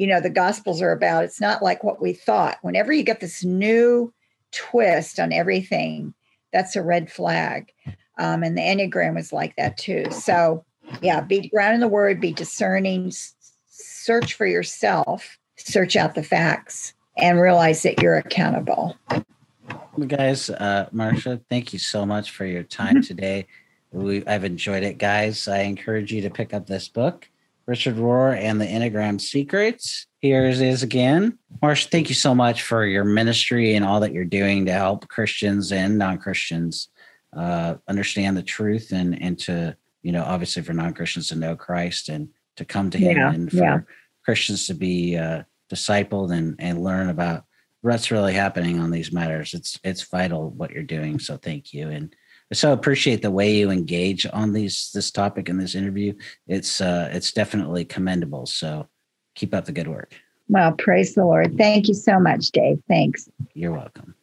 you 0.00 0.06
know 0.06 0.18
the 0.18 0.30
gospels 0.30 0.80
are 0.80 0.92
about 0.92 1.24
it's 1.24 1.42
not 1.42 1.62
like 1.62 1.84
what 1.84 2.00
we 2.00 2.14
thought. 2.14 2.56
Whenever 2.62 2.90
you 2.90 3.02
get 3.02 3.20
this 3.20 3.44
new 3.44 4.10
twist 4.50 5.20
on 5.20 5.30
everything 5.30 6.14
that's 6.54 6.74
a 6.74 6.82
red 6.82 7.12
flag. 7.12 7.70
Um, 8.18 8.42
and 8.42 8.56
the 8.56 8.62
enneagram 8.62 9.14
was 9.14 9.30
like 9.30 9.54
that 9.56 9.76
too. 9.76 10.06
So 10.10 10.64
yeah 11.02 11.20
be 11.20 11.48
ground 11.50 11.74
in 11.74 11.80
the 11.80 11.86
word 11.86 12.18
be 12.18 12.32
discerning 12.32 13.12
search 13.68 14.34
for 14.34 14.46
yourself 14.46 15.38
search 15.56 15.94
out 15.96 16.14
the 16.14 16.22
facts 16.22 16.94
and 17.18 17.38
realize 17.38 17.82
that 17.82 18.02
you're 18.02 18.16
accountable. 18.16 18.96
Guys 20.06 20.48
uh 20.48 20.88
marcia 20.92 21.42
thank 21.50 21.74
you 21.74 21.78
so 21.78 22.06
much 22.06 22.30
for 22.30 22.46
your 22.46 22.62
time 22.62 23.02
today. 23.02 23.46
We, 23.92 24.24
i've 24.26 24.44
enjoyed 24.44 24.82
it 24.82 24.96
guys. 24.96 25.46
I 25.46 25.58
encourage 25.58 26.10
you 26.10 26.22
to 26.22 26.30
pick 26.30 26.54
up 26.54 26.66
this 26.66 26.88
book 26.88 27.28
Richard 27.70 27.94
Rohr 27.94 28.36
and 28.36 28.60
the 28.60 28.66
Enneagram 28.66 29.20
Secrets. 29.20 30.08
Here 30.18 30.44
it 30.44 30.60
is 30.60 30.82
again. 30.82 31.38
Marcia, 31.62 31.88
thank 31.88 32.08
you 32.08 32.16
so 32.16 32.34
much 32.34 32.62
for 32.62 32.84
your 32.84 33.04
ministry 33.04 33.76
and 33.76 33.84
all 33.84 34.00
that 34.00 34.12
you're 34.12 34.24
doing 34.24 34.66
to 34.66 34.72
help 34.72 35.06
Christians 35.06 35.70
and 35.70 35.96
non 35.96 36.18
Christians 36.18 36.88
uh, 37.32 37.76
understand 37.86 38.36
the 38.36 38.42
truth 38.42 38.90
and, 38.90 39.22
and 39.22 39.38
to, 39.38 39.76
you 40.02 40.10
know, 40.10 40.24
obviously 40.24 40.62
for 40.62 40.72
non 40.72 40.92
Christians 40.92 41.28
to 41.28 41.36
know 41.36 41.54
Christ 41.54 42.08
and 42.08 42.30
to 42.56 42.64
come 42.64 42.90
to 42.90 42.98
Him 42.98 43.16
yeah, 43.16 43.32
and 43.32 43.48
for 43.48 43.56
yeah. 43.56 43.80
Christians 44.24 44.66
to 44.66 44.74
be 44.74 45.16
uh, 45.16 45.44
discipled 45.72 46.36
and, 46.36 46.56
and 46.58 46.82
learn 46.82 47.08
about 47.08 47.44
what's 47.82 48.10
really 48.10 48.34
happening 48.34 48.80
on 48.80 48.90
these 48.90 49.12
matters. 49.12 49.54
It's 49.54 49.78
it's 49.84 50.02
vital 50.02 50.50
what 50.50 50.72
you're 50.72 50.82
doing. 50.82 51.20
So 51.20 51.36
thank 51.36 51.72
you. 51.72 51.88
And 51.88 52.16
so 52.52 52.72
appreciate 52.72 53.22
the 53.22 53.30
way 53.30 53.54
you 53.54 53.70
engage 53.70 54.26
on 54.32 54.52
these 54.52 54.90
this 54.92 55.10
topic 55.10 55.48
in 55.48 55.56
this 55.56 55.74
interview. 55.74 56.14
It's 56.48 56.80
uh, 56.80 57.08
it's 57.12 57.32
definitely 57.32 57.84
commendable. 57.84 58.46
So 58.46 58.88
keep 59.34 59.54
up 59.54 59.66
the 59.66 59.72
good 59.72 59.88
work. 59.88 60.14
Well, 60.48 60.72
praise 60.72 61.14
the 61.14 61.24
Lord. 61.24 61.56
Thank 61.56 61.86
you 61.86 61.94
so 61.94 62.18
much, 62.18 62.48
Dave. 62.48 62.82
Thanks. 62.88 63.28
You're 63.54 63.72
welcome. 63.72 64.14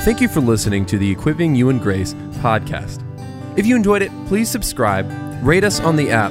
Thank 0.00 0.20
you 0.20 0.28
for 0.28 0.40
listening 0.40 0.86
to 0.86 0.98
the 0.98 1.10
Equipping 1.10 1.56
You 1.56 1.68
in 1.68 1.78
Grace 1.78 2.14
podcast. 2.40 3.02
If 3.58 3.66
you 3.66 3.74
enjoyed 3.74 4.02
it, 4.02 4.12
please 4.26 4.48
subscribe, 4.48 5.08
rate 5.44 5.64
us 5.64 5.80
on 5.80 5.96
the 5.96 6.10
app 6.10 6.30